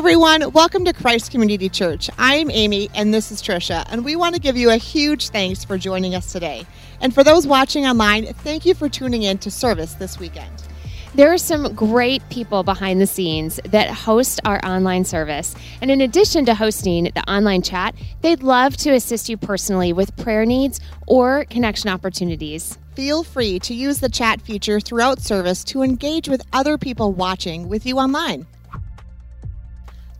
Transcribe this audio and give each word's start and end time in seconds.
everyone, 0.00 0.50
welcome 0.52 0.82
to 0.82 0.94
Christ 0.94 1.30
Community 1.30 1.68
Church. 1.68 2.08
I'm 2.16 2.50
Amy 2.50 2.88
and 2.94 3.12
this 3.12 3.30
is 3.30 3.42
Trisha, 3.42 3.84
and 3.90 4.02
we 4.02 4.16
want 4.16 4.34
to 4.34 4.40
give 4.40 4.56
you 4.56 4.70
a 4.70 4.78
huge 4.78 5.28
thanks 5.28 5.62
for 5.62 5.76
joining 5.76 6.14
us 6.14 6.32
today. 6.32 6.64
And 7.02 7.12
for 7.12 7.22
those 7.22 7.46
watching 7.46 7.84
online, 7.84 8.24
thank 8.24 8.64
you 8.64 8.72
for 8.72 8.88
tuning 8.88 9.24
in 9.24 9.36
to 9.36 9.50
service 9.50 9.92
this 9.92 10.18
weekend. 10.18 10.50
There 11.14 11.30
are 11.30 11.36
some 11.36 11.74
great 11.74 12.26
people 12.30 12.62
behind 12.62 12.98
the 12.98 13.06
scenes 13.06 13.60
that 13.66 13.90
host 13.90 14.40
our 14.46 14.58
online 14.64 15.04
service. 15.04 15.54
And 15.82 15.90
in 15.90 16.00
addition 16.00 16.46
to 16.46 16.54
hosting 16.54 17.04
the 17.04 17.30
online 17.30 17.60
chat, 17.60 17.94
they'd 18.22 18.42
love 18.42 18.78
to 18.78 18.92
assist 18.92 19.28
you 19.28 19.36
personally 19.36 19.92
with 19.92 20.16
prayer 20.16 20.46
needs 20.46 20.80
or 21.08 21.44
connection 21.50 21.90
opportunities. 21.90 22.78
Feel 22.94 23.22
free 23.22 23.58
to 23.58 23.74
use 23.74 24.00
the 24.00 24.08
chat 24.08 24.40
feature 24.40 24.80
throughout 24.80 25.20
service 25.20 25.62
to 25.64 25.82
engage 25.82 26.26
with 26.26 26.42
other 26.54 26.78
people 26.78 27.12
watching 27.12 27.68
with 27.68 27.84
you 27.84 27.98
online. 27.98 28.46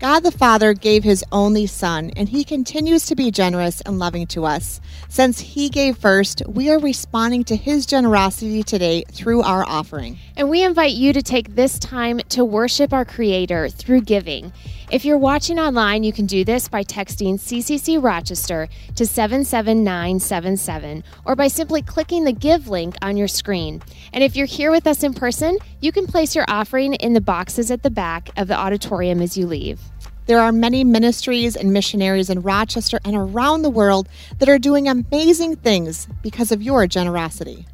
God 0.01 0.21
the 0.21 0.33
Father 0.33 0.73
gave 0.73 1.05
his 1.05 1.23
only 1.31 1.67
Son, 1.67 2.11
and 2.17 2.27
he 2.27 2.43
continues 2.43 3.05
to 3.05 3.15
be 3.15 3.31
generous 3.31 3.83
and 3.83 3.99
loving 3.99 4.27
to 4.29 4.47
us. 4.47 4.81
Since 5.11 5.41
he 5.41 5.69
gave 5.69 5.99
first, 5.99 6.43
we 6.49 6.71
are 6.71 6.79
responding 6.79 7.45
to 7.45 7.55
his 7.55 7.85
generosity 7.85 8.63
today 8.63 9.05
through 9.13 9.43
our 9.43 9.63
offering. 9.69 10.17
And 10.39 10.49
we 10.49 10.65
invite 10.65 10.95
you 10.95 11.13
to 11.13 11.21
take 11.21 11.55
this 11.55 11.79
time 11.79 12.21
to 12.31 12.47
worship 12.47 12.95
our 12.95 13.05
Creator 13.05 13.69
through 13.69 14.01
giving. 14.01 14.55
If 14.91 15.05
you're 15.05 15.19
watching 15.19 15.61
online, 15.61 16.03
you 16.03 16.13
can 16.13 16.27
do 16.27 16.45
this 16.45 16.67
by 16.67 16.83
texting 16.83 17.35
CCC 17.35 18.03
Rochester 18.03 18.69
to 18.97 19.07
77977 19.07 21.05
or 21.25 21.37
by 21.37 21.47
simply 21.47 21.81
clicking 21.81 22.25
the 22.25 22.33
Give 22.33 22.67
link 22.67 22.97
on 23.01 23.17
your 23.17 23.29
screen. 23.29 23.83
And 24.13 24.25
if 24.25 24.35
you're 24.35 24.47
here 24.47 24.73
with 24.73 24.89
us 24.89 25.05
in 25.05 25.15
person, 25.15 25.59
you 25.81 25.93
can 25.93 26.09
place 26.09 26.35
your 26.35 26.45
offering 26.49 26.95
in 26.95 27.13
the 27.13 27.21
boxes 27.21 27.71
at 27.71 27.85
the 27.85 27.91
back 27.91 28.31
of 28.37 28.49
the 28.49 28.59
auditorium 28.59 29.23
as 29.23 29.37
you 29.37 29.47
leave. 29.47 29.81
There 30.27 30.41
are 30.41 30.51
many 30.51 30.83
ministries 30.83 31.55
and 31.55 31.73
missionaries 31.73 32.29
in 32.29 32.43
Rochester 32.43 32.99
and 33.05 33.15
around 33.15 33.63
the 33.63 33.71
world 33.71 34.09
that 34.41 34.49
are 34.49 34.59
doing 34.59 34.89
amazing 34.89 35.55
things 35.55 36.09
because 36.21 36.51
of 36.51 36.63
your 36.63 36.89
generosity. 36.89 37.65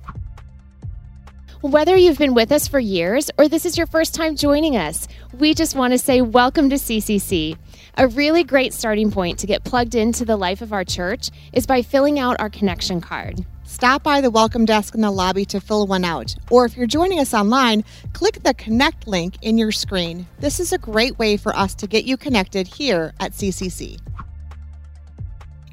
Whether 1.66 1.96
you've 1.96 2.18
been 2.18 2.34
with 2.34 2.52
us 2.52 2.68
for 2.68 2.78
years 2.78 3.28
or 3.36 3.48
this 3.48 3.66
is 3.66 3.76
your 3.76 3.88
first 3.88 4.14
time 4.14 4.36
joining 4.36 4.76
us, 4.76 5.08
we 5.36 5.52
just 5.52 5.74
want 5.74 5.94
to 5.94 5.98
say 5.98 6.20
welcome 6.20 6.70
to 6.70 6.76
CCC. 6.76 7.58
A 7.96 8.06
really 8.06 8.44
great 8.44 8.72
starting 8.72 9.10
point 9.10 9.40
to 9.40 9.48
get 9.48 9.64
plugged 9.64 9.96
into 9.96 10.24
the 10.24 10.36
life 10.36 10.62
of 10.62 10.72
our 10.72 10.84
church 10.84 11.28
is 11.52 11.66
by 11.66 11.82
filling 11.82 12.20
out 12.20 12.38
our 12.38 12.48
connection 12.48 13.00
card. 13.00 13.44
Stop 13.64 14.04
by 14.04 14.20
the 14.20 14.30
welcome 14.30 14.64
desk 14.64 14.94
in 14.94 15.00
the 15.00 15.10
lobby 15.10 15.44
to 15.46 15.60
fill 15.60 15.88
one 15.88 16.04
out. 16.04 16.36
Or 16.52 16.66
if 16.66 16.76
you're 16.76 16.86
joining 16.86 17.18
us 17.18 17.34
online, 17.34 17.82
click 18.12 18.44
the 18.44 18.54
connect 18.54 19.08
link 19.08 19.34
in 19.42 19.58
your 19.58 19.72
screen. 19.72 20.28
This 20.38 20.60
is 20.60 20.72
a 20.72 20.78
great 20.78 21.18
way 21.18 21.36
for 21.36 21.54
us 21.56 21.74
to 21.74 21.88
get 21.88 22.04
you 22.04 22.16
connected 22.16 22.68
here 22.68 23.12
at 23.18 23.32
CCC. 23.32 23.98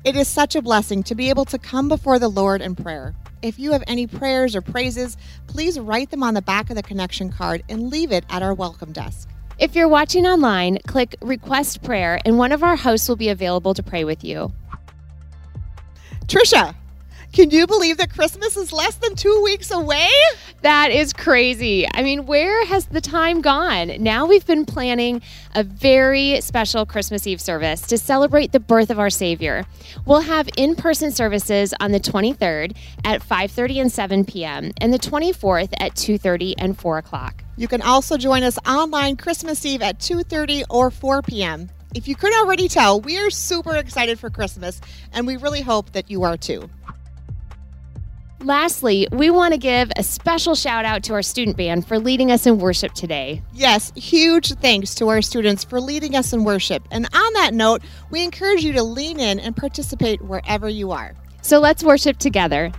It 0.04 0.16
is 0.16 0.28
such 0.28 0.56
a 0.56 0.64
blessing 0.64 1.04
to 1.04 1.14
be 1.14 1.30
able 1.30 1.46
to 1.46 1.60
come 1.60 1.88
before 1.88 2.18
the 2.18 2.30
Lord 2.30 2.64
in 2.64 2.74
prayer. 2.74 3.14
If 3.44 3.60
you 3.60 3.74
have 3.74 3.84
any 3.88 4.08
prayers 4.08 4.56
or 4.56 4.62
praises, 4.62 5.18
please 5.48 5.78
write 5.78 6.12
them 6.12 6.24
on 6.24 6.34
the 6.34 6.42
back 6.42 6.70
of 6.70 6.78
the 6.78 6.82
connection 6.82 7.30
card 7.30 7.62
and 7.68 7.90
leave 7.90 8.14
it 8.14 8.24
at 8.30 8.42
our 8.42 8.54
welcome 8.54 8.94
desk. 8.94 9.30
If 9.60 9.76
you're 9.76 9.90
watching 9.90 10.26
online, 10.26 10.78
click 10.88 11.18
Request 11.22 11.84
Prayer, 11.84 12.22
and 12.24 12.38
one 12.38 12.54
of 12.54 12.64
our 12.64 12.78
hosts 12.78 13.10
will 13.10 13.18
be 13.18 13.28
available 13.28 13.74
to 13.74 13.84
pray 13.84 14.06
with 14.06 14.24
you. 14.24 14.54
Trisha, 16.28 16.74
can 17.34 17.50
you 17.50 17.66
believe 17.66 17.98
that 17.98 18.14
Christmas 18.14 18.56
is 18.56 18.72
less 18.72 18.96
than 18.96 19.16
two 19.16 19.42
weeks 19.44 19.72
away? 19.72 20.08
That 20.62 20.92
is 20.92 21.14
crazy. 21.14 21.88
I 21.92 22.04
mean, 22.04 22.28
where 22.28 22.64
has 22.68 22.86
the 22.86 23.02
time 23.02 23.42
gone? 23.42 23.92
Now 24.00 24.28
we've 24.28 24.46
been 24.46 24.66
planning 24.66 25.22
a 25.56 25.64
very 25.64 26.40
special 26.42 26.86
Christmas 26.86 27.26
Eve 27.26 27.42
service 27.42 27.82
to 27.88 27.98
celebrate 27.98 28.52
the 28.52 28.60
birth 28.60 28.92
of 28.92 29.00
our 29.00 29.10
Savior. 29.10 29.66
We'll 30.06 30.22
have 30.22 30.48
in-person 30.58 31.12
services 31.12 31.74
on 31.80 31.92
the 31.92 32.00
23rd 32.00 32.76
at 33.04 33.22
5:30 33.22 33.82
and 33.82 33.92
7 33.92 34.26
p.m. 34.26 34.72
and 34.80 34.94
the 34.94 35.00
24th 35.00 35.74
at 35.80 35.96
2:30 35.96 36.54
and 36.60 36.80
4 36.80 37.00
o'clock. 37.00 37.44
You 37.58 37.68
can 37.68 37.82
also 37.82 38.16
join 38.18 38.44
us 38.44 38.60
online 38.68 39.18
Christmas 39.18 39.66
Eve 39.66 39.82
at 39.82 39.98
2:30 39.98 40.66
or 40.70 40.92
4 40.92 41.24
p.m. 41.24 41.70
If 41.96 42.08
you 42.08 42.16
could 42.16 42.34
already 42.34 42.68
tell, 42.68 43.02
we 43.02 43.18
are 43.20 43.30
super 43.30 43.76
excited 43.76 44.20
for 44.20 44.30
Christmas, 44.30 44.82
and 45.12 45.28
we 45.28 45.38
really 45.38 45.62
hope 45.62 45.92
that 45.92 46.10
you 46.10 46.24
are 46.24 46.38
too. 46.38 46.70
Lastly, 48.44 49.08
we 49.10 49.30
want 49.30 49.54
to 49.54 49.58
give 49.58 49.90
a 49.96 50.04
special 50.04 50.54
shout 50.54 50.84
out 50.84 51.02
to 51.04 51.14
our 51.14 51.22
student 51.22 51.56
band 51.56 51.88
for 51.88 51.98
leading 51.98 52.30
us 52.30 52.46
in 52.46 52.58
worship 52.58 52.92
today. 52.92 53.42
Yes, 53.54 53.94
huge 53.96 54.52
thanks 54.56 54.96
to 54.96 55.08
our 55.08 55.22
students 55.22 55.64
for 55.64 55.80
leading 55.80 56.14
us 56.18 56.34
in 56.34 56.44
worship. 56.44 56.86
And 56.92 57.06
on 57.14 57.34
that 57.36 57.54
note, 57.54 57.84
we 58.12 58.22
encourage 58.22 58.62
you 58.62 58.74
to 58.74 58.84
lean 58.84 59.22
in 59.22 59.40
and 59.40 59.56
participate 59.56 60.22
wherever 60.22 60.68
you 60.68 60.92
are. 60.92 61.16
So 61.42 61.60
let's 61.60 61.86
worship 61.86 62.18
together. 62.18 62.74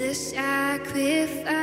Here 0.00 0.08
in 0.08 1.59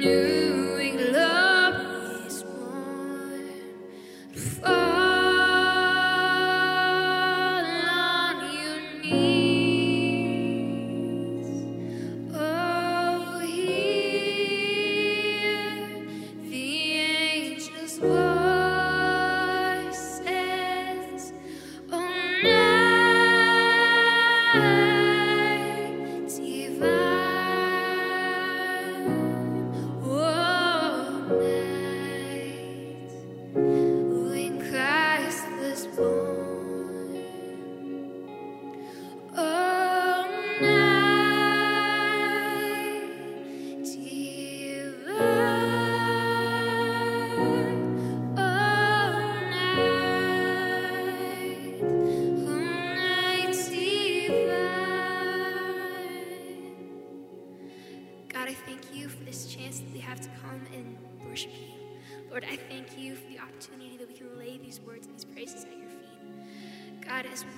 knew 0.00 0.39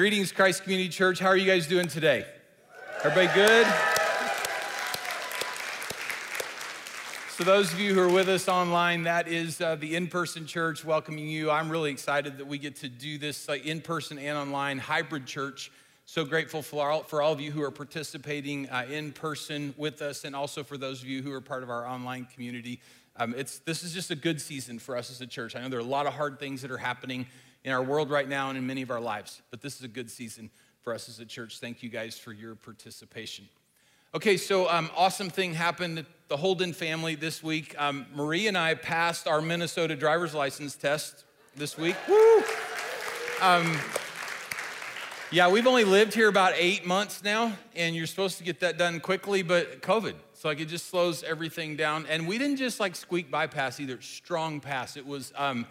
greetings, 0.00 0.32
Christ 0.32 0.62
Community 0.62 0.88
Church. 0.88 1.18
How 1.18 1.26
are 1.26 1.36
you 1.36 1.44
guys 1.44 1.66
doing 1.66 1.86
today? 1.86 2.24
Everybody 3.04 3.26
good? 3.34 3.66
So, 7.36 7.44
those 7.44 7.70
of 7.70 7.78
you 7.78 7.92
who 7.92 8.00
are 8.00 8.08
with 8.08 8.30
us 8.30 8.48
online, 8.48 9.02
that 9.02 9.28
is 9.28 9.60
uh, 9.60 9.74
the 9.74 9.94
in 9.94 10.08
person 10.08 10.46
church 10.46 10.86
welcoming 10.86 11.28
you. 11.28 11.50
I'm 11.50 11.68
really 11.68 11.90
excited 11.90 12.38
that 12.38 12.46
we 12.46 12.56
get 12.56 12.76
to 12.76 12.88
do 12.88 13.18
this 13.18 13.46
uh, 13.46 13.56
in 13.62 13.82
person 13.82 14.18
and 14.18 14.38
online 14.38 14.78
hybrid 14.78 15.26
church. 15.26 15.70
So 16.06 16.24
grateful 16.24 16.62
for 16.62 16.90
all, 16.90 17.02
for 17.02 17.20
all 17.20 17.34
of 17.34 17.40
you 17.42 17.52
who 17.52 17.62
are 17.62 17.70
participating 17.70 18.70
uh, 18.70 18.86
in 18.90 19.12
person 19.12 19.74
with 19.76 20.00
us, 20.00 20.24
and 20.24 20.34
also 20.34 20.64
for 20.64 20.78
those 20.78 21.02
of 21.02 21.08
you 21.08 21.20
who 21.20 21.30
are 21.30 21.42
part 21.42 21.62
of 21.62 21.68
our 21.68 21.86
online 21.86 22.26
community. 22.32 22.80
Um, 23.18 23.34
it's, 23.36 23.58
this 23.58 23.82
is 23.82 23.92
just 23.92 24.10
a 24.10 24.16
good 24.16 24.40
season 24.40 24.78
for 24.78 24.96
us 24.96 25.10
as 25.10 25.20
a 25.20 25.26
church. 25.26 25.54
I 25.54 25.60
know 25.60 25.68
there 25.68 25.78
are 25.78 25.82
a 25.82 25.84
lot 25.84 26.06
of 26.06 26.14
hard 26.14 26.40
things 26.40 26.62
that 26.62 26.70
are 26.70 26.78
happening 26.78 27.26
in 27.64 27.72
our 27.72 27.82
world 27.82 28.10
right 28.10 28.28
now 28.28 28.48
and 28.48 28.58
in 28.58 28.66
many 28.66 28.82
of 28.82 28.90
our 28.90 29.00
lives. 29.00 29.42
But 29.50 29.60
this 29.60 29.76
is 29.76 29.82
a 29.82 29.88
good 29.88 30.10
season 30.10 30.50
for 30.82 30.94
us 30.94 31.08
as 31.08 31.20
a 31.20 31.26
church. 31.26 31.58
Thank 31.58 31.82
you 31.82 31.88
guys 31.88 32.18
for 32.18 32.32
your 32.32 32.54
participation. 32.54 33.48
Okay, 34.14 34.36
so 34.36 34.68
um, 34.68 34.90
awesome 34.96 35.30
thing 35.30 35.54
happened. 35.54 36.04
The 36.28 36.36
Holden 36.36 36.72
family 36.72 37.14
this 37.14 37.42
week. 37.42 37.74
Um, 37.78 38.06
Marie 38.14 38.48
and 38.48 38.58
I 38.58 38.74
passed 38.74 39.28
our 39.28 39.40
Minnesota 39.40 39.94
driver's 39.94 40.34
license 40.34 40.74
test 40.74 41.24
this 41.54 41.78
week. 41.78 41.96
Woo! 42.08 42.42
Um, 43.40 43.78
yeah, 45.30 45.48
we've 45.48 45.66
only 45.66 45.84
lived 45.84 46.12
here 46.12 46.28
about 46.28 46.54
eight 46.56 46.84
months 46.84 47.22
now, 47.22 47.52
and 47.76 47.94
you're 47.94 48.08
supposed 48.08 48.38
to 48.38 48.44
get 48.44 48.58
that 48.60 48.78
done 48.78 48.98
quickly, 48.98 49.42
but 49.42 49.80
COVID. 49.80 50.14
So 50.34 50.48
like 50.48 50.58
it 50.58 50.66
just 50.66 50.88
slows 50.88 51.22
everything 51.22 51.76
down. 51.76 52.06
And 52.08 52.26
we 52.26 52.36
didn't 52.36 52.56
just 52.56 52.80
like 52.80 52.96
squeak 52.96 53.30
bypass 53.30 53.78
either, 53.78 54.00
strong 54.00 54.58
pass. 54.58 54.96
It 54.96 55.06
was 55.06 55.32
um, 55.36 55.66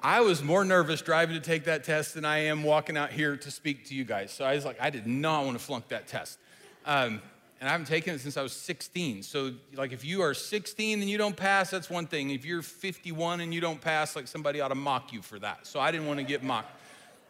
I 0.00 0.20
was 0.20 0.42
more 0.42 0.64
nervous 0.64 1.02
driving 1.02 1.34
to 1.34 1.40
take 1.40 1.64
that 1.64 1.82
test 1.82 2.14
than 2.14 2.24
I 2.24 2.38
am 2.44 2.62
walking 2.62 2.96
out 2.96 3.10
here 3.10 3.36
to 3.36 3.50
speak 3.50 3.86
to 3.86 3.94
you 3.94 4.04
guys. 4.04 4.30
So 4.30 4.44
I 4.44 4.54
was 4.54 4.64
like, 4.64 4.80
I 4.80 4.90
did 4.90 5.06
not 5.06 5.44
want 5.44 5.58
to 5.58 5.64
flunk 5.64 5.88
that 5.88 6.06
test. 6.06 6.38
Um, 6.86 7.20
and 7.60 7.68
I 7.68 7.72
haven't 7.72 7.88
taken 7.88 8.14
it 8.14 8.20
since 8.20 8.36
I 8.36 8.42
was 8.42 8.52
16. 8.52 9.24
So, 9.24 9.52
like, 9.74 9.92
if 9.92 10.04
you 10.04 10.22
are 10.22 10.32
16 10.32 11.00
and 11.00 11.10
you 11.10 11.18
don't 11.18 11.36
pass, 11.36 11.70
that's 11.70 11.90
one 11.90 12.06
thing. 12.06 12.30
If 12.30 12.44
you're 12.44 12.62
51 12.62 13.40
and 13.40 13.52
you 13.52 13.60
don't 13.60 13.80
pass, 13.80 14.14
like, 14.14 14.28
somebody 14.28 14.60
ought 14.60 14.68
to 14.68 14.76
mock 14.76 15.12
you 15.12 15.22
for 15.22 15.40
that. 15.40 15.66
So, 15.66 15.80
I 15.80 15.90
didn't 15.90 16.06
want 16.06 16.20
to 16.20 16.24
get 16.24 16.44
mocked 16.44 16.70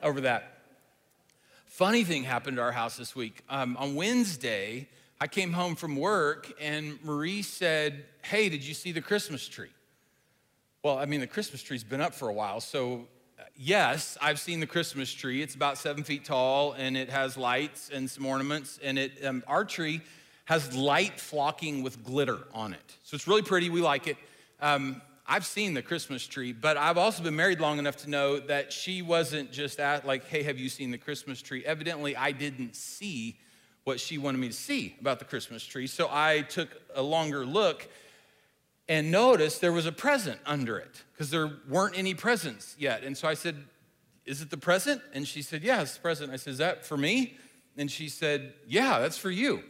over 0.02 0.20
that. 0.22 0.59
Funny 1.64 2.04
thing 2.04 2.24
happened 2.24 2.59
to 2.59 2.62
our 2.62 2.72
house 2.72 2.98
this 2.98 3.16
week. 3.16 3.42
Um, 3.48 3.76
on 3.78 3.94
Wednesday, 3.94 4.88
I 5.18 5.28
came 5.28 5.52
home 5.52 5.74
from 5.76 5.96
work 5.96 6.52
and 6.61 7.02
Marie 7.02 7.42
said, 7.42 8.04
Hey, 8.22 8.48
did 8.48 8.62
you 8.62 8.74
see 8.74 8.92
the 8.92 9.00
Christmas 9.00 9.48
tree? 9.48 9.70
Well, 10.85 10.97
I 10.97 11.07
mean, 11.07 11.19
the 11.19 11.27
Christmas 11.27 11.61
tree's 11.61 11.83
been 11.83 12.01
up 12.01 12.14
for 12.14 12.29
a 12.29 12.33
while. 12.33 12.61
So, 12.61 13.09
uh, 13.37 13.43
yes, 13.57 14.17
I've 14.23 14.38
seen 14.38 14.61
the 14.61 14.67
Christmas 14.67 15.12
tree. 15.12 15.43
It's 15.43 15.57
about 15.57 15.77
seven 15.77 16.05
feet 16.05 16.25
tall 16.25 16.73
and 16.75 16.97
it 16.97 17.11
has 17.11 17.37
lights 17.37 17.91
and 17.93 18.09
some 18.09 18.25
ornaments. 18.25 18.79
And 18.81 18.97
it, 18.97 19.25
um, 19.25 19.43
our 19.49 19.64
tree 19.64 20.03
has 20.45 20.77
light 20.77 21.19
flocking 21.19 21.83
with 21.83 22.05
glitter 22.05 22.38
on 22.55 22.75
it. 22.75 22.97
So, 23.03 23.17
it's 23.17 23.27
really 23.27 23.43
pretty. 23.43 23.71
We 23.71 23.81
like 23.81 24.07
it. 24.07 24.19
Um, 24.61 25.03
I've 25.27 25.45
seen 25.45 25.75
the 25.75 25.83
Christmas 25.83 26.25
tree, 26.25 26.53
but 26.53 26.77
I've 26.77 26.97
also 26.97 27.25
been 27.25 27.35
married 27.35 27.59
long 27.59 27.81
enough 27.81 27.97
to 27.99 28.11
know 28.11 28.38
that 28.38 28.73
she 28.73 29.03
wasn't 29.03 29.51
just 29.51 29.81
at, 29.81 30.07
like, 30.07 30.29
hey, 30.29 30.45
have 30.45 30.59
you 30.59 30.69
seen 30.69 30.93
the 30.93 30.97
Christmas 30.97 31.43
tree? 31.43 31.64
Evidently, 31.67 32.14
I 32.14 32.31
didn't 32.31 32.77
see 32.77 33.37
what 33.83 33.99
she 33.99 34.17
wanted 34.17 34.38
me 34.38 34.47
to 34.47 34.55
see 34.55 34.95
about 35.01 35.19
the 35.19 35.25
Christmas 35.25 35.64
tree. 35.64 35.88
So, 35.88 36.09
I 36.09 36.43
took 36.43 36.69
a 36.95 37.03
longer 37.03 37.45
look 37.45 37.88
and 38.88 39.11
noticed 39.11 39.61
there 39.61 39.72
was 39.72 39.87
a 39.87 39.92
present 39.92 40.40
under 40.46 40.79
it 40.79 41.05
because 41.12 41.31
there 41.31 41.51
weren't 41.68 41.96
any 41.96 42.14
presents 42.14 42.74
yet. 42.79 43.05
And 43.05 43.16
so 43.16 43.29
I 43.29 43.35
said, 43.35 43.57
Is 44.24 44.40
it 44.40 44.51
the 44.51 44.57
present? 44.57 45.03
And 45.12 45.29
she 45.29 45.42
said, 45.42 45.62
Yeah, 45.62 45.85
the 45.85 45.98
present. 46.01 46.33
I 46.33 46.37
said, 46.37 46.53
Is 46.53 46.59
that 46.59 46.87
for 46.87 46.96
me? 46.96 47.37
And 47.77 47.90
she 47.90 48.09
said, 48.09 48.55
Yeah, 48.66 48.98
that's 49.01 49.18
for 49.18 49.31
you. 49.31 49.62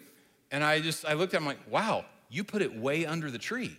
And 0.50 0.64
I 0.64 0.80
just, 0.80 1.04
I 1.04 1.14
looked 1.14 1.34
at 1.34 1.40
him 1.40 1.46
like, 1.46 1.58
Wow, 1.70 2.04
you 2.30 2.44
put 2.44 2.62
it 2.62 2.74
way 2.76 3.04
under 3.04 3.30
the 3.30 3.38
tree. 3.38 3.76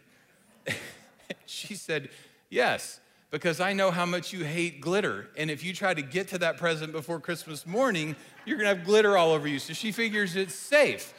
she 1.45 1.75
said, 1.75 2.09
Yes, 2.49 2.99
because 3.31 3.61
I 3.61 3.73
know 3.73 3.91
how 3.91 4.05
much 4.05 4.33
you 4.33 4.43
hate 4.43 4.81
glitter. 4.81 5.27
And 5.37 5.49
if 5.49 5.63
you 5.63 5.73
try 5.73 5.93
to 5.93 6.01
get 6.01 6.29
to 6.29 6.37
that 6.39 6.57
present 6.57 6.91
before 6.91 7.19
Christmas 7.19 7.65
morning, 7.65 8.15
you're 8.45 8.57
gonna 8.57 8.69
have 8.69 8.83
glitter 8.83 9.17
all 9.17 9.31
over 9.31 9.47
you. 9.47 9.59
So 9.59 9.73
she 9.73 9.91
figures 9.91 10.35
it's 10.35 10.55
safe. 10.55 11.13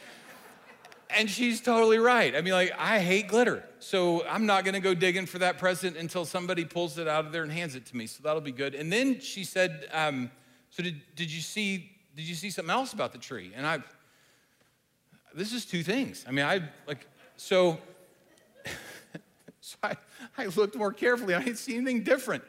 And 1.16 1.30
she's 1.30 1.60
totally 1.60 1.98
right. 1.98 2.34
I 2.34 2.40
mean, 2.40 2.52
like, 2.52 2.72
I 2.78 3.00
hate 3.00 3.28
glitter. 3.28 3.64
So 3.78 4.24
I'm 4.26 4.46
not 4.46 4.64
gonna 4.64 4.80
go 4.80 4.94
digging 4.94 5.26
for 5.26 5.38
that 5.38 5.58
present 5.58 5.96
until 5.96 6.24
somebody 6.24 6.64
pulls 6.64 6.98
it 6.98 7.08
out 7.08 7.26
of 7.26 7.32
there 7.32 7.42
and 7.42 7.52
hands 7.52 7.74
it 7.74 7.86
to 7.86 7.96
me. 7.96 8.06
So 8.06 8.22
that'll 8.22 8.40
be 8.40 8.52
good. 8.52 8.74
And 8.74 8.92
then 8.92 9.20
she 9.20 9.44
said, 9.44 9.86
um, 9.92 10.30
So 10.70 10.82
did, 10.82 11.00
did 11.14 11.32
you 11.32 11.40
see 11.40 11.90
did 12.16 12.28
you 12.28 12.34
see 12.34 12.50
something 12.50 12.70
else 12.70 12.92
about 12.92 13.12
the 13.12 13.18
tree? 13.18 13.52
And 13.54 13.66
I 13.66 13.78
this 15.34 15.52
is 15.52 15.64
two 15.64 15.82
things. 15.82 16.24
I 16.28 16.32
mean, 16.32 16.44
I 16.44 16.62
like 16.86 17.06
so 17.36 17.78
so 19.60 19.76
I, 19.82 19.96
I 20.36 20.46
looked 20.46 20.76
more 20.76 20.92
carefully. 20.92 21.34
I 21.34 21.42
didn't 21.42 21.58
see 21.58 21.76
anything 21.76 22.02
different. 22.02 22.44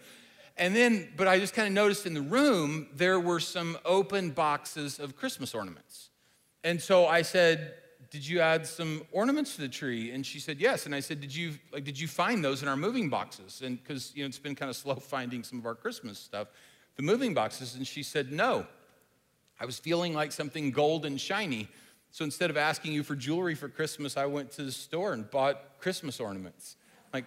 And 0.58 0.76
then, 0.76 1.10
but 1.16 1.28
I 1.28 1.40
just 1.40 1.54
kind 1.54 1.68
of 1.68 1.74
noticed 1.74 2.06
in 2.06 2.14
the 2.14 2.22
room 2.22 2.88
there 2.94 3.20
were 3.20 3.40
some 3.40 3.78
open 3.86 4.32
boxes 4.32 5.00
of 5.00 5.16
Christmas 5.16 5.56
ornaments. 5.56 6.10
And 6.64 6.82
so 6.82 7.08
I 7.08 7.24
said, 7.24 7.74
did 8.12 8.28
you 8.28 8.42
add 8.42 8.68
some 8.68 9.04
ornaments 9.14 9.56
to 9.56 9.62
the 9.62 9.70
tree? 9.70 10.12
And 10.12 10.26
she 10.26 10.40
said, 10.42 10.60
yes. 10.60 10.86
And 10.86 10.94
I 10.94 11.00
said, 11.00 11.22
did 11.22 11.34
you, 11.34 11.54
like, 11.72 11.86
did 11.86 11.98
you 11.98 12.10
find 12.10 12.44
those 12.44 12.62
in 12.62 12.68
our 12.68 12.76
moving 12.76 13.10
boxes? 13.10 13.62
And 13.64 13.82
because, 13.82 14.12
you 14.14 14.24
know, 14.24 14.28
it's 14.28 14.38
been 14.38 14.54
kind 14.54 14.70
of 14.70 14.76
slow 14.76 14.96
finding 15.16 15.44
some 15.44 15.58
of 15.58 15.66
our 15.66 15.76
Christmas 15.76 16.20
stuff, 16.20 16.50
the 16.98 17.04
moving 17.04 17.34
boxes. 17.34 17.76
And 17.76 17.88
she 17.88 18.04
said, 18.04 18.32
no. 18.32 18.68
I 19.60 19.66
was 19.66 19.80
feeling 19.80 20.14
like 20.14 20.34
something 20.34 20.72
gold 20.72 21.06
and 21.06 21.20
shiny. 21.22 21.70
So 22.10 22.26
instead 22.26 22.50
of 22.50 22.58
asking 22.58 22.92
you 22.92 23.04
for 23.04 23.16
jewelry 23.16 23.56
for 23.56 23.70
Christmas, 23.70 24.18
I 24.18 24.26
went 24.26 24.52
to 24.54 24.64
the 24.64 24.72
store 24.72 25.14
and 25.14 25.30
bought 25.32 25.80
Christmas 25.80 26.20
ornaments. 26.20 26.76
Like, 27.14 27.24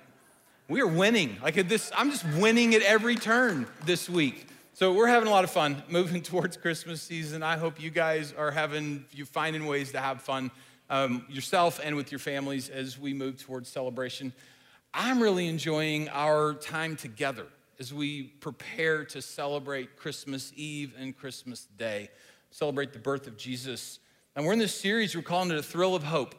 we 0.69 0.83
are 0.83 0.87
winning. 0.87 1.39
Like 1.43 1.55
this, 1.67 1.91
I'm 1.97 2.11
just 2.11 2.27
winning 2.39 2.75
at 2.75 2.83
every 2.83 3.17
turn 3.17 3.67
this 3.87 4.11
week. 4.11 4.49
So 4.75 4.93
we're 4.93 5.07
having 5.07 5.29
a 5.29 5.31
lot 5.31 5.45
of 5.45 5.51
fun 5.51 5.83
moving 5.89 6.21
towards 6.31 6.59
Christmas 6.59 7.01
season. 7.01 7.43
I 7.43 7.57
hope 7.57 7.81
you 7.81 7.91
guys 7.91 8.35
are 8.37 8.51
having, 8.51 9.07
you 9.13 9.25
finding 9.25 9.67
ways 9.67 9.93
to 9.93 10.01
have 10.01 10.21
fun 10.21 10.51
um, 10.91 11.25
yourself 11.29 11.81
and 11.83 11.97
with 11.97 12.13
your 12.13 12.19
families 12.19 12.69
as 12.69 12.99
we 12.99 13.15
move 13.15 13.43
towards 13.43 13.69
celebration. 13.69 14.33
I'm 14.93 15.23
really 15.23 15.49
enjoying 15.49 16.09
our 16.11 16.55
time 16.55 16.97
together 16.97 17.47
as 17.81 17.93
we 17.93 18.23
prepare 18.23 19.05
to 19.07 19.21
celebrate 19.21 19.97
Christmas 19.97 20.53
Eve 20.55 20.95
and 20.99 21.17
Christmas 21.17 21.67
Day, 21.77 22.11
celebrate 22.51 22.93
the 22.93 22.99
birth 22.99 23.27
of 23.27 23.37
Jesus. 23.37 23.99
And 24.37 24.47
we're 24.47 24.53
in 24.53 24.59
this 24.59 24.75
series, 24.75 25.17
we're 25.17 25.23
calling 25.23 25.51
it 25.51 25.59
A 25.59 25.63
Thrill 25.63 25.95
of 25.95 26.05
Hope. 26.05 26.35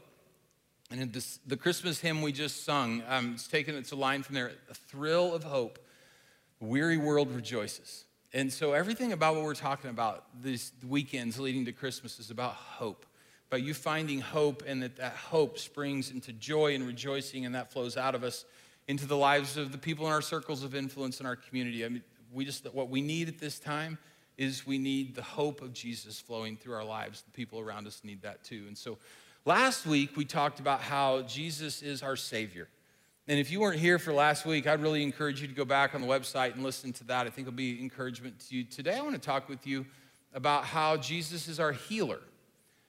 And 0.92 1.02
in 1.02 1.12
this, 1.12 1.40
the 1.46 1.58
Christmas 1.58 2.00
hymn 2.00 2.22
we 2.22 2.32
just 2.32 2.64
sung, 2.64 3.04
um, 3.10 3.34
it's 3.34 3.48
taken, 3.48 3.76
it's 3.76 3.92
a 3.92 3.96
line 3.96 4.24
from 4.24 4.36
there, 4.36 4.52
A 4.70 4.74
Thrill 4.74 5.34
of 5.34 5.44
Hope, 5.44 5.80
the 6.60 6.66
weary 6.66 6.98
world 6.98 7.32
rejoices. 7.32 8.06
And 8.34 8.54
so 8.54 8.74
everything 8.74 9.12
about 9.12 9.36
what 9.36 9.44
we're 9.44 9.56
talking 9.56 9.90
about 9.90 10.26
these 10.42 10.72
weekends 10.88 11.40
leading 11.40 11.66
to 11.66 11.72
Christmas 11.72 12.20
is 12.20 12.32
about 12.32 12.54
hope 12.54 13.06
by 13.50 13.58
you 13.58 13.74
finding 13.74 14.22
hope 14.22 14.64
and 14.66 14.82
that 14.84 14.98
that 14.98 15.14
hope 15.14 15.60
springs 15.60 16.12
into 16.12 16.34
joy 16.34 16.76
and 16.76 16.86
rejoicing 16.86 17.46
and 17.46 17.56
that 17.56 17.72
flows 17.72 17.98
out 17.98 18.16
of 18.16 18.24
us 18.24 18.46
into 18.88 19.06
the 19.06 19.18
lives 19.18 19.58
of 19.58 19.72
the 19.72 19.78
people 19.78 20.06
in 20.06 20.12
our 20.12 20.22
circles 20.22 20.64
of 20.64 20.76
influence 20.76 21.20
in 21.20 21.26
our 21.26 21.36
community. 21.36 21.86
I 21.86 21.90
mean, 21.90 22.04
we 22.32 22.46
just, 22.46 22.66
what 22.74 22.90
we 22.90 23.02
need 23.02 23.28
at 23.28 23.40
this 23.40 23.60
time 23.60 23.98
is 24.38 24.68
we 24.68 24.78
need 24.78 25.16
the 25.16 25.22
hope 25.22 25.62
of 25.62 25.74
Jesus 25.74 26.20
flowing 26.20 26.58
through 26.58 26.74
our 26.74 26.84
lives. 26.84 27.22
The 27.22 27.32
people 27.32 27.60
around 27.60 27.88
us 27.88 28.02
need 28.04 28.22
that 28.24 28.44
too. 28.44 28.66
And 28.68 28.78
so 28.78 28.98
last 29.46 29.86
week 29.86 30.18
we 30.18 30.26
talked 30.26 30.60
about 30.60 30.82
how 30.82 31.22
Jesus 31.22 31.82
is 31.82 32.04
our 32.04 32.16
Savior. 32.16 32.68
And 33.28 33.40
if 33.40 33.52
you 33.52 33.60
weren't 33.60 33.80
here 33.80 33.98
for 33.98 34.14
last 34.14 34.46
week, 34.46 34.68
I'd 34.68 34.82
really 34.82 35.02
encourage 35.02 35.42
you 35.42 35.48
to 35.48 35.54
go 35.54 35.66
back 35.66 35.96
on 35.96 36.02
the 36.02 36.08
website 36.08 36.54
and 36.54 36.64
listen 36.64 36.94
to 36.94 37.04
that. 37.06 37.26
I 37.26 37.30
think 37.32 37.48
it'll 37.48 37.58
be 37.58 37.82
encouragement 37.82 38.40
to 38.50 38.56
you. 38.56 38.64
Today 38.66 38.98
I 38.98 39.02
want 39.02 39.16
to 39.16 39.22
talk 39.22 39.50
with 39.50 39.66
you 39.66 39.86
about 40.34 40.66
how 40.66 40.98
Jesus 40.98 41.48
is 41.48 41.60
our 41.60 41.72
healer. 41.72 42.20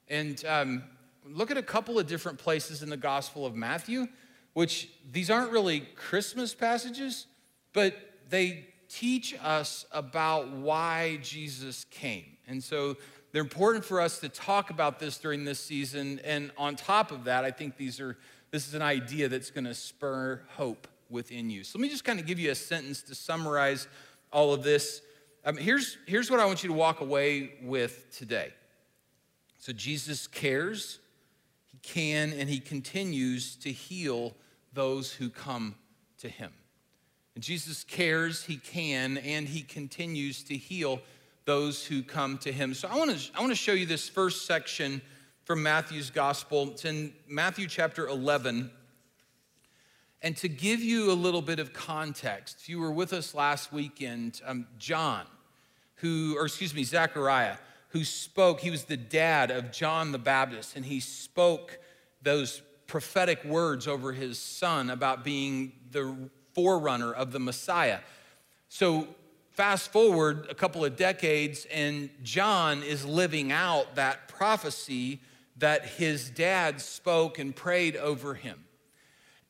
And 0.09 0.42
um, 0.47 0.85
look 1.25 1.51
at 1.51 1.57
a 1.57 1.62
couple 1.62 1.99
of 1.99 2.07
different 2.07 2.38
places 2.38 2.83
in 2.83 2.90
the 2.90 2.97
Gospel 2.97 3.47
of 3.47 3.55
Matthew, 3.55 4.07
which 4.53 4.88
these 5.11 5.31
aren't 5.31 5.51
really 5.51 5.81
Christmas 5.81 6.55
passages, 6.55 7.27
but 7.73 7.95
they 8.29 8.66
teach 8.88 9.35
us 9.42 9.85
about 9.92 10.51
why 10.51 11.19
Jesus 11.23 11.85
came. 11.90 12.25
And 12.47 12.62
so 12.62 12.97
they're 13.33 13.42
important 13.42 13.85
for 13.85 14.01
us 14.01 14.21
to 14.21 14.29
talk 14.29 14.71
about 14.71 14.99
this 14.99 15.19
during 15.19 15.45
this 15.45 15.59
season. 15.59 16.21
And 16.25 16.53
on 16.57 16.77
top 16.77 17.11
of 17.11 17.25
that, 17.25 17.45
I 17.45 17.51
think 17.51 17.77
these 17.77 18.01
are 18.01 18.16
this 18.51 18.69
is 18.69 18.75
an 18.75 18.83
idea 18.83 19.29
that's 19.29 19.51
going 19.51 19.64
to 19.64 19.75
spur 19.75 20.40
hope 20.51 20.88
within 21.11 21.51
you. 21.51 21.64
So 21.64 21.79
let 21.79 21.83
me 21.83 21.88
just 21.88 22.05
kind 22.05 22.19
of 22.19 22.27
give 22.27 22.38
you 22.38 22.51
a 22.51 22.55
sentence 22.55 23.03
to 23.03 23.14
summarize 23.14 23.87
all 24.33 24.55
of 24.55 24.62
this. 24.62 25.03
Um, 25.45 25.57
here's, 25.57 25.99
here's 26.07 26.31
what 26.31 26.40
I 26.40 26.47
want 26.47 26.62
you 26.62 26.69
to 26.69 26.75
walk 26.75 27.01
away 27.01 27.55
with 27.62 28.16
today. 28.16 28.53
So 29.59 29.73
Jesus 29.73 30.27
cares, 30.27 31.01
he 31.66 31.79
can, 31.79 32.33
and 32.33 32.49
he 32.49 32.61
continues 32.61 33.57
to 33.57 33.73
heal 33.73 34.35
those 34.73 35.12
who 35.12 35.31
come 35.31 35.75
to 36.19 36.29
him. 36.29 36.53
And 37.35 37.45
Jesus 37.45 37.85
cares, 37.85 38.45
he 38.45 38.57
can, 38.57 39.19
and 39.19 39.47
he 39.47 39.62
continues 39.62 40.42
to 40.45 40.57
heal 40.57 41.01
those 41.45 41.85
who 41.85 42.03
come 42.03 42.38
to 42.38 42.53
him. 42.53 42.75
So 42.75 42.88
I 42.88 42.97
want 42.97 43.16
to 43.16 43.37
I 43.37 43.40
want 43.40 43.53
to 43.53 43.57
show 43.57 43.73
you 43.73 43.87
this 43.87 44.09
first 44.09 44.47
section 44.47 45.01
from 45.45 45.62
Matthew's 45.62 46.11
gospel. 46.11 46.71
It's 46.71 46.85
in 46.85 47.12
Matthew 47.29 47.69
chapter 47.69 48.09
11. 48.09 48.71
And 50.23 50.37
to 50.38 50.49
give 50.49 50.81
you 50.81 51.12
a 51.12 51.14
little 51.14 51.42
bit 51.42 51.61
of 51.61 51.73
context, 51.73 52.57
if 52.61 52.69
you 52.69 52.81
were 52.81 52.90
with 52.90 53.12
us 53.12 53.35
last 53.35 53.73
weekend, 53.73 54.40
um, 54.45 54.66
John, 54.79 55.25
who, 55.97 56.37
or 56.37 56.47
excuse 56.47 56.75
me, 56.75 56.83
Zechariah, 56.83 57.59
who 57.96 58.04
spoke, 58.04 58.61
he 58.61 58.70
was 58.70 58.85
the 58.85 58.96
dad 58.96 59.50
of 59.50 59.72
John 59.72 60.12
the 60.12 60.18
Baptist, 60.18 60.76
and 60.76 60.85
he 60.85 61.00
spoke 61.00 61.78
those 62.20 62.61
prophetic 62.87 63.42
words 63.42 63.88
over 63.88 64.12
his 64.12 64.38
son 64.38 64.90
about 64.90 65.24
being 65.24 65.72
the 65.92 66.14
forerunner 66.54 67.11
of 67.11 67.32
the 67.32 67.40
Messiah. 67.40 68.00
So, 68.68 69.09
fast 69.52 69.92
forward 69.92 70.46
a 70.50 70.54
couple 70.54 70.85
of 70.85 70.94
decades, 70.96 71.66
and 71.72 72.11
John 72.22 72.82
is 72.82 73.06
living 73.06 73.50
out 73.50 73.94
that 73.94 74.28
prophecy 74.28 75.22
that 75.56 75.87
his 75.87 76.28
dad 76.28 76.82
spoke 76.82 77.38
and 77.38 77.56
prayed 77.56 77.96
over 77.96 78.35
him. 78.35 78.62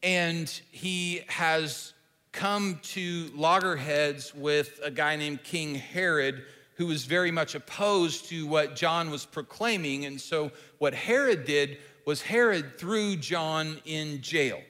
And 0.05 0.49
he 0.71 1.23
has 1.27 1.95
come 2.31 2.79
to 2.83 3.29
loggerheads 3.35 4.33
with 4.37 4.79
a 4.85 4.91
guy 4.93 5.17
named 5.17 5.43
King 5.43 5.75
Herod 5.75 6.45
who 6.77 6.87
was 6.87 7.05
very 7.05 7.31
much 7.31 7.55
opposed 7.55 8.29
to 8.29 8.47
what 8.47 8.77
John 8.77 9.11
was 9.11 9.25
proclaiming. 9.25 10.05
And 10.05 10.21
so, 10.21 10.51
what 10.79 10.95
Herod 10.95 11.45
did 11.45 11.79
was 12.05 12.23
Herod 12.23 12.79
threw 12.79 13.17
John 13.17 13.79
in 13.85 14.23
jail. 14.23 14.61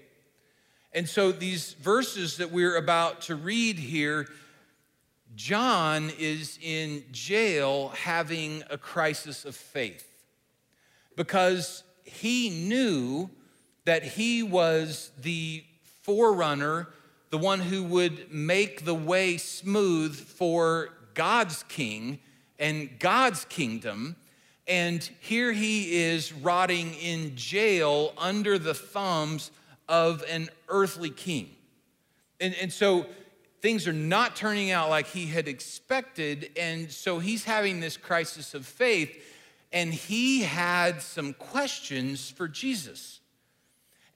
And 0.93 1.09
so, 1.09 1.33
these 1.33 1.75
verses 1.75 2.39
that 2.39 2.51
we're 2.51 2.77
about 2.77 3.23
to 3.23 3.35
read 3.35 3.79
here, 3.79 4.29
John 5.35 6.11
is 6.19 6.59
in 6.63 7.05
jail 7.13 7.89
having 7.89 8.63
a 8.71 8.79
crisis 8.79 9.45
of 9.45 9.55
faith 9.55 10.09
because 11.17 11.83
he 12.05 12.51
knew 12.51 13.29
that 13.85 14.03
he 14.03 14.43
was 14.43 15.11
the 15.21 15.65
forerunner, 16.03 16.89
the 17.31 17.39
one 17.39 17.61
who 17.61 17.83
would 17.83 18.33
make 18.33 18.85
the 18.85 18.95
way 18.95 19.37
smooth 19.37 20.15
for 20.15 20.91
God's 21.17 21.65
king 21.65 22.21
and 22.61 22.89
God's 23.01 23.45
kingdom. 23.47 24.15
And 24.69 25.03
here 25.21 25.53
he 25.53 26.05
is 26.05 26.33
rotting 26.33 26.95
in 26.95 27.35
jail 27.35 28.13
under 28.17 28.59
the 28.59 28.75
thumbs 28.75 29.51
of 29.89 30.25
an 30.29 30.49
earthly 30.69 31.11
king. 31.11 31.51
And, 32.41 32.55
and 32.61 32.73
so 32.73 33.07
things 33.63 33.89
are 33.89 33.93
not 33.93 34.37
turning 34.37 34.71
out 34.71 34.91
like 34.91 35.07
he 35.09 35.27
had 35.27 35.49
expected. 35.49 36.51
And 36.57 36.91
so 36.93 37.19
he's 37.19 37.45
having 37.45 37.81
this 37.81 37.97
crisis 37.97 38.55
of 38.55 38.67
faith. 38.67 39.17
And 39.73 39.93
he 39.93 40.43
had 40.43 41.03
some 41.03 41.33
questions 41.33 42.31
for 42.31 42.47
Jesus. 42.47 43.21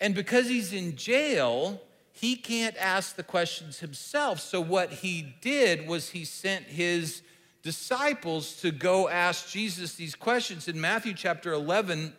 And 0.00 0.14
because 0.14 0.48
he's 0.48 0.72
in 0.72 0.96
jail, 0.96 1.80
he 2.20 2.36
can't 2.36 2.76
ask 2.76 3.16
the 3.16 3.22
questions 3.22 3.78
himself. 3.78 4.40
So, 4.40 4.60
what 4.60 4.92
he 4.92 5.34
did 5.40 5.88
was 5.88 6.10
he 6.10 6.26
sent 6.26 6.66
his 6.66 7.22
disciples 7.62 8.60
to 8.60 8.70
go 8.70 9.08
ask 9.08 9.48
Jesus 9.48 9.94
these 9.94 10.14
questions. 10.14 10.68
In 10.68 10.78
Matthew 10.78 11.14
chapter 11.14 11.50
11, 11.54 12.12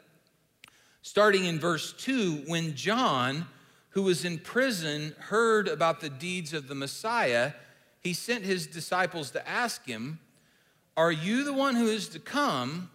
starting 1.04 1.46
in 1.46 1.60
verse 1.60 1.94
2, 1.94 2.46
when 2.48 2.74
John, 2.74 3.46
who 3.90 4.02
was 4.02 4.26
in 4.26 4.40
prison, 4.40 5.16
heard 5.20 5.68
about 5.68 6.02
the 6.02 6.10
deeds 6.10 6.52
of 6.52 6.68
the 6.68 6.74
Messiah, 6.74 7.54
he 8.00 8.16
sent 8.16 8.44
his 8.44 8.66
disciples 8.66 9.30
to 9.32 9.48
ask 9.48 9.86
him, 9.86 10.18
Are 10.98 11.12
you 11.12 11.44
the 11.44 11.54
one 11.54 11.76
who 11.76 11.86
is 11.86 12.10
to 12.10 12.20
come, 12.20 12.90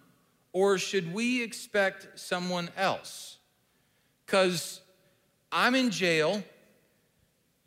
or 0.51 0.77
should 0.77 1.13
we 1.13 1.41
expect 1.41 2.19
someone 2.19 2.69
else? 2.75 3.37
Because 4.25 4.81
I'm 5.53 5.73
in 5.73 5.89
jail 5.89 6.43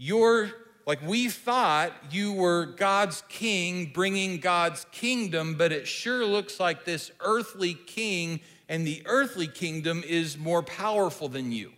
you're 0.02 0.50
like 0.86 1.06
we 1.06 1.28
thought 1.28 1.92
you 2.10 2.32
were 2.32 2.64
God's 2.64 3.22
king 3.28 3.92
bringing 3.92 4.38
God's 4.38 4.86
kingdom, 4.92 5.56
but 5.56 5.72
it 5.72 5.86
sure 5.86 6.24
looks 6.24 6.58
like 6.58 6.86
this 6.86 7.12
earthly 7.20 7.74
king 7.74 8.40
and 8.66 8.86
the 8.86 9.02
earthly 9.04 9.46
kingdom 9.46 10.02
is 10.06 10.38
more 10.38 10.62
powerful 10.62 11.28
than 11.28 11.52
you. 11.52 11.72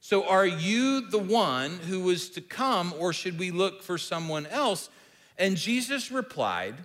So, 0.00 0.28
are 0.28 0.46
you 0.46 1.10
the 1.10 1.18
one 1.18 1.78
who 1.88 2.08
is 2.10 2.30
to 2.30 2.40
come, 2.40 2.94
or 2.96 3.12
should 3.12 3.40
we 3.40 3.50
look 3.50 3.82
for 3.82 3.98
someone 3.98 4.46
else? 4.46 4.88
And 5.36 5.56
Jesus 5.56 6.12
replied, 6.12 6.76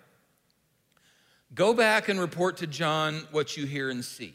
Go 1.54 1.76
back 1.76 2.10
and 2.10 2.20
report 2.20 2.58
to 2.58 2.68
John 2.68 3.28
what 3.32 3.56
you 3.56 3.68
hear 3.68 3.92
and 3.92 4.04
see. 4.04 4.34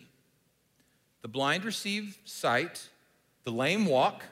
The 1.22 1.28
blind 1.28 1.64
receive 1.64 2.16
sight, 2.24 2.88
the 3.42 3.50
lame 3.50 3.86
walk, 3.86 4.22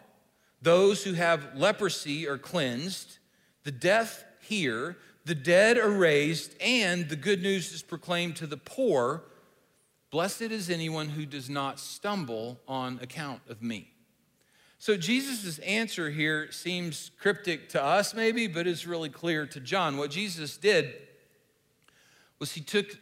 those 0.67 1.05
who 1.05 1.13
have 1.13 1.55
leprosy 1.55 2.27
are 2.27 2.39
cleansed, 2.39 3.19
the 3.63 3.71
deaf 3.71 4.25
hear, 4.41 4.97
the 5.25 5.35
dead 5.35 5.79
are 5.79 5.93
raised, 5.93 6.57
and 6.61 7.09
the 7.09 7.15
good 7.15 7.41
news 7.41 7.73
is 7.73 7.83
proclaimed 7.83 8.35
to 8.35 8.49
the 8.49 8.57
poor. 8.57 9.23
Blessed 10.11 10.43
is 10.43 10.69
anyone 10.69 11.11
who 11.11 11.25
does 11.25 11.49
not 11.49 11.79
stumble 11.79 12.59
on 12.67 12.99
account 13.01 13.43
of 13.49 13.63
me. 13.63 13.93
So 14.79 14.97
Jesus' 14.97 15.61
answer 15.61 16.11
here 16.11 16.51
seems 16.51 17.13
cryptic 17.21 17.69
to 17.69 17.81
us, 17.81 18.13
maybe, 18.13 18.49
but 18.49 18.67
it's 18.67 18.89
really 18.89 19.09
clear 19.09 19.47
to 19.47 19.61
John. 19.61 19.97
What 19.97 20.11
Jesus 20.11 20.57
did 20.57 20.95
was 22.41 22.55
he 22.55 22.61
took, 22.61 22.99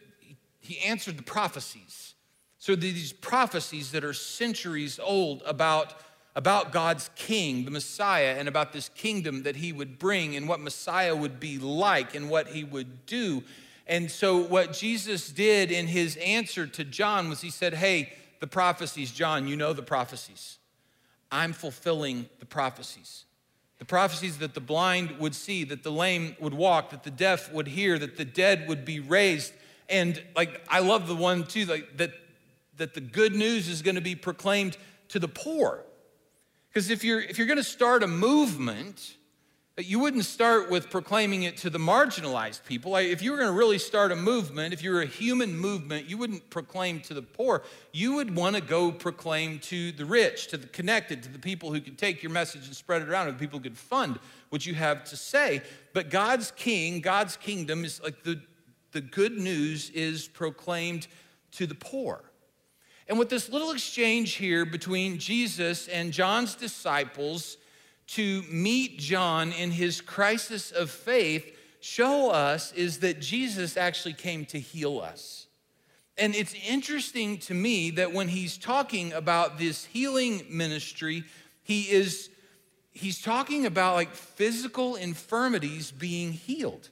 he 0.61 0.81
answered 0.81 1.17
the 1.17 1.23
prophecies. 1.23 2.15
So 2.59 2.77
these 2.77 3.15
prophecies 3.15 3.91
that 3.93 4.05
are 4.05 4.13
centuries 4.13 5.01
old 5.03 5.43
about, 5.47 5.95
about 6.37 6.73
God's 6.73 7.11
king, 7.15 7.65
the 7.65 7.71
Messiah, 7.71 8.35
and 8.39 8.49
about 8.49 8.73
this 8.73 8.89
kingdom 8.89 9.45
that 9.45 9.57
he 9.57 9.73
would 9.73 9.99
bring 9.99 10.35
and 10.35 10.49
what 10.49 10.61
Messiah 10.61 11.15
would 11.15 11.39
be 11.39 11.59
like 11.59 12.15
and 12.15 12.29
what 12.29 12.49
he 12.49 12.65
would 12.65 13.07
do. 13.07 13.43
And 13.87 14.11
so 14.11 14.39
what 14.39 14.73
Jesus 14.73 15.31
did 15.31 15.71
in 15.71 15.87
his 15.87 16.17
answer 16.17 16.67
to 16.67 16.85
John 16.85 17.29
was 17.29 17.41
he 17.41 17.51
said, 17.51 17.75
Hey, 17.75 18.13
the 18.41 18.47
prophecies, 18.47 19.13
John, 19.13 19.47
you 19.47 19.57
know 19.57 19.73
the 19.73 19.83
prophecies. 19.83 20.59
I'm 21.31 21.53
fulfilling 21.53 22.29
the 22.41 22.47
prophecies. 22.47 23.25
The 23.79 23.85
prophecies 23.85 24.39
that 24.39 24.55
the 24.55 24.61
blind 24.61 25.19
would 25.19 25.35
see, 25.35 25.65
that 25.65 25.83
the 25.83 25.91
lame 25.91 26.37
would 26.41 26.55
walk, 26.55 26.91
that 26.91 27.03
the 27.03 27.11
deaf 27.11 27.53
would 27.53 27.69
hear, 27.69 27.99
that 27.99 28.17
the 28.17 28.25
dead 28.25 28.69
would 28.69 28.85
be 28.85 29.01
raised. 29.01 29.53
And 29.89 30.21
like 30.35 30.61
I 30.69 30.81
love 30.81 31.07
the 31.07 31.15
one 31.15 31.45
too, 31.45 31.67
like 31.67 31.97
that 31.99 32.13
that 32.77 32.95
the 32.95 33.01
good 33.01 33.35
news 33.35 33.69
is 33.69 33.83
going 33.83 33.95
to 33.95 34.01
be 34.01 34.15
proclaimed 34.17 34.77
to 35.09 35.19
the 35.19 35.29
poor. 35.29 35.85
Because 36.75 36.91
if 36.91 37.05
you're 37.05 37.21
if 37.21 37.39
you're 37.39 37.47
going 37.47 37.57
to 37.57 37.63
start 37.63 38.03
a 38.03 38.09
movement, 38.09 39.17
you 39.79 40.01
wouldn't 40.01 40.25
start 40.25 40.71
with 40.71 40.91
proclaiming 40.91 41.45
it 41.45 41.57
to 41.59 41.71
the 41.71 41.79
marginalized 41.79 42.65
people. 42.65 42.97
If 42.97 43.23
you 43.23 43.31
were 43.31 43.37
going 43.37 43.49
to 43.49 43.57
really 43.57 43.79
start 43.79 44.11
a 44.11 44.17
movement, 44.17 44.75
if 44.75 44.83
you 44.83 44.91
were 44.91 45.03
a 45.03 45.07
human 45.07 45.57
movement, 45.57 46.11
you 46.11 46.19
wouldn't 46.19 46.51
proclaim 46.51 47.01
to 47.03 47.15
the 47.15 47.23
poor. 47.23 47.63
You 47.93 48.15
would 48.15 48.35
want 48.35 48.57
to 48.57 48.63
go 48.63 48.91
proclaim 48.91 49.61
to 49.61 49.93
the 49.93 50.05
rich, 50.05 50.49
to 50.49 50.57
the 50.57 50.67
connected, 50.67 51.23
to 51.23 51.29
the 51.29 51.39
people 51.39 51.73
who 51.73 51.81
could 51.81 51.97
take 51.97 52.25
your 52.25 52.33
message 52.33 52.67
and 52.67 52.75
spread 52.75 53.03
it 53.03 53.09
around, 53.09 53.27
to 53.27 53.33
the 53.33 53.39
people 53.39 53.61
who 53.61 53.63
could 53.63 53.79
fund 53.79 54.19
what 54.51 54.67
you 54.67 54.75
have 54.75 55.05
to 55.05 55.17
say. 55.17 55.63
But 55.93 56.11
God's 56.11 56.51
king, 56.57 57.01
God's 57.01 57.37
kingdom 57.37 57.85
is 57.85 58.03
like 58.03 58.25
the, 58.25 58.41
the 58.91 59.01
good 59.01 59.39
news 59.39 59.91
is 59.91 60.27
proclaimed 60.27 61.07
to 61.53 61.69
the 61.69 61.77
poor. 61.77 62.25
And 63.09 63.19
with 63.19 63.29
this 63.29 63.49
little 63.49 63.73
exchange 63.73 64.35
here 64.35 64.65
between 64.65 65.19
Jesus 65.19 65.89
and 65.89 66.13
John's 66.13 66.55
disciples, 66.55 67.59
to 68.07 68.43
meet 68.51 68.99
John 68.99 69.53
in 69.53 69.71
his 69.71 70.01
crisis 70.01 70.71
of 70.71 70.91
faith 70.91 71.57
show 71.81 72.31
us 72.31 72.73
is 72.73 72.99
that 72.99 73.21
Jesus 73.21 73.77
actually 73.77 74.15
came 74.15 74.45
to 74.47 74.59
heal 74.59 75.01
us. 75.01 75.47
And 76.17 76.35
it's 76.35 76.55
interesting 76.67 77.39
to 77.39 77.55
me 77.55 77.91
that 77.93 78.13
when 78.13 78.29
he's 78.29 78.57
talking 78.57 79.13
about 79.13 79.59
this 79.59 79.85
healing 79.87 80.45
ministry, 80.49 81.25
he 81.63 81.91
is 81.91 82.31
he's 82.93 83.21
talking 83.21 83.67
about 83.67 83.95
like 83.95 84.15
physical 84.15 84.95
infirmities 84.95 85.91
being 85.91 86.33
healed. 86.33 86.89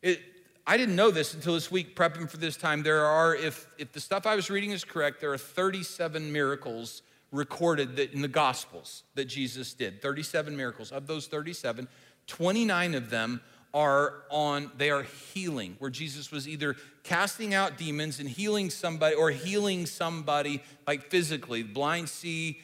It, 0.00 0.20
I 0.68 0.76
didn't 0.76 0.96
know 0.96 1.10
this 1.10 1.32
until 1.32 1.54
this 1.54 1.70
week 1.70 1.96
prepping 1.96 2.28
for 2.28 2.36
this 2.36 2.54
time. 2.54 2.82
There 2.82 3.06
are, 3.06 3.34
if, 3.34 3.66
if 3.78 3.90
the 3.92 4.00
stuff 4.00 4.26
I 4.26 4.36
was 4.36 4.50
reading 4.50 4.72
is 4.72 4.84
correct, 4.84 5.18
there 5.18 5.32
are 5.32 5.38
37 5.38 6.30
miracles 6.30 7.00
recorded 7.32 7.96
that 7.96 8.12
in 8.12 8.20
the 8.20 8.28
Gospels 8.28 9.04
that 9.14 9.24
Jesus 9.24 9.72
did 9.72 10.02
37 10.02 10.54
miracles. 10.54 10.92
Of 10.92 11.06
those 11.06 11.26
37, 11.26 11.88
29 12.26 12.94
of 12.94 13.08
them 13.08 13.40
are 13.72 14.24
on, 14.30 14.70
they 14.76 14.90
are 14.90 15.04
healing, 15.04 15.76
where 15.78 15.90
Jesus 15.90 16.30
was 16.30 16.46
either 16.46 16.76
casting 17.02 17.54
out 17.54 17.78
demons 17.78 18.20
and 18.20 18.28
healing 18.28 18.68
somebody 18.68 19.16
or 19.16 19.30
healing 19.30 19.86
somebody 19.86 20.62
like 20.86 21.08
physically. 21.10 21.62
The 21.62 21.72
blind 21.72 22.10
see, 22.10 22.60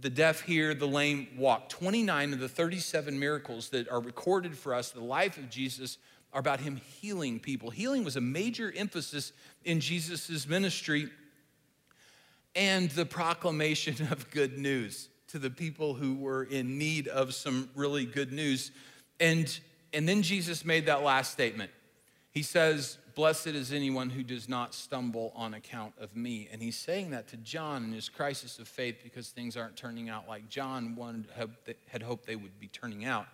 the 0.00 0.08
deaf 0.08 0.40
hear, 0.40 0.72
the 0.72 0.88
lame 0.88 1.28
walk. 1.36 1.68
29 1.68 2.32
of 2.32 2.40
the 2.40 2.48
37 2.48 3.18
miracles 3.18 3.68
that 3.68 3.90
are 3.90 4.00
recorded 4.00 4.56
for 4.56 4.72
us, 4.72 4.90
the 4.90 5.04
life 5.04 5.36
of 5.36 5.50
Jesus, 5.50 5.98
are 6.32 6.40
about 6.40 6.60
him 6.60 6.76
healing 6.76 7.38
people. 7.38 7.70
Healing 7.70 8.04
was 8.04 8.16
a 8.16 8.20
major 8.20 8.72
emphasis 8.74 9.32
in 9.64 9.80
Jesus' 9.80 10.48
ministry 10.48 11.08
and 12.54 12.90
the 12.90 13.06
proclamation 13.06 14.08
of 14.10 14.30
good 14.30 14.58
news 14.58 15.08
to 15.28 15.38
the 15.38 15.50
people 15.50 15.94
who 15.94 16.14
were 16.14 16.44
in 16.44 16.78
need 16.78 17.08
of 17.08 17.34
some 17.34 17.70
really 17.74 18.04
good 18.04 18.32
news. 18.32 18.70
And, 19.18 19.58
and 19.92 20.08
then 20.08 20.22
Jesus 20.22 20.64
made 20.64 20.86
that 20.86 21.02
last 21.02 21.32
statement. 21.32 21.70
He 22.30 22.42
says, 22.42 22.98
Blessed 23.14 23.48
is 23.48 23.72
anyone 23.72 24.08
who 24.08 24.22
does 24.22 24.48
not 24.48 24.74
stumble 24.74 25.32
on 25.36 25.52
account 25.52 25.92
of 26.00 26.16
me. 26.16 26.48
And 26.50 26.62
he's 26.62 26.78
saying 26.78 27.10
that 27.10 27.28
to 27.28 27.36
John 27.36 27.84
in 27.84 27.92
his 27.92 28.08
crisis 28.08 28.58
of 28.58 28.66
faith 28.66 29.00
because 29.04 29.28
things 29.28 29.54
aren't 29.54 29.76
turning 29.76 30.08
out 30.08 30.26
like 30.28 30.48
John 30.48 30.96
had 31.88 32.02
hoped 32.02 32.26
they 32.26 32.36
would 32.36 32.58
be 32.58 32.68
turning 32.68 33.04
out. 33.04 33.26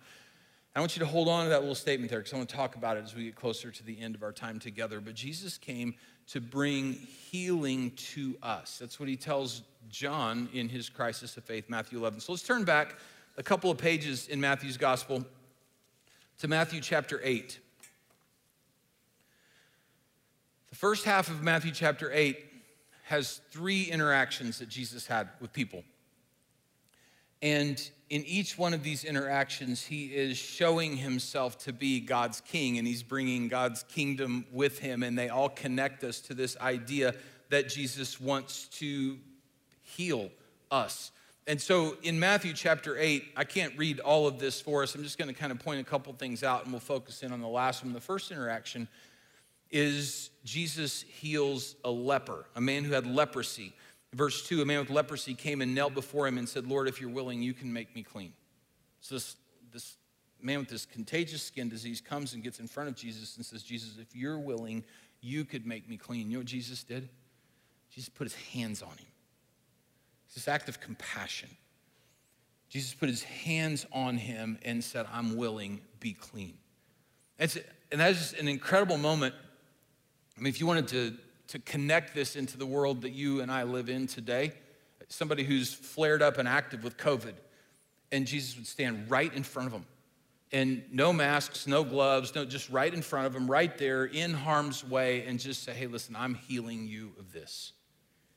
I 0.79 0.81
want 0.81 0.95
you 0.95 1.01
to 1.01 1.11
hold 1.11 1.27
on 1.27 1.43
to 1.43 1.49
that 1.49 1.59
little 1.59 1.75
statement 1.75 2.09
there 2.09 2.19
because 2.19 2.31
I 2.31 2.37
want 2.37 2.47
to 2.47 2.55
talk 2.55 2.77
about 2.77 2.95
it 2.95 3.03
as 3.03 3.13
we 3.13 3.25
get 3.25 3.35
closer 3.35 3.69
to 3.69 3.83
the 3.83 3.99
end 3.99 4.15
of 4.15 4.23
our 4.23 4.31
time 4.31 4.59
together. 4.59 5.01
But 5.01 5.13
Jesus 5.13 5.57
came 5.57 5.93
to 6.27 6.39
bring 6.39 6.93
healing 6.93 7.91
to 8.13 8.37
us. 8.41 8.77
That's 8.77 8.97
what 8.97 9.09
he 9.09 9.17
tells 9.17 9.63
John 9.89 10.47
in 10.53 10.69
his 10.69 10.87
crisis 10.87 11.35
of 11.35 11.43
faith, 11.43 11.65
Matthew 11.67 11.99
11. 11.99 12.21
So 12.21 12.31
let's 12.31 12.43
turn 12.43 12.63
back 12.63 12.95
a 13.35 13.43
couple 13.43 13.69
of 13.69 13.77
pages 13.77 14.29
in 14.29 14.39
Matthew's 14.39 14.77
gospel 14.77 15.25
to 16.37 16.47
Matthew 16.47 16.79
chapter 16.79 17.19
8. 17.25 17.59
The 20.69 20.77
first 20.77 21.03
half 21.03 21.27
of 21.27 21.43
Matthew 21.43 21.71
chapter 21.71 22.09
8 22.09 22.39
has 23.03 23.41
three 23.51 23.83
interactions 23.83 24.59
that 24.59 24.69
Jesus 24.69 25.07
had 25.07 25.27
with 25.41 25.51
people. 25.51 25.83
And 27.41 27.81
in 28.09 28.23
each 28.25 28.57
one 28.57 28.73
of 28.73 28.83
these 28.83 29.03
interactions, 29.03 29.85
he 29.85 30.05
is 30.07 30.37
showing 30.37 30.97
himself 30.97 31.57
to 31.59 31.73
be 31.73 31.99
God's 31.99 32.41
king 32.41 32.77
and 32.77 32.87
he's 32.87 33.03
bringing 33.03 33.47
God's 33.47 33.83
kingdom 33.83 34.45
with 34.51 34.79
him. 34.79 35.03
And 35.03 35.17
they 35.17 35.29
all 35.29 35.49
connect 35.49 36.03
us 36.03 36.19
to 36.21 36.33
this 36.33 36.57
idea 36.57 37.13
that 37.49 37.69
Jesus 37.69 38.19
wants 38.19 38.67
to 38.79 39.17
heal 39.81 40.29
us. 40.71 41.11
And 41.47 41.59
so 41.59 41.97
in 42.03 42.19
Matthew 42.19 42.53
chapter 42.53 42.97
8, 42.97 43.23
I 43.35 43.43
can't 43.43 43.75
read 43.77 43.99
all 43.99 44.27
of 44.27 44.37
this 44.37 44.61
for 44.61 44.83
us. 44.83 44.93
I'm 44.93 45.03
just 45.03 45.17
going 45.17 45.33
to 45.33 45.39
kind 45.39 45.51
of 45.51 45.59
point 45.59 45.79
a 45.79 45.83
couple 45.83 46.13
things 46.13 46.43
out 46.43 46.63
and 46.63 46.71
we'll 46.71 46.79
focus 46.79 47.23
in 47.23 47.31
on 47.31 47.41
the 47.41 47.47
last 47.47 47.83
one. 47.83 47.93
The 47.93 48.01
first 48.01 48.31
interaction 48.31 48.87
is 49.71 50.29
Jesus 50.43 51.01
heals 51.01 51.75
a 51.83 51.89
leper, 51.89 52.45
a 52.55 52.61
man 52.61 52.83
who 52.83 52.93
had 52.93 53.07
leprosy. 53.07 53.73
Verse 54.13 54.47
2 54.47 54.61
A 54.61 54.65
man 54.65 54.79
with 54.79 54.89
leprosy 54.89 55.33
came 55.33 55.61
and 55.61 55.75
knelt 55.75 55.93
before 55.93 56.27
him 56.27 56.37
and 56.37 56.47
said, 56.47 56.67
Lord, 56.67 56.87
if 56.87 56.99
you're 56.99 57.09
willing, 57.09 57.41
you 57.41 57.53
can 57.53 57.71
make 57.71 57.95
me 57.95 58.03
clean. 58.03 58.33
So 59.01 59.15
this, 59.15 59.35
this 59.71 59.97
man 60.41 60.59
with 60.59 60.69
this 60.69 60.85
contagious 60.85 61.43
skin 61.43 61.69
disease 61.69 62.01
comes 62.01 62.33
and 62.33 62.43
gets 62.43 62.59
in 62.59 62.67
front 62.67 62.89
of 62.89 62.95
Jesus 62.95 63.35
and 63.37 63.45
says, 63.45 63.63
Jesus, 63.63 63.97
if 63.99 64.15
you're 64.15 64.39
willing, 64.39 64.83
you 65.21 65.45
could 65.45 65.65
make 65.65 65.87
me 65.87 65.97
clean. 65.97 66.27
You 66.27 66.37
know 66.37 66.39
what 66.39 66.47
Jesus 66.47 66.83
did? 66.83 67.09
Jesus 67.91 68.09
put 68.09 68.25
his 68.25 68.35
hands 68.35 68.81
on 68.81 68.91
him. 68.91 69.07
It's 70.25 70.35
this 70.35 70.47
act 70.47 70.69
of 70.69 70.79
compassion. 70.79 71.49
Jesus 72.69 72.93
put 72.93 73.09
his 73.09 73.23
hands 73.23 73.85
on 73.91 74.17
him 74.17 74.59
and 74.63 74.83
said, 74.83 75.07
I'm 75.11 75.35
willing, 75.35 75.81
be 75.99 76.13
clean. 76.13 76.57
and 77.39 77.49
that 77.91 78.11
is 78.11 78.17
just 78.17 78.33
an 78.35 78.47
incredible 78.47 78.97
moment. 78.97 79.33
I 80.37 80.41
mean, 80.41 80.49
if 80.49 80.59
you 80.59 80.67
wanted 80.67 80.87
to 80.89 81.17
to 81.49 81.59
connect 81.59 82.13
this 82.13 82.35
into 82.35 82.57
the 82.57 82.65
world 82.65 83.01
that 83.01 83.11
you 83.11 83.41
and 83.41 83.51
I 83.51 83.63
live 83.63 83.89
in 83.89 84.07
today. 84.07 84.53
Somebody 85.07 85.43
who's 85.43 85.73
flared 85.73 86.21
up 86.21 86.37
and 86.37 86.47
active 86.47 86.83
with 86.83 86.95
COVID, 86.97 87.33
and 88.11 88.27
Jesus 88.27 88.55
would 88.55 88.67
stand 88.67 89.09
right 89.09 89.33
in 89.33 89.43
front 89.43 89.67
of 89.67 89.73
them. 89.73 89.85
And 90.51 90.83
no 90.91 91.11
masks, 91.11 91.67
no 91.67 91.83
gloves, 91.83 92.33
no, 92.35 92.45
just 92.45 92.69
right 92.69 92.91
in 92.91 93.01
front 93.01 93.27
of 93.27 93.33
them, 93.33 93.49
right 93.49 93.75
there 93.77 94.05
in 94.05 94.33
harm's 94.33 94.83
way, 94.83 95.25
and 95.25 95.39
just 95.39 95.63
say, 95.63 95.73
hey, 95.73 95.87
listen, 95.87 96.15
I'm 96.15 96.35
healing 96.35 96.87
you 96.87 97.11
of 97.19 97.33
this. 97.33 97.73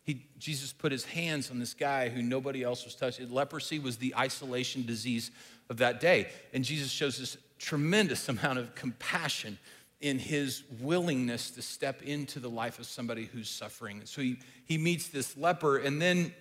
He, 0.05 0.27
Jesus 0.39 0.73
put 0.73 0.91
his 0.91 1.05
hands 1.05 1.51
on 1.51 1.59
this 1.59 1.75
guy 1.75 2.09
who 2.09 2.23
nobody 2.23 2.63
else 2.63 2.85
was 2.85 2.95
touching. 2.95 3.33
Leprosy 3.33 3.79
was 3.79 3.99
the 3.99 4.15
isolation 4.17 4.85
disease 4.85 5.31
of 5.69 5.77
that 5.79 6.01
day. 6.01 6.29
And 6.53 6.65
Jesus 6.65 6.91
shows 6.91 7.19
this 7.19 7.37
tremendous 7.59 8.29
amount 8.31 8.59
of 8.59 8.75
compassion 8.75 9.59
in 10.03 10.19
his 10.19 10.65
willingness 10.81 11.53
to 11.53 11.63
step 11.63 12.03
into 12.03 12.41
the 12.41 12.51
life 12.51 12.79
of 12.79 12.87
somebody 12.87 13.25
who's 13.25 13.49
suffering. 13.49 14.03
So 14.05 14.21
he, 14.21 14.37
he 14.67 14.77
meets 14.77 15.09
this 15.09 15.37
leper, 15.37 15.79
and 15.79 16.03
then 16.03 16.35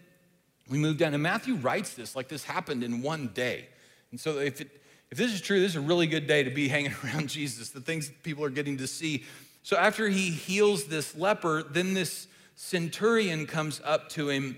we 0.67 0.79
move 0.79 0.97
down. 0.97 1.13
And 1.13 1.21
Matthew 1.21 1.55
writes 1.55 1.93
this 1.93 2.15
like 2.15 2.27
this 2.27 2.43
happened 2.43 2.83
in 2.83 3.01
one 3.01 3.27
day. 3.27 3.67
And 4.09 4.19
so 4.19 4.39
if, 4.39 4.61
it, 4.61 4.81
if 5.11 5.17
this 5.17 5.31
is 5.31 5.41
true, 5.41 5.59
this 5.59 5.71
is 5.71 5.75
a 5.77 5.81
really 5.81 6.07
good 6.07 6.25
day 6.27 6.43
to 6.43 6.49
be 6.49 6.67
hanging 6.69 6.93
around 7.05 7.29
Jesus, 7.29 7.69
the 7.69 7.81
things 7.81 8.11
people 8.23 8.43
are 8.43 8.49
getting 8.49 8.77
to 8.77 8.87
see. 8.87 9.23
So 9.63 9.77
after 9.77 10.09
he 10.09 10.31
heals 10.31 10.85
this 10.85 11.15
leper, 11.15 11.61
then 11.63 11.93
this 11.93 12.27
centurion 12.55 13.45
comes 13.45 13.79
up 13.83 14.09
to 14.09 14.29
him. 14.29 14.57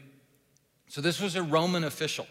So 0.87 1.01
this 1.01 1.19
was 1.19 1.35
a 1.35 1.43
Roman 1.43 1.83
official. 1.83 2.25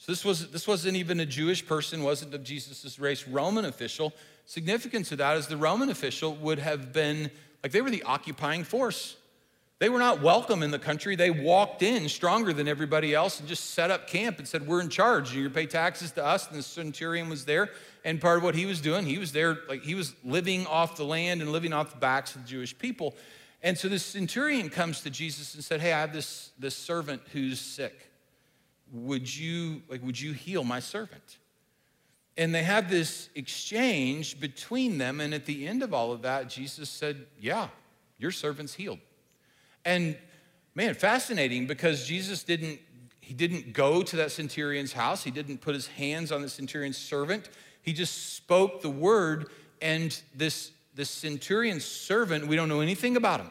So 0.00 0.12
this, 0.12 0.24
was, 0.24 0.50
this 0.50 0.66
wasn't 0.66 0.96
even 0.96 1.20
a 1.20 1.26
Jewish 1.26 1.66
person, 1.66 2.02
wasn't 2.02 2.32
of 2.32 2.42
Jesus' 2.42 2.98
race, 2.98 3.28
Roman 3.28 3.66
official. 3.66 4.14
Significance 4.46 5.12
of 5.12 5.18
that 5.18 5.36
is 5.36 5.46
the 5.46 5.58
Roman 5.58 5.90
official 5.90 6.36
would 6.36 6.58
have 6.58 6.90
been, 6.90 7.30
like 7.62 7.70
they 7.72 7.82
were 7.82 7.90
the 7.90 8.02
occupying 8.04 8.64
force. 8.64 9.16
They 9.78 9.90
were 9.90 9.98
not 9.98 10.22
welcome 10.22 10.62
in 10.62 10.70
the 10.70 10.78
country. 10.78 11.16
They 11.16 11.30
walked 11.30 11.82
in 11.82 12.08
stronger 12.08 12.54
than 12.54 12.66
everybody 12.66 13.14
else 13.14 13.40
and 13.40 13.48
just 13.48 13.74
set 13.74 13.90
up 13.90 14.06
camp 14.06 14.38
and 14.38 14.48
said, 14.48 14.66
We're 14.66 14.80
in 14.80 14.88
charge. 14.88 15.34
You 15.34 15.50
pay 15.50 15.66
taxes 15.66 16.12
to 16.12 16.24
us. 16.24 16.48
And 16.48 16.58
the 16.58 16.62
centurion 16.62 17.28
was 17.28 17.44
there. 17.44 17.68
And 18.02 18.22
part 18.22 18.38
of 18.38 18.42
what 18.42 18.54
he 18.54 18.64
was 18.64 18.80
doing, 18.80 19.04
he 19.04 19.18
was 19.18 19.32
there, 19.32 19.58
like 19.68 19.82
he 19.82 19.94
was 19.94 20.14
living 20.24 20.66
off 20.66 20.96
the 20.96 21.04
land 21.04 21.42
and 21.42 21.52
living 21.52 21.74
off 21.74 21.92
the 21.92 21.98
backs 21.98 22.34
of 22.34 22.42
the 22.42 22.48
Jewish 22.48 22.76
people. 22.78 23.14
And 23.62 23.76
so 23.76 23.88
this 23.88 24.04
centurion 24.04 24.70
comes 24.70 25.02
to 25.02 25.10
Jesus 25.10 25.54
and 25.54 25.62
said, 25.62 25.82
Hey, 25.82 25.92
I 25.92 26.00
have 26.00 26.14
this, 26.14 26.52
this 26.58 26.74
servant 26.74 27.20
who's 27.32 27.60
sick 27.60 28.09
would 28.92 29.34
you 29.34 29.82
like 29.88 30.02
would 30.02 30.20
you 30.20 30.32
heal 30.32 30.64
my 30.64 30.80
servant? 30.80 31.38
And 32.36 32.54
they 32.54 32.62
have 32.62 32.88
this 32.88 33.28
exchange 33.34 34.40
between 34.40 34.98
them 34.98 35.20
and 35.20 35.34
at 35.34 35.46
the 35.46 35.66
end 35.66 35.82
of 35.82 35.92
all 35.92 36.12
of 36.12 36.22
that 36.22 36.48
jesus 36.48 36.88
said 36.88 37.26
yeah 37.38 37.68
your 38.18 38.30
servant's 38.30 38.74
healed. 38.74 38.98
And 39.84 40.16
man 40.74 40.94
fascinating 40.94 41.66
because 41.66 42.06
jesus 42.06 42.42
didn't 42.42 42.80
he 43.30 43.34
didn't 43.34 43.72
go 43.72 44.02
to 44.02 44.16
that 44.16 44.32
centurion's 44.32 44.92
house. 44.92 45.22
He 45.22 45.30
didn't 45.30 45.60
put 45.60 45.72
his 45.72 45.86
hands 45.86 46.32
on 46.32 46.42
the 46.42 46.48
centurion's 46.48 46.98
servant. 46.98 47.48
He 47.80 47.92
just 47.92 48.34
spoke 48.34 48.82
the 48.82 48.90
word 48.90 49.46
and 49.80 50.20
this 50.34 50.72
this 50.96 51.10
centurion's 51.10 51.84
servant 51.84 52.48
we 52.48 52.56
don't 52.56 52.68
know 52.68 52.80
anything 52.80 53.16
about 53.16 53.40
him. 53.40 53.50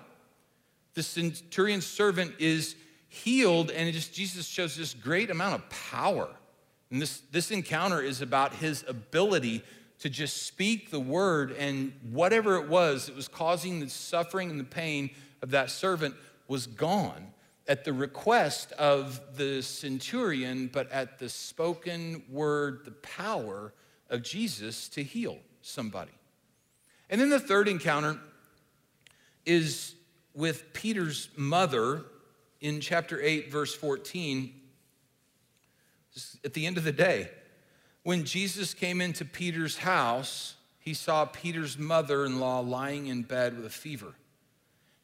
The 0.96 1.04
centurion's 1.04 1.86
servant 1.86 2.34
is 2.40 2.76
healed, 3.10 3.72
and 3.72 3.92
just 3.94 4.14
Jesus 4.14 4.48
shows 4.48 4.76
this 4.76 4.94
great 4.94 5.30
amount 5.30 5.56
of 5.56 5.70
power. 5.70 6.30
And 6.92 7.02
this, 7.02 7.22
this 7.32 7.52
encounter 7.52 8.02
is 8.02 8.22
about 8.22 8.54
his 8.54 8.86
ability 8.88 9.64
to 10.00 10.10
just 10.10 10.44
speak 10.44 10.92
the 10.92 11.00
word, 11.00 11.52
and 11.52 11.92
whatever 12.12 12.56
it 12.56 12.70
was 12.70 13.08
that 13.08 13.16
was 13.16 13.28
causing 13.28 13.82
the 13.82 13.90
suffering 13.90 14.50
and 14.50 14.60
the 14.60 14.64
pain 14.64 15.10
of 15.42 15.52
that 15.52 15.70
servant 15.70 16.16
was 16.48 16.68
gone 16.68 17.34
at 17.68 17.84
the 17.84 17.94
request 17.94 18.72
of 18.74 19.22
the 19.38 19.62
centurion, 19.62 20.70
but 20.72 20.92
at 20.92 21.20
the 21.20 21.30
spoken 21.30 22.24
word, 22.30 22.82
the 22.86 22.92
power 22.92 23.74
of 24.10 24.24
Jesus 24.24 24.88
to 24.90 25.04
heal 25.04 25.38
somebody. 25.62 26.12
And 27.10 27.20
then 27.20 27.30
the 27.30 27.40
third 27.40 27.68
encounter 27.68 28.20
is 29.46 29.96
with 30.34 30.74
Peter's 30.74 31.30
mother 31.36 32.06
in 32.62 32.82
chapter 32.82 33.22
8, 33.22 33.52
verse 33.52 33.74
14, 33.74 34.54
at 36.44 36.54
the 36.54 36.66
end 36.66 36.78
of 36.78 36.84
the 36.84 36.92
day, 36.92 37.30
when 38.04 38.26
Jesus 38.26 38.74
came 38.74 39.02
into 39.02 39.26
Peter's 39.26 39.78
house, 39.78 40.56
he 40.80 40.94
saw 40.94 41.26
Peter's 41.26 41.78
mother 41.78 42.26
in 42.26 42.40
law 42.40 42.60
lying 42.60 43.08
in 43.08 43.24
bed 43.24 43.56
with 43.56 43.66
a 43.66 43.70
fever. 43.70 44.14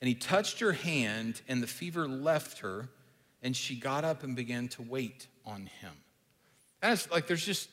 And 0.02 0.08
he 0.08 0.16
touched 0.16 0.60
her 0.60 0.74
hand, 0.74 1.42
and 1.48 1.62
the 1.62 1.68
fever 1.68 2.08
left 2.08 2.60
her, 2.60 2.90
and 3.42 3.56
she 3.56 3.76
got 3.76 4.04
up 4.04 4.24
and 4.24 4.36
began 4.36 4.68
to 4.70 4.82
wait 4.82 5.28
on 5.46 5.68
him. 5.82 5.92
And 6.82 6.94
it's 6.94 7.10
like 7.12 7.28
there's 7.28 7.46
just 7.46 7.70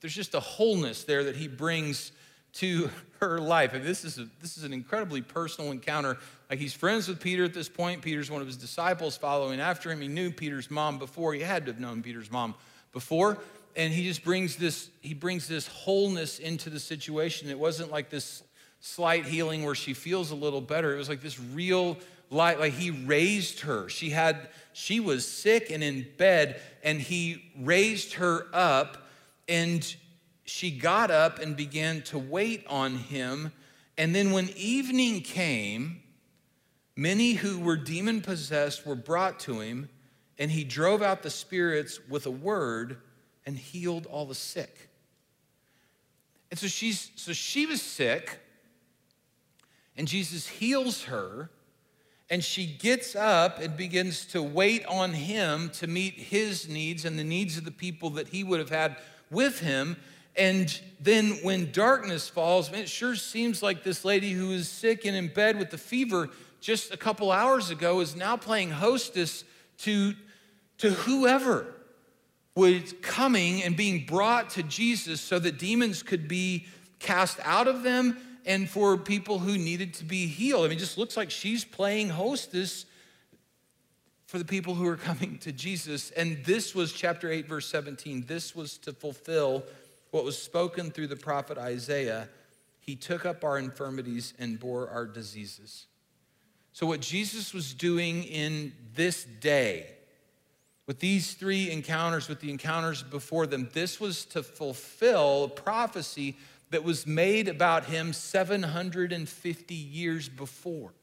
there's 0.00 0.14
just 0.14 0.34
a 0.34 0.40
wholeness 0.40 1.04
there 1.04 1.24
that 1.24 1.36
he 1.36 1.48
brings 1.48 2.12
to 2.56 2.90
her 3.20 3.38
life. 3.38 3.72
This 3.72 4.04
is, 4.04 4.18
a, 4.18 4.28
this 4.40 4.58
is 4.58 4.64
an 4.64 4.72
incredibly 4.72 5.22
personal 5.22 5.72
encounter. 5.72 6.18
Like 6.50 6.58
he's 6.58 6.74
friends 6.74 7.08
with 7.08 7.20
Peter 7.20 7.44
at 7.44 7.54
this 7.54 7.68
point. 7.68 8.02
Peter's 8.02 8.30
one 8.30 8.40
of 8.40 8.46
his 8.46 8.56
disciples 8.56 9.16
following 9.16 9.60
after 9.60 9.90
him. 9.90 10.00
He 10.00 10.08
knew 10.08 10.30
Peter's 10.30 10.70
mom 10.70 10.98
before. 10.98 11.34
He 11.34 11.40
had 11.40 11.66
to 11.66 11.72
have 11.72 11.80
known 11.80 12.02
Peter's 12.02 12.30
mom 12.30 12.54
before. 12.92 13.38
And 13.74 13.92
he 13.92 14.04
just 14.04 14.24
brings 14.24 14.56
this, 14.56 14.90
he 15.00 15.14
brings 15.14 15.48
this 15.48 15.66
wholeness 15.66 16.38
into 16.38 16.70
the 16.70 16.80
situation. 16.80 17.50
It 17.50 17.58
wasn't 17.58 17.90
like 17.90 18.10
this 18.10 18.42
slight 18.80 19.26
healing 19.26 19.64
where 19.64 19.74
she 19.74 19.94
feels 19.94 20.30
a 20.30 20.34
little 20.34 20.60
better. 20.60 20.94
It 20.94 20.98
was 20.98 21.08
like 21.08 21.20
this 21.20 21.40
real 21.40 21.98
light, 22.30 22.58
like 22.58 22.72
he 22.72 22.90
raised 22.90 23.60
her. 23.60 23.88
She 23.88 24.10
had, 24.10 24.48
she 24.72 25.00
was 25.00 25.26
sick 25.26 25.70
and 25.70 25.82
in 25.82 26.06
bed, 26.16 26.60
and 26.82 27.00
he 27.00 27.50
raised 27.58 28.14
her 28.14 28.46
up 28.52 29.08
and 29.48 29.94
she 30.46 30.70
got 30.70 31.10
up 31.10 31.38
and 31.38 31.56
began 31.56 32.02
to 32.02 32.18
wait 32.18 32.64
on 32.68 32.94
him. 32.96 33.52
And 33.98 34.14
then 34.14 34.30
when 34.30 34.48
evening 34.56 35.20
came, 35.20 36.02
many 36.94 37.34
who 37.34 37.58
were 37.58 37.76
demon 37.76 38.22
possessed 38.22 38.86
were 38.86 38.94
brought 38.94 39.40
to 39.40 39.60
him, 39.60 39.88
and 40.38 40.50
he 40.50 40.64
drove 40.64 41.02
out 41.02 41.22
the 41.22 41.30
spirits 41.30 41.98
with 42.08 42.26
a 42.26 42.30
word 42.30 42.98
and 43.44 43.58
healed 43.58 44.06
all 44.06 44.24
the 44.24 44.34
sick. 44.34 44.88
And 46.50 46.58
so 46.58 46.68
she's 46.68 47.10
so 47.16 47.32
she 47.32 47.66
was 47.66 47.82
sick, 47.82 48.38
and 49.96 50.06
Jesus 50.06 50.46
heals 50.46 51.04
her, 51.04 51.50
and 52.30 52.44
she 52.44 52.66
gets 52.66 53.16
up 53.16 53.58
and 53.58 53.76
begins 53.76 54.26
to 54.26 54.42
wait 54.42 54.86
on 54.86 55.12
him 55.12 55.70
to 55.70 55.88
meet 55.88 56.14
his 56.14 56.68
needs 56.68 57.04
and 57.04 57.18
the 57.18 57.24
needs 57.24 57.56
of 57.56 57.64
the 57.64 57.72
people 57.72 58.10
that 58.10 58.28
he 58.28 58.44
would 58.44 58.60
have 58.60 58.70
had 58.70 58.96
with 59.30 59.60
him. 59.60 59.96
And 60.36 60.78
then 61.00 61.38
when 61.42 61.72
darkness 61.72 62.28
falls, 62.28 62.72
it 62.72 62.88
sure 62.88 63.16
seems 63.16 63.62
like 63.62 63.82
this 63.82 64.04
lady 64.04 64.32
who 64.32 64.52
is 64.52 64.68
sick 64.68 65.04
and 65.04 65.16
in 65.16 65.28
bed 65.28 65.58
with 65.58 65.70
the 65.70 65.78
fever 65.78 66.30
just 66.60 66.92
a 66.92 66.96
couple 66.96 67.30
hours 67.30 67.70
ago 67.70 68.00
is 68.00 68.16
now 68.16 68.36
playing 68.36 68.70
hostess 68.70 69.44
to, 69.78 70.14
to 70.78 70.90
whoever 70.90 71.72
was 72.54 72.94
coming 73.02 73.62
and 73.62 73.76
being 73.76 74.06
brought 74.06 74.50
to 74.50 74.62
Jesus 74.62 75.20
so 75.20 75.38
that 75.38 75.58
demons 75.58 76.02
could 76.02 76.26
be 76.26 76.66
cast 76.98 77.38
out 77.44 77.68
of 77.68 77.82
them 77.82 78.16
and 78.46 78.68
for 78.68 78.96
people 78.96 79.38
who 79.38 79.58
needed 79.58 79.92
to 79.94 80.04
be 80.04 80.26
healed. 80.26 80.64
I 80.64 80.68
mean, 80.68 80.78
just 80.78 80.96
looks 80.96 81.16
like 81.16 81.30
she's 81.30 81.64
playing 81.64 82.08
hostess 82.08 82.86
for 84.26 84.38
the 84.38 84.44
people 84.44 84.74
who 84.74 84.86
are 84.86 84.96
coming 85.08 85.38
to 85.38 85.52
Jesus. 85.52 86.10
And 86.12 86.44
this 86.44 86.74
was 86.74 86.92
chapter 86.92 87.30
8, 87.30 87.46
verse 87.46 87.66
17. 87.68 88.24
This 88.26 88.56
was 88.56 88.78
to 88.78 88.92
fulfill 88.92 89.64
what 90.16 90.24
was 90.24 90.38
spoken 90.38 90.90
through 90.90 91.08
the 91.08 91.16
prophet 91.16 91.58
Isaiah, 91.58 92.30
he 92.80 92.96
took 92.96 93.26
up 93.26 93.44
our 93.44 93.58
infirmities 93.58 94.32
and 94.38 94.58
bore 94.58 94.88
our 94.88 95.04
diseases. 95.04 95.86
So, 96.72 96.86
what 96.86 97.00
Jesus 97.00 97.52
was 97.52 97.74
doing 97.74 98.24
in 98.24 98.72
this 98.94 99.24
day, 99.24 99.86
with 100.86 101.00
these 101.00 101.34
three 101.34 101.70
encounters, 101.70 102.28
with 102.28 102.40
the 102.40 102.50
encounters 102.50 103.02
before 103.02 103.46
them, 103.46 103.68
this 103.74 104.00
was 104.00 104.24
to 104.26 104.42
fulfill 104.42 105.48
prophecy 105.48 106.36
that 106.70 106.82
was 106.82 107.06
made 107.06 107.46
about 107.46 107.84
him 107.84 108.14
750 108.14 109.74
years 109.74 110.30
before. 110.30 110.94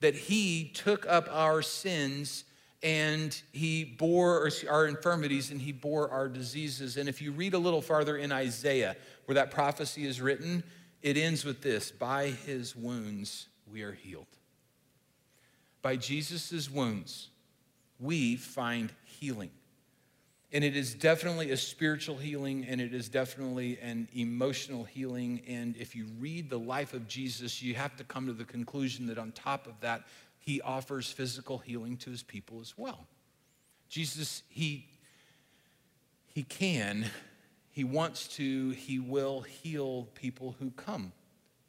That 0.00 0.14
he 0.14 0.70
took 0.72 1.06
up 1.06 1.28
our 1.30 1.60
sins 1.60 2.44
and 2.82 3.40
he 3.52 3.84
bore 3.84 4.48
our 4.68 4.86
infirmities 4.86 5.50
and 5.50 5.60
he 5.60 5.72
bore 5.72 6.10
our 6.10 6.28
diseases. 6.28 6.96
And 6.96 7.08
if 7.08 7.20
you 7.20 7.32
read 7.32 7.54
a 7.54 7.58
little 7.58 7.82
farther 7.82 8.16
in 8.16 8.32
Isaiah, 8.32 8.96
where 9.26 9.34
that 9.34 9.50
prophecy 9.50 10.06
is 10.06 10.20
written, 10.20 10.64
it 11.02 11.16
ends 11.16 11.44
with 11.44 11.60
this 11.62 11.90
By 11.90 12.28
his 12.28 12.74
wounds 12.74 13.48
we 13.70 13.82
are 13.82 13.92
healed. 13.92 14.26
By 15.82 15.96
Jesus' 15.96 16.70
wounds, 16.70 17.28
we 17.98 18.36
find 18.36 18.92
healing. 19.04 19.50
And 20.52 20.64
it 20.64 20.76
is 20.76 20.94
definitely 20.94 21.52
a 21.52 21.56
spiritual 21.56 22.16
healing 22.16 22.66
and 22.68 22.80
it 22.80 22.92
is 22.92 23.08
definitely 23.08 23.78
an 23.80 24.08
emotional 24.14 24.82
healing. 24.82 25.42
And 25.46 25.76
if 25.76 25.94
you 25.94 26.06
read 26.18 26.50
the 26.50 26.58
life 26.58 26.92
of 26.92 27.06
Jesus, 27.06 27.62
you 27.62 27.74
have 27.76 27.96
to 27.96 28.04
come 28.04 28.26
to 28.26 28.32
the 28.32 28.44
conclusion 28.44 29.06
that 29.06 29.16
on 29.16 29.30
top 29.32 29.68
of 29.68 29.78
that, 29.80 30.08
he 30.50 30.60
offers 30.62 31.08
physical 31.12 31.58
healing 31.58 31.96
to 31.96 32.10
his 32.10 32.24
people 32.24 32.60
as 32.60 32.74
well. 32.76 33.06
Jesus, 33.88 34.42
he, 34.48 34.88
he 36.26 36.42
can, 36.42 37.06
he 37.70 37.84
wants 37.84 38.26
to, 38.36 38.70
he 38.70 38.98
will 38.98 39.42
heal 39.42 40.08
people 40.16 40.56
who 40.58 40.72
come 40.72 41.12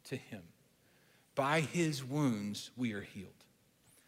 to 0.04 0.16
him. 0.16 0.42
By 1.36 1.60
his 1.60 2.02
wounds, 2.02 2.72
we 2.76 2.92
are 2.92 3.02
healed. 3.02 3.28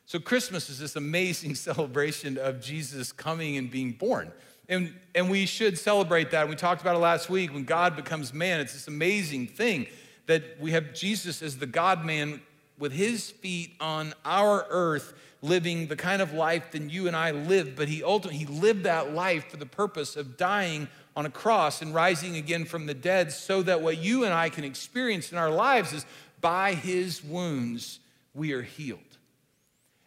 So, 0.06 0.18
Christmas 0.18 0.68
is 0.68 0.80
this 0.80 0.96
amazing 0.96 1.54
celebration 1.70 2.36
of 2.36 2.60
Jesus 2.60 3.12
coming 3.12 3.56
and 3.56 3.70
being 3.70 3.92
born. 3.92 4.32
And, 4.68 4.92
and 5.14 5.30
we 5.30 5.46
should 5.46 5.78
celebrate 5.78 6.32
that. 6.32 6.48
We 6.48 6.56
talked 6.56 6.80
about 6.80 6.96
it 6.96 7.00
last 7.00 7.30
week. 7.30 7.54
When 7.54 7.64
God 7.64 7.94
becomes 7.94 8.34
man, 8.34 8.58
it's 8.58 8.72
this 8.72 8.88
amazing 8.88 9.46
thing 9.46 9.86
that 10.26 10.42
we 10.58 10.72
have 10.72 10.94
Jesus 10.94 11.42
as 11.42 11.58
the 11.58 11.66
God 11.66 12.04
man 12.04 12.40
with 12.78 12.92
his 12.92 13.30
feet 13.30 13.74
on 13.80 14.14
our 14.24 14.66
earth, 14.68 15.14
living 15.42 15.86
the 15.86 15.96
kind 15.96 16.20
of 16.20 16.32
life 16.32 16.72
that 16.72 16.90
you 16.90 17.06
and 17.06 17.14
I 17.14 17.30
live, 17.30 17.76
but 17.76 17.88
he 17.88 18.02
ultimately 18.02 18.38
he 18.38 18.46
lived 18.46 18.84
that 18.84 19.12
life 19.12 19.50
for 19.50 19.56
the 19.56 19.66
purpose 19.66 20.16
of 20.16 20.36
dying 20.36 20.88
on 21.16 21.26
a 21.26 21.30
cross 21.30 21.82
and 21.82 21.94
rising 21.94 22.36
again 22.36 22.64
from 22.64 22.86
the 22.86 22.94
dead 22.94 23.30
so 23.30 23.62
that 23.62 23.82
what 23.82 23.98
you 23.98 24.24
and 24.24 24.34
I 24.34 24.48
can 24.48 24.64
experience 24.64 25.30
in 25.30 25.38
our 25.38 25.50
lives 25.50 25.92
is 25.92 26.06
by 26.40 26.74
his 26.74 27.22
wounds 27.22 28.00
we 28.34 28.52
are 28.52 28.62
healed. 28.62 29.00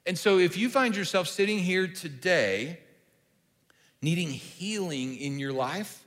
And 0.05 0.17
so 0.17 0.37
if 0.37 0.57
you 0.57 0.69
find 0.69 0.95
yourself 0.95 1.27
sitting 1.27 1.59
here 1.59 1.87
today 1.87 2.79
needing 4.01 4.29
healing 4.29 5.15
in 5.15 5.39
your 5.39 5.53
life, 5.53 6.05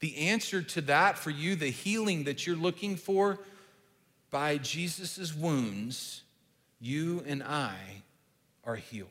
the 0.00 0.16
answer 0.16 0.62
to 0.62 0.80
that 0.82 1.18
for 1.18 1.30
you, 1.30 1.54
the 1.56 1.70
healing 1.70 2.24
that 2.24 2.46
you're 2.46 2.56
looking 2.56 2.96
for, 2.96 3.38
by 4.34 4.58
Jesus' 4.58 5.32
wounds, 5.32 6.24
you 6.80 7.22
and 7.24 7.40
I 7.40 7.76
are 8.64 8.74
healed. 8.74 9.08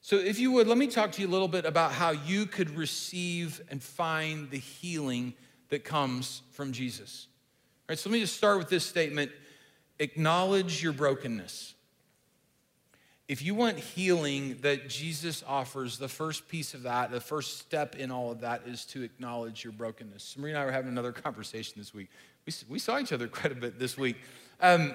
So, 0.00 0.14
if 0.14 0.38
you 0.38 0.52
would, 0.52 0.68
let 0.68 0.78
me 0.78 0.86
talk 0.86 1.10
to 1.12 1.20
you 1.20 1.26
a 1.26 1.28
little 1.28 1.48
bit 1.48 1.64
about 1.64 1.90
how 1.90 2.10
you 2.12 2.46
could 2.46 2.70
receive 2.70 3.60
and 3.68 3.82
find 3.82 4.48
the 4.48 4.60
healing 4.60 5.34
that 5.70 5.82
comes 5.82 6.42
from 6.52 6.70
Jesus. 6.70 7.26
All 7.80 7.86
right, 7.88 7.98
so 7.98 8.10
let 8.10 8.14
me 8.14 8.20
just 8.20 8.36
start 8.36 8.58
with 8.58 8.68
this 8.68 8.86
statement 8.86 9.32
acknowledge 9.98 10.84
your 10.84 10.92
brokenness. 10.92 11.74
If 13.26 13.42
you 13.42 13.56
want 13.56 13.78
healing 13.78 14.58
that 14.60 14.88
Jesus 14.88 15.42
offers, 15.48 15.98
the 15.98 16.08
first 16.08 16.48
piece 16.48 16.74
of 16.74 16.84
that, 16.84 17.10
the 17.10 17.20
first 17.20 17.58
step 17.58 17.96
in 17.96 18.12
all 18.12 18.30
of 18.30 18.42
that 18.42 18.62
is 18.66 18.84
to 18.86 19.02
acknowledge 19.02 19.64
your 19.64 19.72
brokenness. 19.72 20.36
Marie 20.38 20.50
and 20.50 20.58
I 20.58 20.64
were 20.64 20.70
having 20.70 20.90
another 20.90 21.12
conversation 21.24 21.74
this 21.78 21.92
week. 21.92 22.08
We, 22.46 22.52
we 22.68 22.78
saw 22.78 22.98
each 22.98 23.12
other 23.12 23.28
quite 23.40 23.52
a 23.52 23.56
bit 23.56 23.78
this 23.78 23.96
week. 23.96 24.16
Um, 24.60 24.94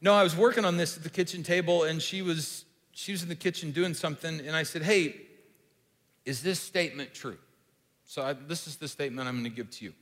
no, 0.00 0.14
I 0.14 0.22
was 0.22 0.36
working 0.36 0.64
on 0.64 0.76
this 0.76 0.96
at 0.96 1.02
the 1.02 1.10
kitchen 1.10 1.42
table, 1.42 1.84
and 1.84 2.00
she 2.00 2.22
was 2.22 2.64
she 2.92 3.12
was 3.12 3.22
in 3.22 3.28
the 3.28 3.34
kitchen 3.36 3.72
doing 3.72 3.94
something, 3.94 4.40
and 4.40 4.54
I 4.54 4.62
said, 4.62 4.82
"Hey, 4.82 5.16
is 6.24 6.42
this 6.42 6.60
statement 6.60 7.14
true?" 7.14 7.38
So 8.04 8.22
I, 8.22 8.32
this 8.34 8.66
is 8.66 8.76
the 8.76 8.88
statement 8.88 9.28
I'm 9.28 9.34
going 9.34 9.44
to 9.44 9.50
give 9.50 9.70
to 9.70 9.84
you. 9.84 9.92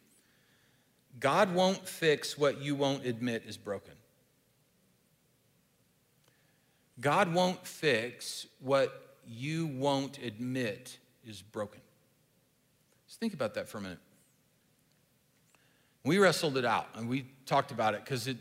God 1.21 1.55
won't 1.55 1.89
fix 1.89 2.37
what 2.37 2.61
you 2.61 2.75
won't 2.75 3.07
admit 3.07 3.45
is 3.47 3.57
broken. 3.57 3.95
God 7.01 7.33
won't 7.33 7.67
fix 7.67 8.47
what 8.61 9.17
you 9.27 9.67
won't 9.67 10.19
admit 10.19 10.99
is 11.27 11.43
broken. 11.43 11.81
Just 13.07 13.21
think 13.21 13.35
about 13.35 13.55
that 13.55 13.69
for 13.69 13.79
a 13.79 13.81
minute. 13.81 13.99
We 16.05 16.18
wrestled 16.18 16.57
it 16.59 16.64
out 16.64 16.88
and 16.94 17.09
we 17.09 17.26
talked 17.46 17.70
about 17.70 17.94
it 17.94 18.05
because 18.05 18.26
it, 18.28 18.36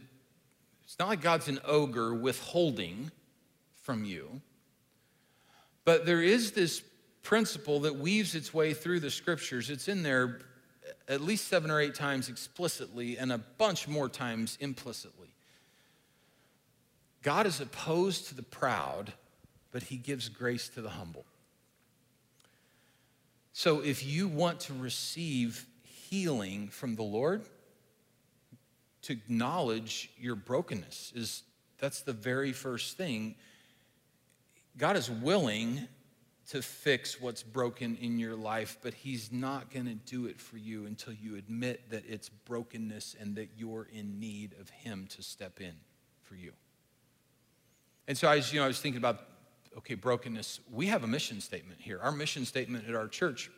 it's 0.83 0.99
not 0.99 1.07
like 1.07 1.21
God's 1.21 1.47
an 1.47 1.59
ogre 1.65 2.13
withholding 2.13 3.11
from 3.81 4.03
you, 4.03 4.41
but 5.85 6.05
there 6.05 6.21
is 6.21 6.51
this 6.51 6.81
principle 7.21 7.81
that 7.81 7.95
weaves 7.95 8.35
its 8.35 8.53
way 8.53 8.73
through 8.73 8.99
the 8.99 9.09
scriptures. 9.09 9.69
It's 9.69 9.87
in 9.87 10.03
there 10.03 10.41
at 11.07 11.21
least 11.21 11.47
seven 11.47 11.71
or 11.71 11.79
eight 11.79 11.95
times 11.95 12.29
explicitly 12.29 13.17
and 13.17 13.31
a 13.31 13.37
bunch 13.37 13.87
more 13.87 14.09
times 14.09 14.57
implicitly. 14.59 15.29
God 17.21 17.47
is 17.47 17.61
opposed 17.61 18.27
to 18.27 18.35
the 18.35 18.43
proud, 18.43 19.13
but 19.71 19.83
he 19.83 19.95
gives 19.95 20.27
grace 20.27 20.67
to 20.69 20.81
the 20.81 20.89
humble. 20.89 21.25
So 23.53 23.79
if 23.79 24.05
you 24.05 24.27
want 24.27 24.59
to 24.61 24.73
receive 24.73 25.65
healing 25.83 26.67
from 26.67 26.95
the 26.95 27.03
Lord, 27.03 27.43
to 29.03 29.13
acknowledge 29.13 30.09
your 30.17 30.35
brokenness 30.35 31.13
is 31.15 31.43
that's 31.77 32.01
the 32.01 32.13
very 32.13 32.53
first 32.53 32.97
thing. 32.97 33.35
God 34.77 34.95
is 34.95 35.09
willing 35.09 35.87
to 36.49 36.61
fix 36.61 37.21
what's 37.21 37.43
broken 37.43 37.97
in 38.01 38.19
your 38.19 38.35
life, 38.35 38.77
but 38.81 38.93
He's 38.93 39.31
not 39.31 39.71
going 39.71 39.85
to 39.85 39.95
do 39.95 40.25
it 40.25 40.39
for 40.39 40.57
you 40.57 40.85
until 40.85 41.13
you 41.13 41.35
admit 41.35 41.89
that 41.89 42.03
it's 42.07 42.29
brokenness 42.29 43.15
and 43.19 43.35
that 43.35 43.49
you're 43.57 43.87
in 43.93 44.19
need 44.19 44.55
of 44.59 44.69
Him 44.69 45.07
to 45.15 45.23
step 45.23 45.61
in 45.61 45.73
for 46.21 46.35
you. 46.35 46.53
And 48.07 48.17
so 48.17 48.27
I 48.27 48.37
was, 48.37 48.51
you 48.51 48.59
know, 48.59 48.65
I 48.65 48.67
was 48.67 48.81
thinking 48.81 48.97
about, 48.97 49.21
okay, 49.77 49.95
brokenness. 49.95 50.59
We 50.71 50.87
have 50.87 51.03
a 51.03 51.07
mission 51.07 51.39
statement 51.39 51.79
here. 51.81 51.99
Our 52.01 52.11
mission 52.11 52.45
statement 52.45 52.87
at 52.87 52.95
our 52.95 53.07
church 53.07 53.49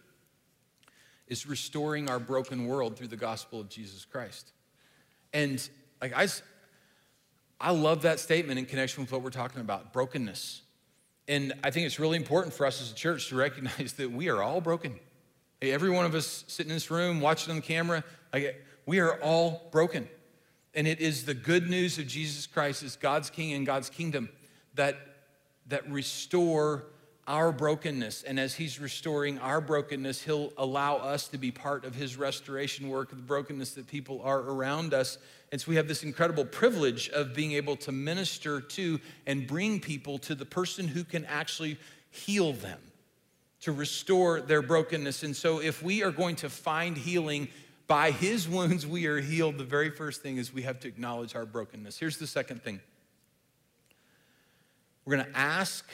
is 1.28 1.48
restoring 1.48 2.10
our 2.10 2.20
broken 2.20 2.68
world 2.68 2.98
through 2.98 3.08
the 3.08 3.18
gospel 3.18 3.60
of 3.60 3.70
Jesus 3.70 4.06
Christ. 4.06 4.52
And 5.36 5.70
like 6.02 6.14
I, 6.16 6.28
I 7.60 7.72
love 7.72 8.04
that 8.04 8.22
statement 8.22 8.58
in 8.58 8.66
connection 8.66 9.04
with 9.04 9.12
what 9.12 9.22
we're 9.22 9.32
talking 9.32 9.60
about 9.60 9.92
brokenness. 9.92 10.62
And 11.28 11.54
I 11.62 11.72
think 11.72 11.86
it's 11.86 12.00
really 12.00 12.16
important 12.16 12.54
for 12.54 12.66
us 12.66 12.82
as 12.82 12.92
a 12.92 12.96
church 12.96 13.30
to 13.30 13.36
recognize 13.36 13.94
that 13.94 14.12
we 14.12 14.30
are 14.30 14.42
all 14.42 14.62
broken. 14.62 14.98
Every 15.62 15.90
one 15.90 16.06
of 16.06 16.16
us 16.16 16.46
sitting 16.48 16.70
in 16.70 16.76
this 16.76 16.90
room, 16.90 17.20
watching 17.20 17.52
on 17.52 17.58
the 17.58 17.62
camera, 17.62 18.04
like, 18.32 18.64
we 18.86 19.00
are 19.00 19.22
all 19.22 19.68
broken. 19.72 20.08
And 20.74 20.88
it 20.88 21.02
is 21.02 21.26
the 21.26 21.34
good 21.34 21.70
news 21.70 21.98
of 21.98 22.08
Jesus 22.08 22.48
Christ 22.48 22.84
as 22.84 22.96
God's 22.96 23.30
King 23.30 23.54
and 23.54 23.66
God's 23.66 23.90
kingdom 23.90 24.30
that, 24.76 24.96
that 25.68 25.90
restore 25.90 26.86
our 27.28 27.52
brokenness. 27.52 28.24
And 28.24 28.40
as 28.40 28.56
He's 28.56 28.80
restoring 28.80 29.40
our 29.40 29.62
brokenness, 29.62 30.24
He'll 30.24 30.54
allow 30.58 30.98
us 30.98 31.28
to 31.30 31.38
be 31.38 31.52
part 31.52 31.86
of 31.86 31.96
His 31.96 32.18
restoration 32.18 32.90
work 32.90 33.10
the 33.10 33.16
brokenness 33.16 33.74
that 33.74 33.88
people 33.88 34.22
are 34.24 34.40
around 34.40 34.94
us. 34.94 35.18
And 35.52 35.60
so 35.60 35.70
we 35.70 35.76
have 35.76 35.88
this 35.88 36.04
incredible 36.04 36.46
privilege 36.46 37.10
of 37.10 37.34
being 37.34 37.54
able 37.54 37.76
to 37.78 37.92
minister 37.92 38.62
to 38.62 39.00
and 39.26 39.48
bring 39.48 39.80
people 39.80 40.18
to 40.20 40.36
the 40.36 40.46
person 40.46 40.88
who 40.88 41.04
can 41.04 41.26
actually 41.26 41.78
heal 42.12 42.54
them, 42.54 42.80
to 43.62 43.72
restore 43.72 44.42
their 44.42 44.62
brokenness. 44.62 45.24
And 45.24 45.36
so 45.36 45.60
if 45.62 45.82
we 45.82 46.04
are 46.04 46.12
going 46.12 46.36
to 46.38 46.50
find 46.50 46.98
healing, 46.98 47.48
by 47.88 48.12
his 48.12 48.48
wounds 48.48 48.86
we 48.86 49.06
are 49.06 49.20
healed. 49.20 49.58
The 49.58 49.64
very 49.64 49.90
first 49.90 50.22
thing 50.22 50.38
is 50.38 50.54
we 50.54 50.64
have 50.64 50.80
to 50.82 50.88
acknowledge 50.88 51.36
our 51.36 51.46
brokenness. 51.46 52.00
Here's 52.00 52.18
the 52.18 52.28
second 52.28 52.64
thing 52.64 52.80
we're 55.06 55.18
going 55.18 55.32
to 55.32 55.38
ask 55.38 55.88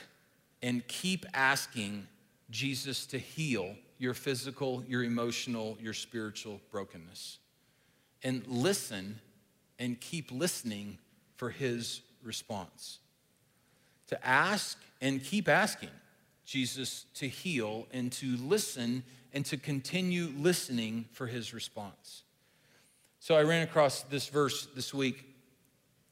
and 0.61 0.87
keep 0.87 1.25
asking 1.33 2.07
Jesus 2.49 3.05
to 3.07 3.17
heal 3.17 3.75
your 3.97 4.13
physical, 4.13 4.83
your 4.87 5.03
emotional, 5.03 5.77
your 5.79 5.93
spiritual 5.93 6.59
brokenness. 6.71 7.37
And 8.23 8.45
listen 8.47 9.19
and 9.79 9.99
keep 9.99 10.31
listening 10.31 10.97
for 11.35 11.49
his 11.49 12.01
response. 12.23 12.99
To 14.07 14.27
ask 14.27 14.77
and 15.01 15.23
keep 15.23 15.47
asking 15.47 15.89
Jesus 16.45 17.05
to 17.15 17.27
heal 17.27 17.87
and 17.91 18.11
to 18.13 18.37
listen 18.37 19.03
and 19.33 19.45
to 19.45 19.57
continue 19.57 20.31
listening 20.37 21.05
for 21.13 21.27
his 21.27 21.53
response. 21.53 22.23
So 23.19 23.35
I 23.35 23.43
ran 23.43 23.63
across 23.63 24.01
this 24.03 24.27
verse 24.27 24.67
this 24.75 24.93
week. 24.93 25.25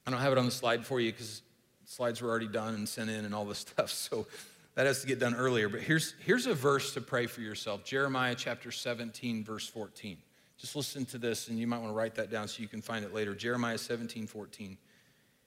I 0.05 0.11
don't 0.11 0.19
have 0.19 0.31
it 0.31 0.37
on 0.37 0.45
the 0.45 0.51
slide 0.51 0.85
for 0.85 0.99
you 0.99 1.11
because 1.11 1.41
slides 1.89 2.21
were 2.21 2.29
already 2.29 2.47
done 2.47 2.75
and 2.75 2.87
sent 2.87 3.09
in 3.09 3.25
and 3.25 3.33
all 3.33 3.45
this 3.45 3.57
stuff. 3.67 3.89
So 3.89 4.27
that 4.75 4.85
has 4.85 5.01
to 5.01 5.07
get 5.07 5.19
done 5.19 5.35
earlier. 5.35 5.67
But 5.67 5.81
here's, 5.81 6.13
here's 6.23 6.45
a 6.45 6.53
verse 6.53 6.93
to 6.93 7.01
pray 7.01 7.25
for 7.25 7.41
yourself 7.41 7.83
Jeremiah 7.83 8.35
chapter 8.35 8.71
17, 8.71 9.43
verse 9.43 9.67
14. 9.67 10.17
Just 10.57 10.75
listen 10.75 11.05
to 11.05 11.17
this, 11.17 11.47
and 11.47 11.57
you 11.57 11.67
might 11.67 11.79
want 11.79 11.89
to 11.89 11.95
write 11.95 12.15
that 12.15 12.29
down 12.29 12.47
so 12.47 12.61
you 12.61 12.67
can 12.67 12.81
find 12.81 13.05
it 13.05 13.13
later. 13.13 13.33
Jeremiah 13.33 13.77
17, 13.77 14.27
14. 14.27 14.77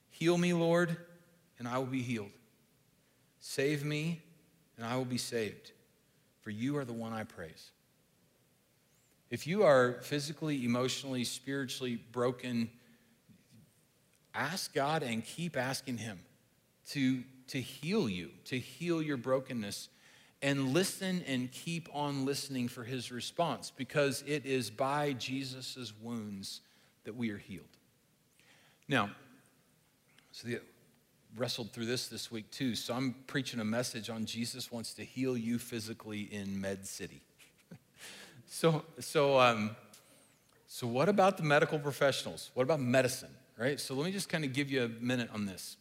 Heal 0.09 0.37
me, 0.37 0.53
Lord, 0.53 0.97
and 1.59 1.67
I 1.67 1.77
will 1.77 1.85
be 1.85 2.01
healed. 2.01 2.31
Save 3.39 3.85
me, 3.85 4.23
and 4.75 4.85
I 4.85 4.97
will 4.97 5.05
be 5.05 5.19
saved, 5.19 5.71
for 6.41 6.49
you 6.49 6.77
are 6.77 6.85
the 6.85 6.93
one 6.93 7.13
I 7.13 7.25
praise. 7.25 7.69
If 9.29 9.45
you 9.45 9.63
are 9.63 9.99
physically, 10.01 10.65
emotionally, 10.65 11.23
spiritually 11.25 11.99
broken, 12.11 12.71
ask 14.33 14.73
God 14.73 15.03
and 15.03 15.23
keep 15.23 15.55
asking 15.55 15.99
Him 15.99 16.19
to 16.89 17.23
to 17.47 17.61
heal 17.61 18.09
you, 18.09 18.31
to 18.45 18.57
heal 18.57 19.01
your 19.01 19.17
brokenness. 19.17 19.89
And 20.41 20.73
listen 20.73 21.23
and 21.25 21.49
keep 21.51 21.87
on 21.93 22.25
listening 22.25 22.67
for 22.67 22.83
his 22.83 23.11
response 23.11 23.71
because 23.71 24.23
it 24.27 24.45
is 24.45 24.69
by 24.69 25.13
Jesus' 25.13 25.93
wounds 26.01 26.59
that 27.05 27.15
we 27.15 27.29
are 27.29 27.37
healed. 27.37 27.65
Now, 28.89 29.11
so 30.33 30.47
the, 30.47 30.59
wrestled 31.37 31.71
through 31.71 31.85
this 31.85 32.07
this 32.07 32.29
week 32.29 32.51
too. 32.51 32.75
So 32.75 32.93
I'm 32.93 33.15
preaching 33.25 33.61
a 33.61 33.65
message 33.65 34.09
on 34.09 34.25
Jesus 34.25 34.71
wants 34.71 34.93
to 34.95 35.03
heal 35.05 35.37
you 35.37 35.57
physically 35.57 36.21
in 36.21 36.59
Med 36.59 36.85
City. 36.85 37.21
so, 38.45 38.83
so, 38.99 39.39
um, 39.39 39.75
so 40.67 40.87
what 40.87 41.07
about 41.07 41.37
the 41.37 41.43
medical 41.43 41.79
professionals? 41.79 42.51
What 42.53 42.63
about 42.63 42.81
medicine? 42.81 43.31
Right. 43.57 43.79
So 43.79 43.93
let 43.93 44.05
me 44.05 44.11
just 44.11 44.27
kind 44.27 44.43
of 44.43 44.51
give 44.51 44.69
you 44.71 44.83
a 44.83 44.89
minute 44.89 45.29
on 45.31 45.45
this. 45.45 45.77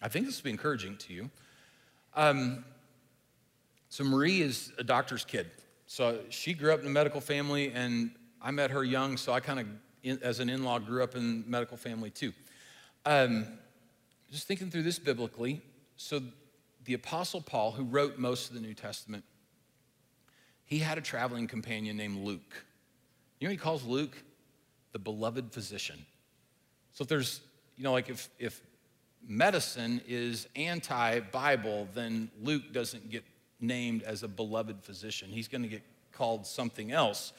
I 0.00 0.08
think 0.08 0.26
this 0.26 0.38
will 0.38 0.44
be 0.44 0.50
encouraging 0.50 0.96
to 0.98 1.12
you. 1.12 1.30
Um, 2.14 2.64
so, 3.88 4.04
Marie 4.04 4.42
is 4.42 4.72
a 4.78 4.84
doctor's 4.84 5.24
kid. 5.24 5.50
So, 5.86 6.20
she 6.30 6.54
grew 6.54 6.72
up 6.72 6.80
in 6.80 6.86
a 6.86 6.90
medical 6.90 7.20
family, 7.20 7.72
and 7.72 8.10
I 8.40 8.50
met 8.50 8.70
her 8.70 8.84
young, 8.84 9.16
so 9.16 9.32
I 9.32 9.40
kind 9.40 9.60
of 9.60 9.66
as 10.22 10.40
an 10.40 10.48
in 10.48 10.64
law, 10.64 10.78
grew 10.78 11.02
up 11.02 11.16
in 11.16 11.44
medical 11.46 11.76
family 11.76 12.10
too. 12.10 12.32
Um, 13.04 13.46
just 14.30 14.46
thinking 14.46 14.70
through 14.70 14.82
this 14.82 14.98
biblically, 14.98 15.62
so 15.96 16.20
the 16.84 16.94
Apostle 16.94 17.40
Paul, 17.40 17.72
who 17.72 17.84
wrote 17.84 18.18
most 18.18 18.48
of 18.48 18.54
the 18.54 18.60
New 18.60 18.74
Testament, 18.74 19.24
he 20.64 20.78
had 20.78 20.98
a 20.98 21.00
traveling 21.00 21.46
companion 21.46 21.96
named 21.96 22.24
Luke. 22.24 22.64
You 23.40 23.48
know 23.48 23.52
he 23.52 23.56
calls 23.56 23.84
Luke? 23.84 24.22
The 24.92 24.98
beloved 24.98 25.52
physician. 25.52 26.04
So 26.92 27.02
if 27.02 27.08
there's, 27.08 27.40
you 27.76 27.84
know, 27.84 27.92
like 27.92 28.08
if, 28.08 28.28
if 28.38 28.60
medicine 29.26 30.00
is 30.06 30.48
anti 30.56 31.20
Bible, 31.20 31.88
then 31.94 32.30
Luke 32.42 32.72
doesn't 32.72 33.10
get 33.10 33.24
named 33.60 34.02
as 34.02 34.22
a 34.22 34.28
beloved 34.28 34.82
physician. 34.82 35.28
He's 35.30 35.48
going 35.48 35.62
to 35.62 35.68
get 35.68 35.82
called 36.12 36.46
something 36.46 36.92
else. 36.92 37.32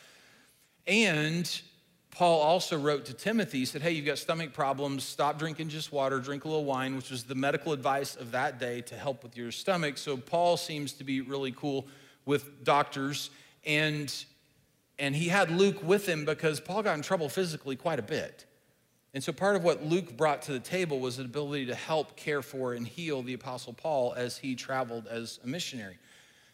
And 0.88 1.62
Paul 2.12 2.42
also 2.42 2.78
wrote 2.78 3.06
to 3.06 3.14
Timothy, 3.14 3.60
he 3.60 3.66
said, 3.66 3.82
Hey, 3.82 3.92
you've 3.92 4.06
got 4.06 4.18
stomach 4.18 4.54
problems, 4.54 5.04
stop 5.04 5.38
drinking 5.38 5.70
just 5.70 5.92
water, 5.92 6.20
drink 6.20 6.46
a 6.46 6.48
little 6.48 6.66
wine, 6.66 6.96
which 6.96 7.12
was 7.12 7.24
the 7.24 7.36
medical 7.36 7.74
advice 7.74 8.16
of 8.16 8.32
that 8.32 8.60
day 8.60 8.82
to 8.82 8.96
help 8.96 9.24
with 9.24 9.38
your 9.38 9.52
stomach. 9.52 9.98
So 9.98 10.18
Paul 10.18 10.58
seems 10.58 10.94
to 10.94 11.04
be 11.04 11.22
really 11.22 11.52
cool 11.52 11.88
with 12.26 12.64
doctors. 12.64 13.30
And, 13.66 14.14
and 14.98 15.16
he 15.16 15.28
had 15.28 15.52
Luke 15.52 15.84
with 15.84 16.08
him 16.08 16.26
because 16.26 16.60
Paul 16.60 16.84
got 16.84 16.96
in 16.96 17.04
trouble 17.04 17.30
physically 17.30 17.76
quite 17.76 18.00
a 18.00 18.04
bit. 18.04 18.46
And 19.14 19.24
so 19.24 19.32
part 19.32 19.56
of 19.56 19.64
what 19.64 19.84
Luke 19.84 20.16
brought 20.16 20.44
to 20.44 20.52
the 20.52 20.60
table 20.60 21.00
was 21.00 21.18
an 21.18 21.26
ability 21.26 21.66
to 21.68 21.76
help 21.76 22.16
care 22.16 22.42
for 22.42 22.74
and 22.74 22.88
heal 22.88 23.24
the 23.24 23.34
Apostle 23.34 23.74
Paul 23.74 24.14
as 24.16 24.38
he 24.38 24.56
traveled 24.56 25.08
as 25.08 25.40
a 25.44 25.48
missionary. 25.48 25.98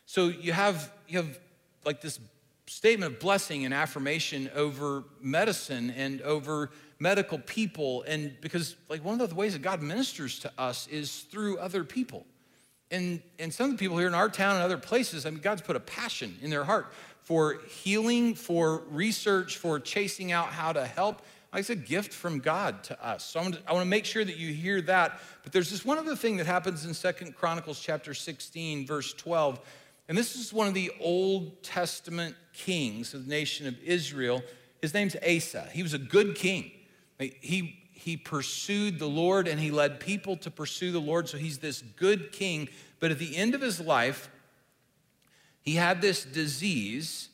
So 0.05 0.27
you 0.27 0.53
have, 0.53 0.91
you 1.07 1.17
have 1.17 1.39
like 1.83 2.01
this 2.01 2.19
statement 2.67 3.13
of 3.13 3.19
blessing 3.19 3.65
and 3.65 3.73
affirmation 3.73 4.49
over 4.55 5.03
medicine 5.21 5.91
and 5.91 6.21
over 6.21 6.71
medical 6.99 7.37
people. 7.39 8.03
And 8.07 8.35
because, 8.41 8.75
like, 8.89 9.03
one 9.03 9.19
of 9.19 9.29
the 9.29 9.35
ways 9.35 9.53
that 9.53 9.61
God 9.61 9.81
ministers 9.81 10.39
to 10.39 10.51
us 10.57 10.87
is 10.87 11.21
through 11.21 11.57
other 11.57 11.83
people. 11.83 12.25
And, 12.91 13.21
and 13.39 13.53
some 13.53 13.65
of 13.65 13.71
the 13.73 13.77
people 13.77 13.97
here 13.97 14.07
in 14.07 14.13
our 14.13 14.29
town 14.29 14.55
and 14.55 14.63
other 14.63 14.77
places, 14.77 15.25
I 15.25 15.29
mean, 15.29 15.39
God's 15.39 15.61
put 15.61 15.75
a 15.75 15.79
passion 15.79 16.37
in 16.41 16.49
their 16.49 16.63
heart 16.63 16.91
for 17.23 17.59
healing, 17.67 18.35
for 18.35 18.83
research, 18.89 19.57
for 19.57 19.79
chasing 19.79 20.31
out 20.31 20.47
how 20.47 20.71
to 20.71 20.85
help. 20.85 21.21
It's 21.55 21.69
a 21.69 21.75
gift 21.75 22.13
from 22.13 22.39
God 22.39 22.83
to 22.85 23.05
us. 23.05 23.23
So 23.23 23.39
I 23.39 23.43
want 23.43 23.55
to, 23.55 23.61
I 23.67 23.73
want 23.73 23.83
to 23.83 23.89
make 23.89 24.05
sure 24.05 24.23
that 24.23 24.37
you 24.37 24.53
hear 24.53 24.81
that. 24.81 25.19
But 25.43 25.51
there's 25.51 25.71
this 25.71 25.85
one 25.85 25.97
other 25.97 26.15
thing 26.15 26.37
that 26.37 26.45
happens 26.45 26.85
in 26.85 26.93
Second 26.93 27.35
Chronicles 27.35 27.79
chapter 27.79 28.13
16, 28.13 28.85
verse 28.85 29.13
12 29.13 29.59
and 30.07 30.17
this 30.17 30.35
is 30.35 30.53
one 30.53 30.67
of 30.67 30.73
the 30.73 30.91
Old 30.99 31.63
Testament 31.63 32.35
kings 32.53 33.13
of 33.13 33.25
the 33.25 33.29
nation 33.29 33.67
of 33.67 33.79
Israel. 33.83 34.43
His 34.81 34.93
name's 34.93 35.15
Asa. 35.15 35.67
He 35.73 35.81
was 35.81 35.93
a 35.93 35.99
good 35.99 36.35
king. 36.35 36.71
He, 37.17 37.79
he 37.91 38.17
pursued 38.17 38.99
the 38.99 39.07
Lord 39.07 39.47
and 39.47 39.59
he 39.59 39.71
led 39.71 39.99
people 39.99 40.37
to 40.37 40.51
pursue 40.51 40.91
the 40.91 41.01
Lord. 41.01 41.27
So 41.27 41.37
he's 41.37 41.57
this 41.57 41.81
good 41.81 42.31
king. 42.31 42.69
But 42.99 43.11
at 43.11 43.19
the 43.19 43.35
end 43.35 43.55
of 43.55 43.61
his 43.61 43.79
life, 43.79 44.29
he 45.61 45.75
had 45.75 46.01
this 46.01 46.23
disease. 46.23 47.29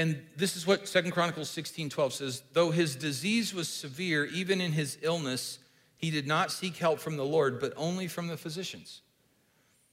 And 0.00 0.18
this 0.34 0.56
is 0.56 0.66
what 0.66 0.88
Second 0.88 1.10
Chronicles 1.10 1.50
16 1.50 1.90
12 1.90 2.12
says 2.14 2.42
though 2.54 2.70
his 2.70 2.96
disease 2.96 3.52
was 3.52 3.68
severe, 3.68 4.24
even 4.24 4.58
in 4.62 4.72
his 4.72 4.96
illness, 5.02 5.58
he 5.98 6.10
did 6.10 6.26
not 6.26 6.50
seek 6.50 6.78
help 6.78 7.00
from 7.00 7.18
the 7.18 7.24
Lord, 7.24 7.60
but 7.60 7.74
only 7.76 8.08
from 8.08 8.26
the 8.26 8.38
physicians. 8.38 9.02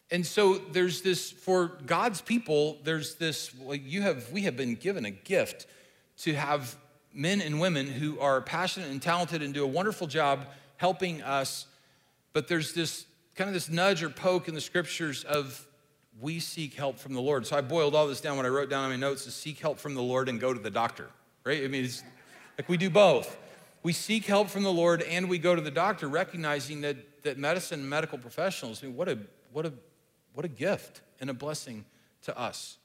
And 0.10 0.26
so 0.26 0.60
there's 0.60 1.02
this, 1.02 1.30
for 1.30 1.80
God's 1.86 2.22
people, 2.22 2.78
there's 2.86 3.16
this, 3.16 3.52
like 3.60 3.82
you 3.84 4.02
have, 4.04 4.32
we 4.32 4.44
have 4.44 4.56
been 4.56 4.76
given 4.76 5.04
a 5.04 5.12
gift 5.12 5.68
to 6.20 6.34
have 6.36 6.78
men 7.14 7.42
and 7.42 7.60
women 7.60 7.86
who 7.86 8.18
are 8.22 8.40
passionate 8.40 8.90
and 8.90 9.02
talented 9.02 9.42
and 9.42 9.54
do 9.54 9.66
a 9.66 9.68
wonderful 9.68 10.08
job 10.08 10.48
helping 10.78 11.22
us. 11.22 11.66
But 12.32 12.48
there's 12.48 12.74
this 12.74 13.06
kind 13.36 13.50
of 13.50 13.54
this 13.54 13.70
nudge 13.70 14.02
or 14.04 14.10
poke 14.10 14.48
in 14.48 14.56
the 14.56 14.62
scriptures 14.62 15.26
of 15.26 15.68
we 16.20 16.40
seek 16.40 16.74
help 16.74 16.98
from 16.98 17.14
the 17.14 17.22
Lord. 17.22 17.46
So 17.46 17.58
I 17.58 17.62
boiled 17.62 17.96
all 17.96 18.08
this 18.08 18.22
down. 18.22 18.38
What 18.38 18.46
I 18.46 18.50
wrote 18.50 18.70
down 18.70 18.84
on 18.84 18.90
my 18.90 18.96
notes 18.96 19.28
is 19.28 19.34
seek 19.34 19.60
help 19.60 19.80
from 19.80 19.94
the 19.94 20.02
Lord 20.02 20.30
and 20.30 20.40
go 20.40 20.54
to 20.54 20.60
the 20.60 20.72
doctor, 20.72 21.10
right? 21.44 21.64
I 21.64 21.68
mean, 21.68 21.86
it's 21.86 22.04
like 22.58 22.68
we 22.70 22.78
do 22.78 22.90
both. 22.90 23.38
We 23.84 23.94
seek 23.94 24.26
help 24.26 24.50
from 24.50 24.64
the 24.64 24.74
Lord 24.74 25.02
and 25.04 25.30
we 25.30 25.38
go 25.38 25.56
to 25.56 25.62
the 25.62 25.72
doctor, 25.72 26.08
recognizing 26.08 26.82
that, 26.82 27.24
that 27.24 27.38
medicine 27.38 27.82
and 27.82 27.90
medical 27.90 28.18
professionals, 28.18 28.84
I 28.84 28.88
mean, 28.88 28.96
what 28.96 29.08
a, 29.08 29.20
what 29.52 29.66
a 29.66 29.74
what 30.38 30.46
a 30.46 30.50
gift 30.50 31.02
and 31.20 31.32
a 31.32 31.34
blessing 31.34 31.84
to 32.22 32.38
us. 32.38 32.78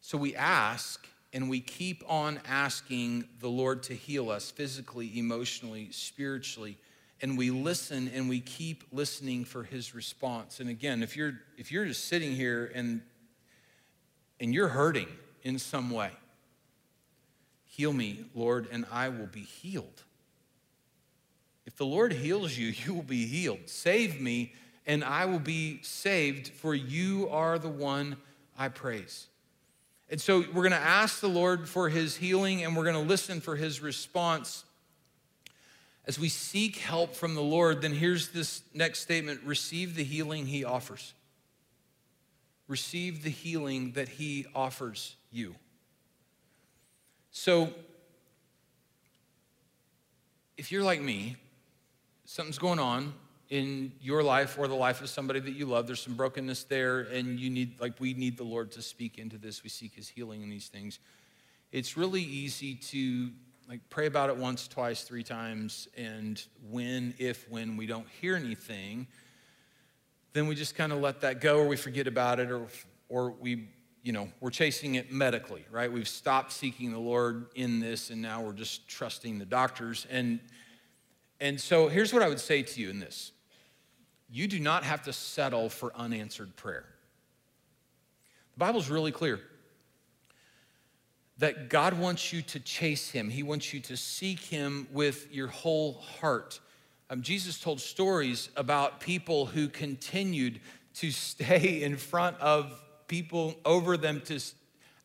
So 0.00 0.16
we 0.16 0.36
ask 0.36 1.04
and 1.32 1.50
we 1.50 1.58
keep 1.58 2.04
on 2.06 2.38
asking 2.46 3.24
the 3.40 3.48
Lord 3.48 3.82
to 3.82 3.94
heal 3.94 4.30
us 4.30 4.52
physically, 4.52 5.18
emotionally, 5.18 5.88
spiritually. 5.90 6.78
And 7.22 7.38
we 7.38 7.50
listen 7.50 8.10
and 8.14 8.28
we 8.28 8.40
keep 8.40 8.84
listening 8.92 9.44
for 9.44 9.62
his 9.62 9.94
response. 9.94 10.60
And 10.60 10.68
again, 10.68 11.02
if 11.02 11.16
you're 11.16 11.34
if 11.56 11.72
you're 11.72 11.86
just 11.86 12.06
sitting 12.06 12.34
here 12.34 12.70
and 12.74 13.00
and 14.38 14.52
you're 14.52 14.68
hurting 14.68 15.08
in 15.42 15.58
some 15.58 15.90
way, 15.90 16.10
heal 17.64 17.92
me, 17.92 18.26
Lord, 18.34 18.68
and 18.70 18.84
I 18.92 19.08
will 19.08 19.26
be 19.26 19.40
healed. 19.40 20.02
If 21.64 21.76
the 21.76 21.86
Lord 21.86 22.12
heals 22.12 22.56
you, 22.56 22.68
you 22.84 22.94
will 22.94 23.02
be 23.02 23.26
healed. 23.26 23.60
Save 23.66 24.20
me 24.20 24.52
and 24.86 25.02
I 25.02 25.24
will 25.24 25.40
be 25.40 25.80
saved, 25.82 26.48
for 26.48 26.74
you 26.74 27.28
are 27.30 27.58
the 27.58 27.68
one 27.68 28.16
I 28.56 28.68
praise. 28.68 29.26
And 30.08 30.20
so 30.20 30.44
we're 30.52 30.62
going 30.62 30.70
to 30.70 30.76
ask 30.76 31.20
the 31.20 31.28
Lord 31.28 31.68
for 31.68 31.88
his 31.88 32.16
healing 32.16 32.62
and 32.62 32.76
we're 32.76 32.84
going 32.84 32.94
to 32.94 33.08
listen 33.08 33.40
for 33.40 33.56
his 33.56 33.82
response. 33.82 34.64
As 36.06 36.18
we 36.18 36.28
seek 36.28 36.76
help 36.76 37.14
from 37.14 37.34
the 37.34 37.42
Lord, 37.42 37.82
then 37.82 37.92
here's 37.92 38.28
this 38.28 38.62
next 38.72 39.00
statement 39.00 39.40
receive 39.44 39.96
the 39.96 40.04
healing 40.04 40.46
he 40.46 40.64
offers. 40.64 41.14
Receive 42.68 43.22
the 43.22 43.30
healing 43.30 43.92
that 43.92 44.08
he 44.08 44.46
offers 44.54 45.16
you. 45.30 45.54
So, 47.30 47.72
if 50.56 50.72
you're 50.72 50.82
like 50.82 51.00
me, 51.00 51.36
something's 52.24 52.58
going 52.58 52.78
on, 52.78 53.12
in 53.48 53.92
your 54.00 54.22
life 54.22 54.58
or 54.58 54.66
the 54.66 54.74
life 54.74 55.00
of 55.00 55.08
somebody 55.08 55.40
that 55.40 55.52
you 55.52 55.66
love. 55.66 55.86
There's 55.86 56.00
some 56.00 56.14
brokenness 56.14 56.64
there, 56.64 57.00
and 57.00 57.38
you 57.38 57.50
need, 57.50 57.80
like, 57.80 58.00
we 58.00 58.14
need 58.14 58.36
the 58.36 58.44
Lord 58.44 58.72
to 58.72 58.82
speak 58.82 59.18
into 59.18 59.38
this. 59.38 59.62
We 59.62 59.70
seek 59.70 59.94
His 59.94 60.08
healing 60.08 60.42
in 60.42 60.50
these 60.50 60.68
things. 60.68 60.98
It's 61.72 61.96
really 61.96 62.22
easy 62.22 62.74
to, 62.74 63.30
like, 63.68 63.80
pray 63.90 64.06
about 64.06 64.30
it 64.30 64.36
once, 64.36 64.68
twice, 64.68 65.02
three 65.02 65.22
times, 65.22 65.88
and 65.96 66.42
when, 66.70 67.14
if, 67.18 67.50
when 67.50 67.76
we 67.76 67.86
don't 67.86 68.08
hear 68.20 68.36
anything, 68.36 69.06
then 70.32 70.46
we 70.46 70.54
just 70.54 70.74
kind 70.74 70.92
of 70.92 71.00
let 71.00 71.20
that 71.22 71.40
go, 71.40 71.58
or 71.58 71.66
we 71.66 71.76
forget 71.76 72.06
about 72.06 72.38
it, 72.38 72.50
or, 72.50 72.66
or 73.08 73.30
we, 73.32 73.68
you 74.02 74.12
know, 74.12 74.28
we're 74.40 74.50
chasing 74.50 74.94
it 74.94 75.10
medically, 75.10 75.64
right? 75.70 75.90
We've 75.90 76.06
stopped 76.06 76.52
seeking 76.52 76.92
the 76.92 76.98
Lord 76.98 77.46
in 77.54 77.80
this, 77.80 78.10
and 78.10 78.22
now 78.22 78.40
we're 78.42 78.52
just 78.52 78.86
trusting 78.88 79.38
the 79.38 79.46
doctors. 79.46 80.06
And 80.10 80.40
and 81.40 81.60
so 81.60 81.88
here's 81.88 82.12
what 82.12 82.22
I 82.22 82.28
would 82.28 82.40
say 82.40 82.62
to 82.62 82.80
you 82.80 82.90
in 82.90 83.00
this 83.00 83.32
you 84.28 84.48
do 84.48 84.58
not 84.58 84.84
have 84.84 85.02
to 85.02 85.12
settle 85.12 85.68
for 85.68 85.94
unanswered 85.94 86.56
prayer. 86.56 86.86
The 88.54 88.58
Bible's 88.58 88.88
really 88.90 89.12
clear 89.12 89.40
that 91.38 91.68
God 91.68 91.98
wants 91.98 92.32
you 92.32 92.42
to 92.42 92.60
chase 92.60 93.10
Him, 93.10 93.28
He 93.30 93.42
wants 93.42 93.72
you 93.72 93.80
to 93.80 93.96
seek 93.96 94.40
Him 94.40 94.88
with 94.92 95.32
your 95.32 95.48
whole 95.48 95.94
heart. 95.94 96.60
Um, 97.08 97.22
Jesus 97.22 97.60
told 97.60 97.80
stories 97.80 98.48
about 98.56 99.00
people 99.00 99.46
who 99.46 99.68
continued 99.68 100.60
to 100.94 101.10
stay 101.10 101.82
in 101.82 101.96
front 101.96 102.38
of 102.40 102.82
people 103.06 103.54
over 103.64 103.96
them 103.96 104.20
to 104.22 104.40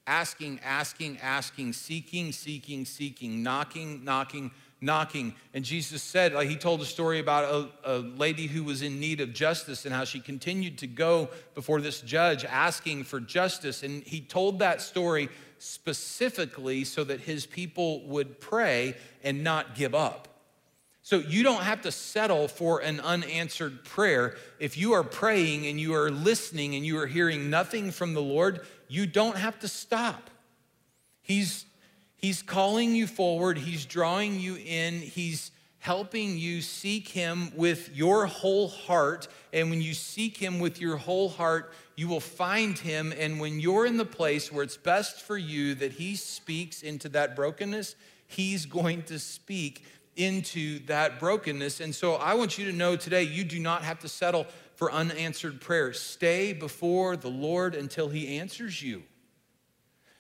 asking, 0.08 0.60
asking, 0.64 1.20
asking, 1.22 1.74
seeking, 1.74 2.32
seeking, 2.32 2.86
seeking, 2.86 3.44
knocking, 3.44 4.04
knocking, 4.04 4.52
knocking. 4.82 5.36
And 5.54 5.64
Jesus 5.64 6.02
said, 6.02 6.34
like 6.34 6.50
he 6.50 6.56
told 6.56 6.82
a 6.82 6.86
story 6.86 7.20
about 7.20 7.44
a, 7.86 7.98
a, 7.98 7.98
lady 8.00 8.48
who 8.48 8.64
was 8.64 8.82
in 8.82 9.00
need 9.00 9.22
of 9.22 9.32
justice 9.32 9.86
and 9.86 9.94
how 9.94 10.04
she 10.04 10.20
continued 10.20 10.80
to 10.80 10.88
go 10.88 11.30
before 11.54 11.82
this 11.82 12.02
judge 12.02 12.44
asking 12.46 13.04
for 13.04 13.20
justice. 13.20 13.84
And 13.84 14.04
he 14.04 14.22
told 14.22 14.60
that 14.60 14.82
story 14.82 15.30
specifically 15.62 16.84
so 16.84 17.04
that 17.04 17.22
his 17.22 17.46
people 17.46 18.02
would 18.08 18.40
pray 18.40 18.96
and 19.24 19.44
not 19.44 19.76
give 19.76 19.94
up. 19.94 20.28
So 21.04 21.18
you 21.18 21.44
don't 21.44 21.64
have 21.64 21.82
to 21.82 21.92
settle 21.92 22.48
for 22.48 22.80
an 22.80 23.00
unanswered 23.00 23.84
prayer. 23.84 24.36
If 24.60 24.78
you 24.78 24.94
are 24.94 25.04
praying 25.04 25.66
and 25.66 25.80
you 25.80 25.96
are 25.96 26.12
listening 26.12 26.76
and 26.76 26.86
you 26.86 27.00
are 27.00 27.08
hearing 27.08 27.50
nothing 27.50 27.92
from 27.92 28.14
the 28.14 28.22
Lord, 28.22 28.62
you 28.88 29.08
don't 29.08 29.38
have 29.38 29.60
to 29.60 29.68
stop. 29.68 30.30
He's 31.22 31.66
He's 32.22 32.44
calling 32.44 32.94
you 32.94 33.08
forward, 33.08 33.58
He's 33.58 33.86
drawing 33.86 34.40
you 34.40 34.56
in, 34.56 34.94
He's 35.00 35.52
helping 35.80 36.38
you 36.38 36.62
seek 36.62 37.08
Him 37.08 37.52
with 37.56 37.90
your 37.96 38.28
whole 38.28 38.68
heart. 38.68 39.28
And 39.52 39.72
when 39.72 39.82
you 39.82 39.96
seek 39.96 40.38
Him 40.38 40.60
with 40.60 40.80
your 40.80 40.98
whole 40.98 41.30
heart, 41.30 41.74
you 42.02 42.08
will 42.08 42.20
find 42.20 42.80
Him. 42.80 43.14
And 43.16 43.40
when 43.40 43.60
you're 43.60 43.86
in 43.86 43.98
the 43.98 44.06
place 44.06 44.52
where 44.52 44.64
it's 44.64 44.76
best 44.76 45.22
for 45.22 45.38
you 45.38 45.76
that 45.76 45.92
He 45.92 46.16
speaks 46.16 46.82
into 46.82 47.08
that 47.10 47.36
brokenness, 47.36 47.96
He's 48.26 48.66
going 48.66 49.04
to 49.04 49.20
speak 49.20 49.86
into 50.16 50.80
that 50.88 51.20
brokenness. 51.20 51.80
And 51.80 51.94
so 51.94 52.16
I 52.16 52.34
want 52.34 52.58
you 52.58 52.66
to 52.66 52.76
know 52.76 52.96
today 52.96 53.22
you 53.22 53.44
do 53.44 53.60
not 53.60 53.84
have 53.84 54.00
to 54.00 54.10
settle 54.10 54.48
for 54.74 54.92
unanswered 54.92 55.62
prayers. 55.62 56.00
Stay 56.00 56.54
before 56.54 57.16
the 57.16 57.30
Lord 57.30 57.76
until 57.76 58.10
He 58.10 58.40
answers 58.40 58.82
you. 58.82 59.04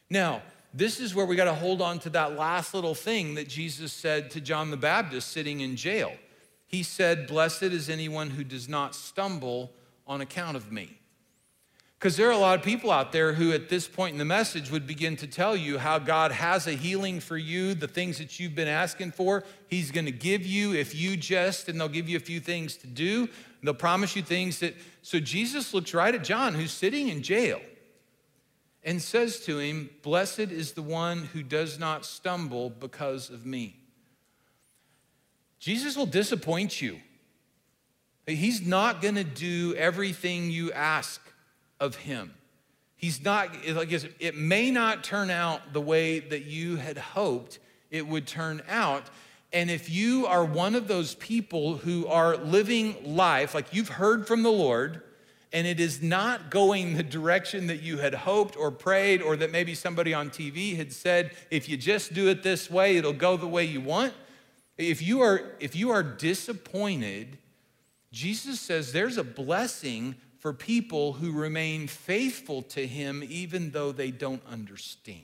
Now, 0.07 0.43
this 0.75 0.99
is 0.99 1.15
where 1.15 1.25
we 1.25 1.35
got 1.35 1.45
to 1.45 1.55
hold 1.55 1.81
on 1.81 1.97
to 2.01 2.11
that 2.11 2.37
last 2.37 2.75
little 2.75 2.93
thing 2.93 3.33
that 3.33 3.49
Jesus 3.49 3.91
said 3.91 4.29
to 4.31 4.39
John 4.39 4.69
the 4.69 4.77
Baptist 4.77 5.29
sitting 5.31 5.61
in 5.61 5.75
jail. 5.75 6.13
He 6.67 6.83
said, 6.83 7.25
Blessed 7.25 7.63
is 7.63 7.89
anyone 7.89 8.29
who 8.29 8.43
does 8.43 8.69
not 8.69 8.93
stumble 8.93 9.71
on 10.05 10.21
account 10.21 10.55
of 10.55 10.71
me. 10.71 10.99
Because 12.01 12.17
there 12.17 12.29
are 12.29 12.31
a 12.31 12.37
lot 12.37 12.57
of 12.57 12.65
people 12.65 12.89
out 12.89 13.11
there 13.11 13.33
who, 13.33 13.51
at 13.51 13.69
this 13.69 13.87
point 13.87 14.13
in 14.13 14.17
the 14.17 14.25
message, 14.25 14.71
would 14.71 14.87
begin 14.87 15.15
to 15.17 15.27
tell 15.27 15.55
you 15.55 15.77
how 15.77 15.99
God 15.99 16.31
has 16.31 16.65
a 16.65 16.71
healing 16.71 17.19
for 17.19 17.37
you, 17.37 17.75
the 17.75 17.87
things 17.87 18.17
that 18.17 18.39
you've 18.39 18.55
been 18.55 18.67
asking 18.67 19.11
for, 19.11 19.43
He's 19.67 19.91
going 19.91 20.07
to 20.07 20.11
give 20.11 20.43
you 20.43 20.73
if 20.73 20.95
you 20.95 21.15
just, 21.15 21.69
and 21.69 21.79
they'll 21.79 21.87
give 21.87 22.09
you 22.09 22.17
a 22.17 22.19
few 22.19 22.39
things 22.39 22.75
to 22.77 22.87
do. 22.87 23.29
They'll 23.61 23.75
promise 23.75 24.15
you 24.15 24.23
things 24.23 24.57
that. 24.61 24.73
So 25.03 25.19
Jesus 25.19 25.75
looks 25.75 25.93
right 25.93 26.15
at 26.15 26.23
John, 26.23 26.55
who's 26.55 26.71
sitting 26.71 27.09
in 27.09 27.21
jail, 27.21 27.61
and 28.83 28.99
says 28.99 29.41
to 29.41 29.59
him, 29.59 29.91
Blessed 30.01 30.39
is 30.39 30.71
the 30.71 30.81
one 30.81 31.25
who 31.33 31.43
does 31.43 31.77
not 31.77 32.03
stumble 32.03 32.71
because 32.71 33.29
of 33.29 33.45
me. 33.45 33.75
Jesus 35.59 35.95
will 35.95 36.07
disappoint 36.07 36.81
you. 36.81 36.99
He's 38.25 38.65
not 38.65 39.03
going 39.03 39.15
to 39.15 39.23
do 39.23 39.75
everything 39.75 40.49
you 40.49 40.71
ask 40.71 41.21
of 41.81 41.97
him. 41.97 42.33
He's 42.95 43.21
not, 43.21 43.49
like 43.67 43.91
it 43.91 44.37
may 44.37 44.71
not 44.71 45.03
turn 45.03 45.29
out 45.29 45.73
the 45.73 45.81
way 45.81 46.19
that 46.19 46.45
you 46.45 46.77
had 46.77 46.97
hoped 46.97 47.59
it 47.89 48.07
would 48.07 48.27
turn 48.27 48.61
out. 48.69 49.09
And 49.51 49.69
if 49.69 49.89
you 49.89 50.27
are 50.27 50.45
one 50.45 50.75
of 50.75 50.87
those 50.87 51.15
people 51.15 51.77
who 51.77 52.07
are 52.07 52.37
living 52.37 52.95
life, 53.03 53.53
like 53.53 53.73
you've 53.73 53.89
heard 53.89 54.27
from 54.27 54.43
the 54.43 54.51
Lord, 54.51 55.01
and 55.51 55.67
it 55.67 55.79
is 55.79 56.01
not 56.01 56.49
going 56.49 56.95
the 56.95 57.03
direction 57.03 57.67
that 57.67 57.81
you 57.81 57.97
had 57.97 58.13
hoped 58.13 58.55
or 58.55 58.71
prayed, 58.71 59.21
or 59.21 59.35
that 59.35 59.51
maybe 59.51 59.75
somebody 59.75 60.13
on 60.13 60.29
TV 60.29 60.77
had 60.77 60.93
said, 60.93 61.31
if 61.49 61.67
you 61.67 61.75
just 61.75 62.13
do 62.13 62.29
it 62.29 62.43
this 62.43 62.69
way, 62.69 62.95
it'll 62.95 63.11
go 63.11 63.35
the 63.35 63.47
way 63.47 63.65
you 63.65 63.81
want. 63.81 64.13
If 64.77 65.01
you 65.01 65.21
are, 65.21 65.55
if 65.59 65.75
you 65.75 65.89
are 65.89 66.03
disappointed, 66.03 67.37
Jesus 68.13 68.61
says 68.61 68.93
there's 68.93 69.17
a 69.17 69.23
blessing 69.23 70.15
for 70.41 70.53
people 70.53 71.13
who 71.13 71.31
remain 71.31 71.85
faithful 71.87 72.63
to 72.63 72.85
him 72.85 73.23
even 73.29 73.69
though 73.69 73.91
they 73.91 74.09
don't 74.09 74.41
understand. 74.49 75.21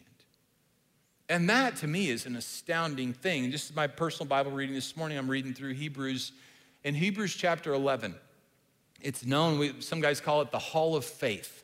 And 1.27 1.49
that 1.49 1.77
to 1.77 1.87
me 1.87 2.09
is 2.09 2.27
an 2.27 2.35
astounding 2.35 3.13
thing. 3.13 3.43
And 3.43 3.51
just 3.51 3.75
my 3.75 3.87
personal 3.87 4.27
Bible 4.27 4.51
reading 4.51 4.75
this 4.75 4.95
morning, 4.95 5.17
I'm 5.17 5.27
reading 5.27 5.55
through 5.55 5.73
Hebrews. 5.73 6.33
In 6.83 6.93
Hebrews 6.93 7.33
chapter 7.33 7.73
11, 7.73 8.13
it's 9.01 9.25
known, 9.25 9.57
we, 9.57 9.81
some 9.81 10.01
guys 10.01 10.21
call 10.21 10.41
it 10.41 10.51
the 10.51 10.59
Hall 10.59 10.95
of 10.95 11.03
Faith, 11.03 11.63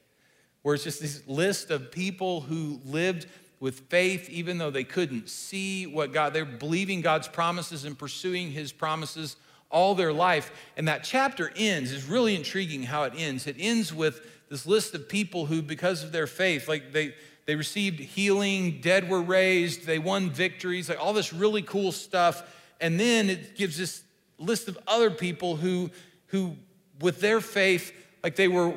where 0.63 0.73
it's 0.73 0.83
just 0.83 0.99
this 0.99 1.21
list 1.27 1.69
of 1.69 1.91
people 1.91 2.41
who 2.41 2.81
lived 2.83 3.27
with 3.59 3.81
faith 3.81 4.31
even 4.31 4.57
though 4.57 4.71
they 4.71 4.83
couldn't 4.83 5.29
see 5.29 5.85
what 5.85 6.11
God, 6.11 6.33
they're 6.33 6.43
believing 6.43 7.01
God's 7.01 7.27
promises 7.27 7.85
and 7.85 7.95
pursuing 7.95 8.51
his 8.51 8.73
promises 8.73 9.35
all 9.73 9.95
their 9.95 10.13
life. 10.13 10.51
And 10.77 10.87
that 10.87 11.03
chapter 11.03 11.51
ends, 11.57 11.91
is 11.91 12.05
really 12.05 12.35
intriguing 12.35 12.83
how 12.83 13.03
it 13.03 13.13
ends. 13.17 13.47
It 13.47 13.57
ends 13.59 13.93
with 13.93 14.21
this 14.49 14.65
list 14.65 14.93
of 14.93 15.09
people 15.09 15.47
who, 15.47 15.61
because 15.61 16.03
of 16.03 16.11
their 16.13 16.27
faith, 16.27 16.69
like 16.69 16.93
they, 16.93 17.15
they 17.45 17.55
received 17.55 17.99
healing, 17.99 18.79
dead 18.79 19.09
were 19.09 19.21
raised, 19.21 19.85
they 19.85 19.99
won 19.99 20.29
victories, 20.29 20.87
like 20.87 21.03
all 21.03 21.11
this 21.11 21.33
really 21.33 21.63
cool 21.63 21.91
stuff. 21.91 22.43
And 22.79 22.99
then 22.99 23.29
it 23.29 23.57
gives 23.57 23.77
this 23.77 24.03
list 24.37 24.67
of 24.67 24.77
other 24.87 25.09
people 25.09 25.55
who, 25.55 25.89
who 26.27 26.55
with 27.01 27.19
their 27.19 27.41
faith, 27.41 27.91
like 28.23 28.35
they 28.35 28.47
were, 28.47 28.75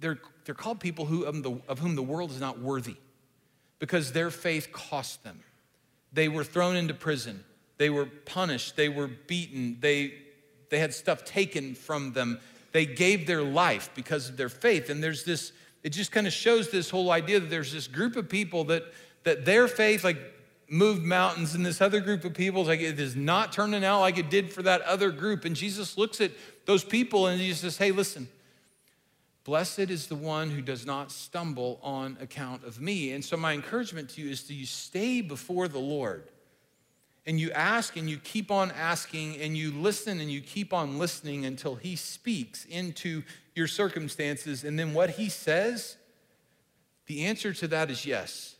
they're, 0.00 0.18
they're 0.44 0.54
called 0.54 0.80
people 0.80 1.04
who, 1.04 1.24
of, 1.24 1.42
the, 1.42 1.60
of 1.68 1.78
whom 1.78 1.94
the 1.94 2.02
world 2.02 2.30
is 2.30 2.40
not 2.40 2.58
worthy 2.58 2.96
because 3.78 4.12
their 4.12 4.30
faith 4.30 4.72
cost 4.72 5.22
them. 5.22 5.40
They 6.12 6.28
were 6.28 6.44
thrown 6.44 6.76
into 6.76 6.94
prison. 6.94 7.44
They 7.78 7.90
were 7.90 8.06
punished, 8.06 8.76
they 8.76 8.88
were 8.88 9.08
beaten, 9.08 9.78
they, 9.80 10.14
they 10.68 10.78
had 10.78 10.92
stuff 10.92 11.24
taken 11.24 11.74
from 11.74 12.12
them. 12.12 12.40
They 12.72 12.84
gave 12.84 13.26
their 13.26 13.42
life 13.42 13.90
because 13.94 14.28
of 14.28 14.36
their 14.36 14.48
faith. 14.48 14.90
And 14.90 15.02
there's 15.02 15.24
this, 15.24 15.52
it 15.82 15.90
just 15.90 16.12
kind 16.12 16.26
of 16.26 16.32
shows 16.32 16.70
this 16.70 16.90
whole 16.90 17.10
idea 17.10 17.40
that 17.40 17.48
there's 17.48 17.72
this 17.72 17.86
group 17.86 18.16
of 18.16 18.28
people 18.28 18.64
that, 18.64 18.84
that 19.24 19.44
their 19.44 19.68
faith, 19.68 20.04
like, 20.04 20.18
moved 20.68 21.02
mountains, 21.02 21.54
and 21.54 21.64
this 21.64 21.80
other 21.80 22.00
group 22.00 22.24
of 22.24 22.34
people, 22.34 22.64
like, 22.64 22.80
it 22.80 23.00
is 23.00 23.16
not 23.16 23.52
turning 23.52 23.84
out 23.84 24.00
like 24.00 24.18
it 24.18 24.28
did 24.28 24.52
for 24.52 24.62
that 24.62 24.82
other 24.82 25.10
group. 25.10 25.44
And 25.44 25.56
Jesus 25.56 25.96
looks 25.96 26.20
at 26.20 26.32
those 26.66 26.84
people 26.84 27.26
and 27.26 27.40
he 27.40 27.54
says, 27.54 27.78
Hey, 27.78 27.90
listen, 27.90 28.28
Blessed 29.48 29.78
is 29.78 30.08
the 30.08 30.14
one 30.14 30.50
who 30.50 30.60
does 30.60 30.84
not 30.84 31.10
stumble 31.10 31.80
on 31.82 32.18
account 32.20 32.64
of 32.64 32.82
me. 32.82 33.12
And 33.12 33.24
so, 33.24 33.34
my 33.34 33.54
encouragement 33.54 34.10
to 34.10 34.20
you 34.20 34.28
is 34.28 34.42
to 34.42 34.52
you 34.52 34.66
stay 34.66 35.22
before 35.22 35.68
the 35.68 35.78
Lord 35.78 36.28
and 37.28 37.38
you 37.38 37.50
ask 37.50 37.98
and 37.98 38.08
you 38.08 38.16
keep 38.16 38.50
on 38.50 38.70
asking 38.70 39.36
and 39.36 39.54
you 39.54 39.70
listen 39.70 40.18
and 40.18 40.32
you 40.32 40.40
keep 40.40 40.72
on 40.72 40.98
listening 40.98 41.44
until 41.44 41.74
he 41.74 41.94
speaks 41.94 42.64
into 42.64 43.22
your 43.54 43.66
circumstances. 43.66 44.64
And 44.64 44.78
then 44.78 44.94
what 44.94 45.10
he 45.10 45.28
says, 45.28 45.98
the 47.04 47.26
answer 47.26 47.52
to 47.52 47.68
that 47.68 47.90
is 47.90 48.06
yes. 48.06 48.56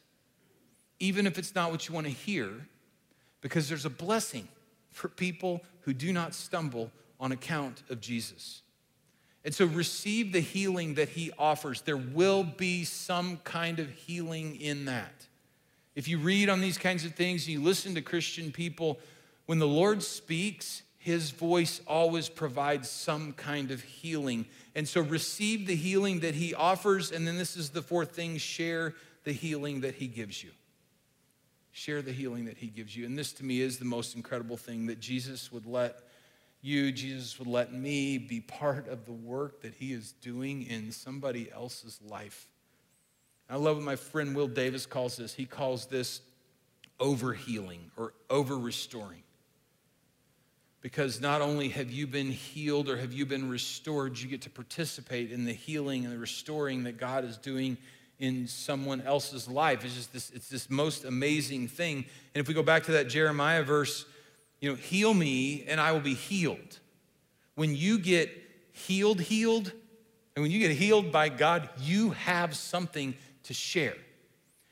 Even 1.00 1.26
if 1.26 1.38
it's 1.38 1.54
not 1.54 1.70
what 1.70 1.88
you 1.88 1.94
want 1.94 2.08
to 2.08 2.12
hear, 2.12 2.50
because 3.40 3.70
there's 3.70 3.86
a 3.86 3.90
blessing 3.90 4.46
for 4.90 5.08
people 5.08 5.62
who 5.80 5.94
do 5.94 6.12
not 6.12 6.34
stumble 6.34 6.92
on 7.18 7.32
account 7.32 7.82
of 7.88 8.02
Jesus. 8.02 8.60
And 9.46 9.54
so 9.54 9.64
receive 9.64 10.30
the 10.34 10.40
healing 10.40 10.96
that 10.96 11.08
he 11.08 11.32
offers. 11.38 11.80
There 11.80 11.96
will 11.96 12.44
be 12.44 12.84
some 12.84 13.38
kind 13.44 13.78
of 13.78 13.88
healing 13.92 14.60
in 14.60 14.84
that. 14.84 15.17
If 15.98 16.06
you 16.06 16.18
read 16.18 16.48
on 16.48 16.60
these 16.60 16.78
kinds 16.78 17.04
of 17.04 17.16
things, 17.16 17.48
you 17.48 17.60
listen 17.60 17.96
to 17.96 18.00
Christian 18.00 18.52
people, 18.52 19.00
when 19.46 19.58
the 19.58 19.66
Lord 19.66 20.00
speaks, 20.00 20.84
his 20.96 21.32
voice 21.32 21.80
always 21.88 22.28
provides 22.28 22.88
some 22.88 23.32
kind 23.32 23.72
of 23.72 23.82
healing. 23.82 24.46
And 24.76 24.86
so 24.86 25.00
receive 25.00 25.66
the 25.66 25.74
healing 25.74 26.20
that 26.20 26.36
he 26.36 26.54
offers. 26.54 27.10
And 27.10 27.26
then 27.26 27.36
this 27.36 27.56
is 27.56 27.70
the 27.70 27.82
fourth 27.82 28.12
thing 28.12 28.38
share 28.38 28.94
the 29.24 29.32
healing 29.32 29.80
that 29.80 29.96
he 29.96 30.06
gives 30.06 30.40
you. 30.40 30.50
Share 31.72 32.00
the 32.00 32.12
healing 32.12 32.44
that 32.44 32.58
he 32.58 32.68
gives 32.68 32.96
you. 32.96 33.04
And 33.04 33.18
this 33.18 33.32
to 33.32 33.44
me 33.44 33.60
is 33.60 33.80
the 33.80 33.84
most 33.84 34.14
incredible 34.14 34.56
thing 34.56 34.86
that 34.86 35.00
Jesus 35.00 35.50
would 35.50 35.66
let 35.66 35.96
you, 36.62 36.92
Jesus 36.92 37.40
would 37.40 37.48
let 37.48 37.72
me 37.72 38.18
be 38.18 38.38
part 38.38 38.86
of 38.86 39.04
the 39.04 39.10
work 39.10 39.62
that 39.62 39.74
he 39.74 39.92
is 39.92 40.12
doing 40.12 40.62
in 40.62 40.92
somebody 40.92 41.50
else's 41.50 41.98
life. 42.06 42.46
I 43.50 43.56
love 43.56 43.76
what 43.76 43.84
my 43.84 43.96
friend 43.96 44.36
Will 44.36 44.48
Davis 44.48 44.86
calls 44.86 45.16
this. 45.16 45.32
He 45.32 45.46
calls 45.46 45.86
this 45.86 46.20
over 47.00 47.32
healing 47.32 47.90
or 47.96 48.12
over 48.28 48.58
restoring. 48.58 49.22
Because 50.80 51.20
not 51.20 51.40
only 51.40 51.70
have 51.70 51.90
you 51.90 52.06
been 52.06 52.30
healed 52.30 52.88
or 52.88 52.96
have 52.98 53.12
you 53.12 53.26
been 53.26 53.48
restored, 53.48 54.18
you 54.18 54.28
get 54.28 54.42
to 54.42 54.50
participate 54.50 55.32
in 55.32 55.44
the 55.44 55.52
healing 55.52 56.04
and 56.04 56.14
the 56.14 56.18
restoring 56.18 56.84
that 56.84 56.98
God 56.98 57.24
is 57.24 57.36
doing 57.36 57.76
in 58.18 58.46
someone 58.46 59.00
else's 59.00 59.48
life. 59.48 59.84
It's 59.84 59.94
just 59.94 60.12
this, 60.12 60.30
it's 60.30 60.48
this 60.48 60.68
most 60.70 61.04
amazing 61.04 61.68
thing. 61.68 62.04
And 62.34 62.40
if 62.40 62.48
we 62.48 62.54
go 62.54 62.62
back 62.62 62.84
to 62.84 62.92
that 62.92 63.08
Jeremiah 63.08 63.62
verse, 63.62 64.04
you 64.60 64.70
know, 64.70 64.76
heal 64.76 65.14
me 65.14 65.64
and 65.68 65.80
I 65.80 65.92
will 65.92 66.00
be 66.00 66.14
healed. 66.14 66.78
When 67.54 67.74
you 67.74 67.98
get 67.98 68.30
healed, 68.72 69.20
healed, 69.20 69.72
and 70.34 70.42
when 70.42 70.50
you 70.50 70.60
get 70.60 70.72
healed 70.72 71.10
by 71.10 71.28
God, 71.28 71.68
you 71.80 72.10
have 72.10 72.56
something 72.56 73.14
to 73.48 73.54
share. 73.54 73.96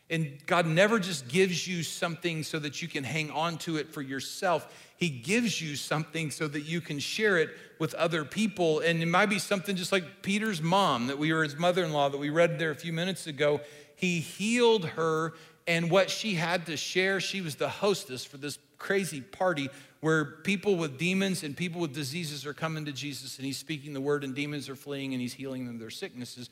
And 0.08 0.38
God 0.46 0.66
never 0.66 1.00
just 1.00 1.26
gives 1.26 1.66
you 1.66 1.82
something 1.82 2.44
so 2.44 2.60
that 2.60 2.80
you 2.80 2.86
can 2.86 3.02
hang 3.02 3.30
on 3.32 3.58
to 3.58 3.76
it 3.76 3.92
for 3.92 4.00
yourself. 4.00 4.72
He 4.96 5.08
gives 5.08 5.60
you 5.60 5.74
something 5.74 6.30
so 6.30 6.46
that 6.46 6.60
you 6.60 6.80
can 6.80 7.00
share 7.00 7.38
it 7.38 7.50
with 7.80 7.92
other 7.94 8.24
people. 8.24 8.78
And 8.78 9.02
it 9.02 9.06
might 9.06 9.26
be 9.26 9.40
something 9.40 9.74
just 9.74 9.90
like 9.90 10.22
Peter's 10.22 10.62
mom, 10.62 11.08
that 11.08 11.18
we 11.18 11.32
were 11.32 11.42
his 11.42 11.56
mother 11.56 11.84
in 11.84 11.92
law, 11.92 12.08
that 12.08 12.18
we 12.18 12.30
read 12.30 12.58
there 12.58 12.70
a 12.70 12.76
few 12.76 12.92
minutes 12.92 13.26
ago. 13.26 13.60
He 13.96 14.20
healed 14.20 14.84
her, 14.84 15.32
and 15.66 15.90
what 15.90 16.08
she 16.08 16.34
had 16.34 16.66
to 16.66 16.76
share, 16.76 17.18
she 17.18 17.40
was 17.40 17.56
the 17.56 17.68
hostess 17.68 18.24
for 18.24 18.36
this 18.36 18.58
crazy 18.78 19.22
party 19.22 19.70
where 20.00 20.24
people 20.24 20.76
with 20.76 20.98
demons 20.98 21.42
and 21.42 21.56
people 21.56 21.80
with 21.80 21.94
diseases 21.94 22.46
are 22.46 22.54
coming 22.54 22.84
to 22.84 22.92
Jesus, 22.92 23.38
and 23.38 23.46
he's 23.46 23.58
speaking 23.58 23.92
the 23.92 24.00
word, 24.00 24.22
and 24.22 24.34
demons 24.34 24.68
are 24.68 24.76
fleeing, 24.76 25.14
and 25.14 25.20
he's 25.20 25.32
healing 25.32 25.66
them 25.66 25.78
their 25.78 25.90
sicknesses. 25.90 26.48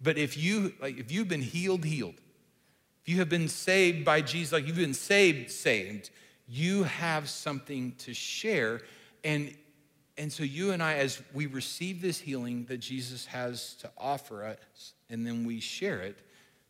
But 0.00 0.18
if 0.18 0.36
you 0.36 0.74
like 0.80 0.98
if 0.98 1.12
you've 1.12 1.28
been 1.28 1.42
healed, 1.42 1.84
healed, 1.84 2.14
if 3.02 3.08
you 3.08 3.18
have 3.18 3.28
been 3.28 3.48
saved 3.48 4.04
by 4.04 4.20
Jesus, 4.20 4.52
like 4.52 4.66
you've 4.66 4.76
been 4.76 4.94
saved, 4.94 5.50
saved, 5.50 6.10
you 6.48 6.84
have 6.84 7.28
something 7.28 7.92
to 7.98 8.14
share. 8.14 8.80
And 9.24 9.54
and 10.16 10.30
so 10.30 10.42
you 10.42 10.72
and 10.72 10.82
I, 10.82 10.94
as 10.94 11.22
we 11.32 11.46
receive 11.46 12.02
this 12.02 12.18
healing 12.20 12.66
that 12.66 12.78
Jesus 12.78 13.26
has 13.26 13.74
to 13.76 13.90
offer 13.96 14.44
us, 14.44 14.92
and 15.08 15.26
then 15.26 15.46
we 15.46 15.60
share 15.60 16.00
it 16.00 16.18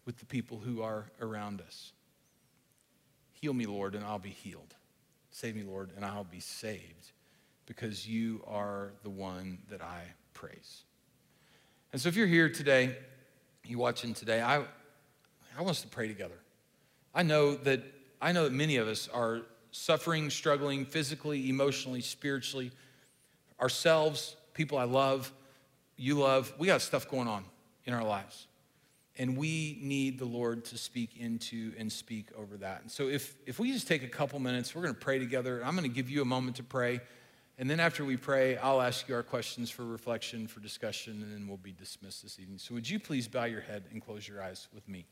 with 0.05 0.19
the 0.19 0.27
people 0.27 0.59
who 0.59 0.83
are 0.83 1.07
around 1.21 1.61
us. 1.61 1.93
Heal 3.33 3.53
me, 3.53 3.67
Lord, 3.67 3.95
and 3.95 4.05
I'll 4.05 4.19
be 4.19 4.31
healed. 4.31 4.75
Save 5.31 5.57
me, 5.57 5.63
Lord, 5.63 5.91
and 5.97 6.05
I'll 6.05 6.25
be 6.25 6.41
saved 6.41 7.13
because 7.67 8.07
you 8.07 8.43
are 8.47 8.93
the 9.03 9.11
one 9.11 9.59
that 9.69 9.81
I 9.81 10.03
praise. 10.33 10.83
And 11.93 12.01
so 12.01 12.09
if 12.09 12.17
you're 12.17 12.27
here 12.27 12.49
today, 12.49 12.97
you 13.65 13.79
watching 13.79 14.15
today, 14.15 14.41
I, 14.41 14.59
I 14.59 15.59
want 15.59 15.71
us 15.71 15.83
to 15.83 15.89
pray 15.89 16.09
together. 16.09 16.39
I 17.15 17.23
know 17.23 17.55
that 17.57 17.83
I 18.23 18.33
know 18.33 18.45
that 18.45 18.53
many 18.53 18.77
of 18.77 18.87
us 18.87 19.09
are 19.09 19.43
suffering, 19.71 20.31
struggling 20.31 20.85
physically, 20.85 21.49
emotionally, 21.49 22.01
spiritually, 22.01 22.71
ourselves, 23.61 24.37
people 24.53 24.79
I 24.79 24.85
love, 24.85 25.33
you 25.97 26.19
love. 26.19 26.53
We 26.59 26.67
got 26.67 26.83
stuff 26.83 27.09
going 27.11 27.29
on 27.29 27.45
in 27.85 27.95
our 27.95 28.05
lives. 28.05 28.47
And 29.19 29.37
we 29.37 29.79
need 29.83 30.19
the 30.19 30.25
Lord 30.25 30.65
to 30.67 30.79
speak 30.79 31.17
into 31.19 31.73
and 31.79 31.91
speak 31.93 32.29
over 32.39 32.57
that. 32.59 32.83
And 32.83 32.91
so 32.91 33.09
if, 33.09 33.35
if 33.45 33.59
we 33.59 33.73
just 33.73 33.87
take 33.87 34.03
a 34.03 34.09
couple 34.09 34.39
minutes, 34.39 34.75
we're 34.75 34.83
going 34.83 34.95
to 34.95 35.01
pray 35.01 35.19
together. 35.19 35.63
I'm 35.65 35.77
going 35.77 35.89
to 35.89 35.95
give 35.95 36.09
you 36.09 36.23
a 36.23 36.27
moment 36.27 36.57
to 36.57 36.63
pray. 36.63 37.01
And 37.61 37.69
then 37.69 37.79
after 37.79 38.07
we 38.07 38.17
pray, 38.17 38.57
I'll 38.57 38.81
ask 38.81 39.07
you 39.07 39.15
our 39.15 39.23
questions 39.23 39.69
for 39.69 39.85
reflection, 39.85 40.47
for 40.47 40.61
discussion, 40.61 41.23
and 41.23 41.31
then 41.31 41.47
we'll 41.47 41.59
be 41.59 41.73
dismissed 41.73 42.23
this 42.23 42.41
evening. 42.41 42.57
So 42.57 42.73
would 42.73 42.89
you 42.89 42.99
please 42.99 43.29
bow 43.29 43.45
your 43.45 43.61
head 43.61 43.85
and 43.93 44.01
close 44.01 44.27
your 44.27 44.43
eyes 44.43 44.67
with 44.73 44.89
me? 44.89 45.05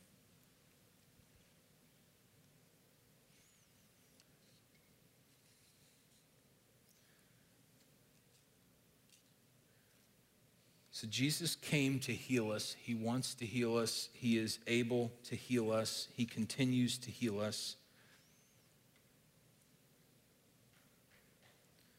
So 10.91 11.07
Jesus 11.07 11.55
came 11.55 11.99
to 12.01 12.15
heal 12.15 12.51
us. 12.51 12.75
He 12.81 12.95
wants 12.95 13.35
to 13.35 13.45
heal 13.45 13.77
us. 13.77 14.09
He 14.15 14.39
is 14.39 14.59
able 14.67 15.13
to 15.25 15.37
heal 15.37 15.71
us. 15.71 16.09
He 16.15 16.25
continues 16.25 16.97
to 16.97 17.11
heal 17.11 17.41
us. 17.41 17.77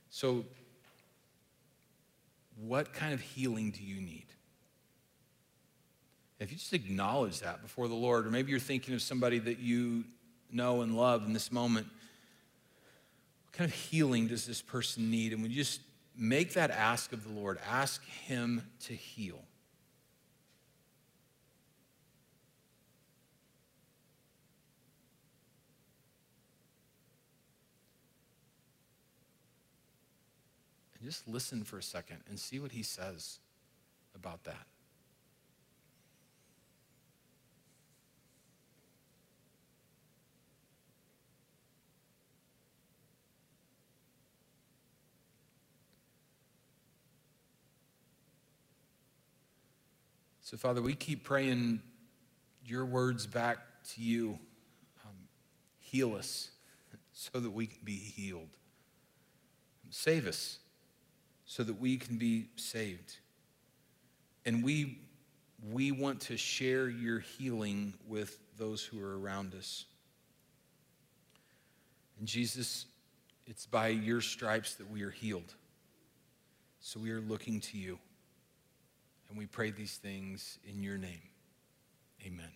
So, 0.09 0.45
what 2.55 2.93
kind 2.93 3.13
of 3.13 3.21
healing 3.21 3.71
do 3.71 3.83
you 3.83 4.01
need? 4.01 4.25
If 6.39 6.51
you 6.51 6.57
just 6.57 6.73
acknowledge 6.73 7.41
that 7.41 7.61
before 7.61 7.87
the 7.87 7.95
Lord, 7.95 8.25
or 8.25 8.29
maybe 8.29 8.51
you're 8.51 8.59
thinking 8.59 8.93
of 8.93 9.01
somebody 9.01 9.39
that 9.39 9.59
you 9.59 10.05
know 10.51 10.81
and 10.81 10.95
love 10.95 11.25
in 11.25 11.33
this 11.33 11.51
moment, 11.51 11.87
what 13.45 13.53
kind 13.53 13.69
of 13.69 13.75
healing 13.75 14.27
does 14.27 14.45
this 14.45 14.61
person 14.61 15.11
need? 15.11 15.33
And 15.33 15.43
we 15.43 15.49
just 15.49 15.81
make 16.15 16.53
that 16.53 16.71
ask 16.71 17.11
of 17.11 17.23
the 17.23 17.33
Lord. 17.33 17.59
Ask 17.69 18.03
Him 18.05 18.63
to 18.85 18.93
heal. 18.93 19.39
And 30.99 31.09
just 31.09 31.27
listen 31.27 31.63
for 31.63 31.77
a 31.77 31.83
second 31.83 32.17
and 32.27 32.37
see 32.37 32.59
what 32.59 32.71
He 32.71 32.83
says 32.83 33.39
about 34.15 34.43
that. 34.43 34.65
So, 50.41 50.57
Father, 50.57 50.81
we 50.81 50.95
keep 50.95 51.23
praying 51.23 51.79
your 52.65 52.83
words 52.83 53.27
back 53.27 53.59
to 53.93 54.01
you. 54.01 54.39
Um, 55.05 55.13
heal 55.77 56.15
us 56.15 56.49
so 57.13 57.39
that 57.39 57.51
we 57.51 57.67
can 57.67 57.81
be 57.83 57.95
healed. 57.95 58.49
Save 59.91 60.25
us 60.25 60.57
so 61.49 61.63
that 61.63 61.81
we 61.81 61.97
can 61.97 62.19
be 62.19 62.45
saved. 62.57 63.17
And 64.45 64.63
we, 64.63 64.99
we 65.67 65.91
want 65.91 66.21
to 66.21 66.37
share 66.37 66.87
your 66.87 67.21
healing 67.21 67.95
with 68.07 68.37
those 68.59 68.83
who 68.83 69.01
are 69.01 69.19
around 69.19 69.55
us. 69.55 69.85
And 72.19 72.27
Jesus, 72.27 72.85
it's 73.47 73.65
by 73.65 73.87
your 73.87 74.21
stripes 74.21 74.75
that 74.75 74.91
we 74.91 75.01
are 75.01 75.09
healed. 75.09 75.55
So 76.81 76.99
we 76.99 77.09
are 77.09 77.19
looking 77.19 77.61
to 77.61 77.79
you. 77.79 77.97
And 79.27 79.35
we 79.35 79.47
pray 79.47 79.71
these 79.71 79.97
things 79.97 80.59
in 80.69 80.83
your 80.83 80.99
name. 80.99 81.21
Amen. 82.27 82.51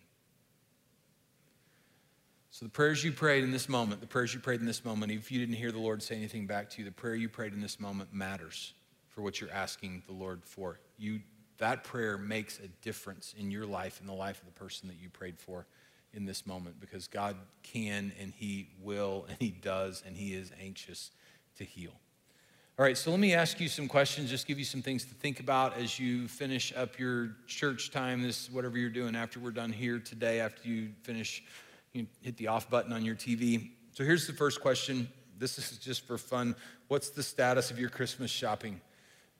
So, 2.52 2.64
the 2.64 2.70
prayers 2.70 3.02
you 3.02 3.10
prayed 3.10 3.42
in 3.42 3.50
this 3.50 3.68
moment, 3.68 4.00
the 4.00 4.06
prayers 4.06 4.32
you 4.32 4.38
prayed 4.38 4.60
in 4.60 4.66
this 4.66 4.84
moment, 4.84 5.10
if 5.10 5.32
you 5.32 5.40
didn't 5.40 5.56
hear 5.56 5.72
the 5.72 5.80
Lord 5.80 6.00
say 6.00 6.14
anything 6.14 6.46
back 6.46 6.70
to 6.70 6.78
you, 6.78 6.84
the 6.84 6.92
prayer 6.92 7.16
you 7.16 7.28
prayed 7.28 7.52
in 7.52 7.60
this 7.60 7.80
moment 7.80 8.12
matters 8.12 8.74
for 9.14 9.22
what 9.22 9.40
you're 9.40 9.52
asking 9.52 10.02
the 10.06 10.12
Lord 10.12 10.44
for. 10.44 10.80
You, 10.98 11.20
that 11.58 11.84
prayer 11.84 12.18
makes 12.18 12.58
a 12.58 12.66
difference 12.82 13.34
in 13.38 13.50
your 13.50 13.64
life 13.64 14.00
and 14.00 14.08
the 14.08 14.14
life 14.14 14.40
of 14.40 14.46
the 14.46 14.58
person 14.58 14.88
that 14.88 14.96
you 15.00 15.08
prayed 15.08 15.38
for 15.38 15.66
in 16.12 16.24
this 16.24 16.46
moment 16.46 16.80
because 16.80 17.06
God 17.06 17.36
can 17.62 18.12
and 18.20 18.32
He 18.36 18.68
will 18.82 19.26
and 19.28 19.36
He 19.38 19.50
does 19.50 20.02
and 20.04 20.16
He 20.16 20.34
is 20.34 20.50
anxious 20.60 21.10
to 21.58 21.64
heal. 21.64 21.92
All 22.76 22.84
right, 22.84 22.98
so 22.98 23.12
let 23.12 23.20
me 23.20 23.34
ask 23.34 23.60
you 23.60 23.68
some 23.68 23.86
questions, 23.86 24.28
just 24.28 24.48
give 24.48 24.58
you 24.58 24.64
some 24.64 24.82
things 24.82 25.04
to 25.04 25.14
think 25.14 25.38
about 25.38 25.76
as 25.76 26.00
you 26.00 26.26
finish 26.26 26.72
up 26.76 26.98
your 26.98 27.36
church 27.46 27.92
time, 27.92 28.20
this 28.20 28.50
whatever 28.50 28.76
you're 28.76 28.90
doing 28.90 29.14
after 29.14 29.38
we're 29.38 29.52
done 29.52 29.72
here 29.72 30.00
today, 30.00 30.40
after 30.40 30.68
you 30.68 30.88
finish, 31.04 31.44
you 31.92 32.08
hit 32.20 32.36
the 32.36 32.48
off 32.48 32.68
button 32.68 32.92
on 32.92 33.04
your 33.04 33.14
TV. 33.14 33.70
So 33.92 34.02
here's 34.02 34.26
the 34.26 34.32
first 34.32 34.60
question. 34.60 35.08
This 35.38 35.56
is 35.56 35.78
just 35.78 36.04
for 36.04 36.18
fun. 36.18 36.56
What's 36.88 37.10
the 37.10 37.22
status 37.22 37.70
of 37.70 37.78
your 37.78 37.90
Christmas 37.90 38.32
shopping? 38.32 38.80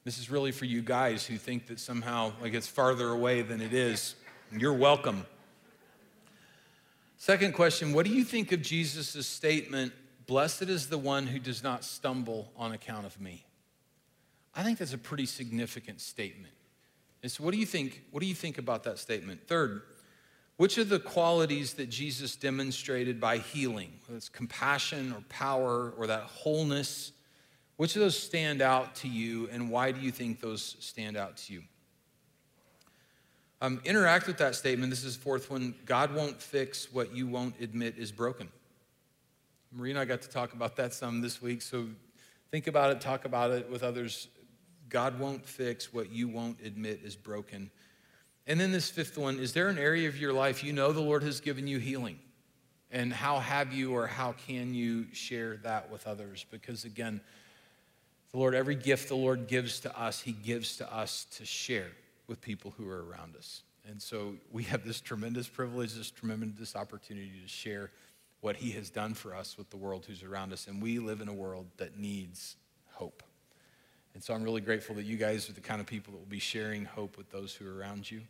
This 0.05 0.19
is 0.19 0.31
really 0.31 0.53
for 0.53 0.65
you 0.65 0.83
guys 0.83 1.27
who 1.27 1.37
think 1.37 1.67
that 1.69 1.81
somehow 1.81 2.33
like 2.41 2.55
it's 2.55 2.69
farther 2.69 3.09
away 3.09 3.43
than 3.43 3.61
it 3.61 3.73
is. 3.73 4.15
You're 4.53 4.75
welcome. 4.75 5.27
Second 7.17 7.55
question, 7.55 7.93
what 7.93 8.05
do 8.05 8.13
you 8.13 8.25
think 8.25 8.53
of 8.53 8.61
Jesus' 8.61 9.27
statement 9.27 9.93
Blessed 10.27 10.63
is 10.63 10.89
the 10.89 10.99
one 10.99 11.27
who 11.27 11.39
does 11.39 11.63
not 11.63 11.85
stumble 11.85 12.51
on 12.57 12.73
account 12.73 13.05
of 13.05 13.21
me. 13.21 13.45
I 14.55 14.63
think 14.63 14.79
that's 14.79 14.95
a 14.95 14.99
pretty 14.99 15.27
significant 15.27 16.01
statement. 16.01 16.55
And 17.23 17.31
so, 17.31 17.45
what 17.45 17.53
do 17.53 17.59
you 17.59 17.67
think? 17.67 18.03
What 18.11 18.21
do 18.21 18.27
you 18.27 18.35
think 18.35 18.59
about 18.59 18.85
that 18.85 18.99
statement? 18.99 19.47
Third, 19.47 19.83
which 20.57 20.79
of 20.79 20.89
the 20.89 20.99
qualities 20.99 21.75
that 21.75 21.91
Jesus 21.91 22.37
demonstrated 22.37 23.21
by 23.21 23.39
healing, 23.39 23.93
whether 24.07 24.17
it's 24.17 24.29
compassion 24.29 25.13
or 25.13 25.21
power 25.29 25.93
or 25.99 26.07
that 26.07 26.23
wholeness, 26.23 27.13
which 27.77 27.97
of 27.97 28.03
those 28.03 28.18
stand 28.18 28.62
out 28.62 28.95
to 28.97 29.09
you, 29.09 29.49
and 29.51 29.68
why 29.68 29.93
do 29.93 30.01
you 30.01 30.12
think 30.12 30.41
those 30.41 30.77
stand 30.81 31.16
out 31.16 31.37
to 31.39 31.53
you? 31.55 31.62
Um, 33.61 33.81
interact 33.85 34.27
with 34.27 34.39
that 34.39 34.55
statement. 34.55 34.91
This 34.91 35.05
is 35.05 35.16
fourth 35.16 35.51
one. 35.51 35.75
God 35.87 36.14
won't 36.14 36.41
fix 36.41 36.93
what 36.93 37.14
you 37.16 37.27
won't 37.27 37.55
admit 37.61 37.95
is 37.97 38.12
broken. 38.12 38.49
Marie 39.72 39.91
and, 39.91 39.99
I 39.99 40.05
got 40.05 40.22
to 40.22 40.29
talk 40.29 40.53
about 40.53 40.77
that 40.77 40.93
some 40.93 41.20
this 41.20 41.43
week, 41.43 41.62
so 41.62 41.87
think 42.51 42.66
about 42.66 42.93
it, 42.93 43.01
talk 43.01 43.25
about 43.25 43.51
it 43.51 43.68
with 43.68 43.83
others. 43.83 44.29
God 44.89 45.18
won't 45.18 45.45
fix 45.45 45.93
what 45.93 46.12
you 46.12 46.29
won't 46.29 46.61
admit 46.61 47.01
is 47.03 47.16
broken. 47.16 47.70
And 48.47 48.61
then 48.61 48.70
this 48.70 48.91
fifth 48.91 49.18
one 49.18 49.39
is 49.39 49.53
there 49.53 49.68
an 49.68 49.79
area 49.79 50.09
of 50.09 50.16
your 50.16 50.33
life 50.33 50.62
you 50.62 50.72
know 50.72 50.93
the 50.93 51.01
Lord 51.01 51.22
has 51.22 51.41
given 51.41 51.66
you 51.66 51.79
healing? 51.79 52.18
And 52.93 53.12
how 53.12 53.41
have 53.41 53.72
you 53.72 53.93
or 53.95 54.07
how 54.07 54.33
can 54.47 54.75
you 54.75 55.07
share 55.12 55.57
that 55.64 55.91
with 55.91 56.07
others? 56.07 56.47
Because 56.51 56.85
again, 56.85 57.20
the 58.35 58.41
Lord, 58.41 58.57
every 58.57 58.74
gift 58.74 59.07
the 59.07 59.14
Lord 59.14 59.47
gives 59.47 59.78
to 59.80 59.97
us, 59.97 60.20
He 60.20 60.32
gives 60.32 60.76
to 60.78 60.93
us 60.93 61.24
to 61.37 61.47
share 61.47 61.93
with 62.26 62.41
people 62.41 62.74
who 62.76 62.89
are 62.89 63.05
around 63.05 63.37
us. 63.37 63.62
And 63.89 64.03
so 64.03 64.35
we 64.51 64.64
have 64.64 64.85
this 64.85 65.01
tremendous 65.01 65.47
privilege, 65.47 65.95
this 65.95 66.11
tremendous 66.11 66.74
opportunity 66.74 67.30
to 67.41 67.49
share 67.49 67.93
what 68.41 68.57
he 68.57 68.72
has 68.72 68.91
done 68.91 69.14
for 69.14 69.37
us 69.37 69.57
with 69.57 69.70
the 69.70 69.76
world 69.76 70.05
who's 70.07 70.24
around 70.24 70.53
us. 70.53 70.66
And 70.66 70.82
we 70.82 70.99
live 70.99 71.20
in 71.20 71.28
a 71.28 71.32
world 71.32 71.66
that 71.76 71.97
needs 71.97 72.57
hope. 72.91 73.22
And 74.14 74.22
so 74.22 74.35
I'm 74.35 74.43
really 74.43 74.61
grateful 74.61 74.97
that 74.97 75.05
you 75.05 75.16
guys 75.16 75.49
are 75.49 75.53
the 75.53 75.61
kind 75.61 75.80
of 75.80 75.87
people 75.87 76.12
that 76.12 76.18
will 76.18 76.26
be 76.26 76.41
sharing 76.41 76.85
hope 76.85 77.16
with 77.16 77.30
those 77.30 77.55
who 77.55 77.68
are 77.68 77.78
around 77.78 78.11
you. 78.11 78.20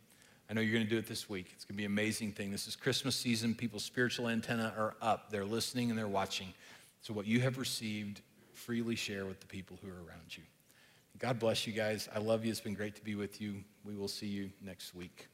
I 0.51 0.53
know 0.53 0.61
you're 0.61 0.73
going 0.73 0.85
to 0.85 0.89
do 0.89 0.99
it 0.99 1.07
this 1.07 1.27
week. 1.27 1.47
It's 1.55 1.65
going 1.65 1.75
to 1.75 1.77
be 1.77 1.85
an 1.85 1.91
amazing 1.91 2.33
thing. 2.33 2.51
This 2.51 2.67
is 2.67 2.75
Christmas 2.75 3.15
season. 3.15 3.55
People's 3.55 3.83
spiritual 3.83 4.27
antenna 4.27 4.71
are 4.77 4.93
up. 5.01 5.31
They're 5.31 5.45
listening 5.45 5.89
and 5.89 5.97
they're 5.97 6.07
watching. 6.07 6.53
So 7.01 7.11
what 7.11 7.25
you 7.25 7.39
have 7.41 7.57
received, 7.57 8.21
freely 8.65 8.95
share 8.95 9.25
with 9.27 9.39
the 9.39 9.45
people 9.45 9.77
who 9.83 9.89
are 9.89 10.03
around 10.07 10.35
you. 10.35 10.41
God 11.19 11.37
bless 11.37 11.67
you 11.67 11.73
guys. 11.73 12.09
I 12.13 12.17
love 12.17 12.43
you. 12.43 12.49
It's 12.49 12.59
been 12.59 12.73
great 12.73 12.95
to 12.95 13.03
be 13.03 13.13
with 13.13 13.39
you. 13.39 13.63
We 13.83 13.95
will 13.95 14.07
see 14.07 14.25
you 14.25 14.49
next 14.59 14.95
week. 14.95 15.27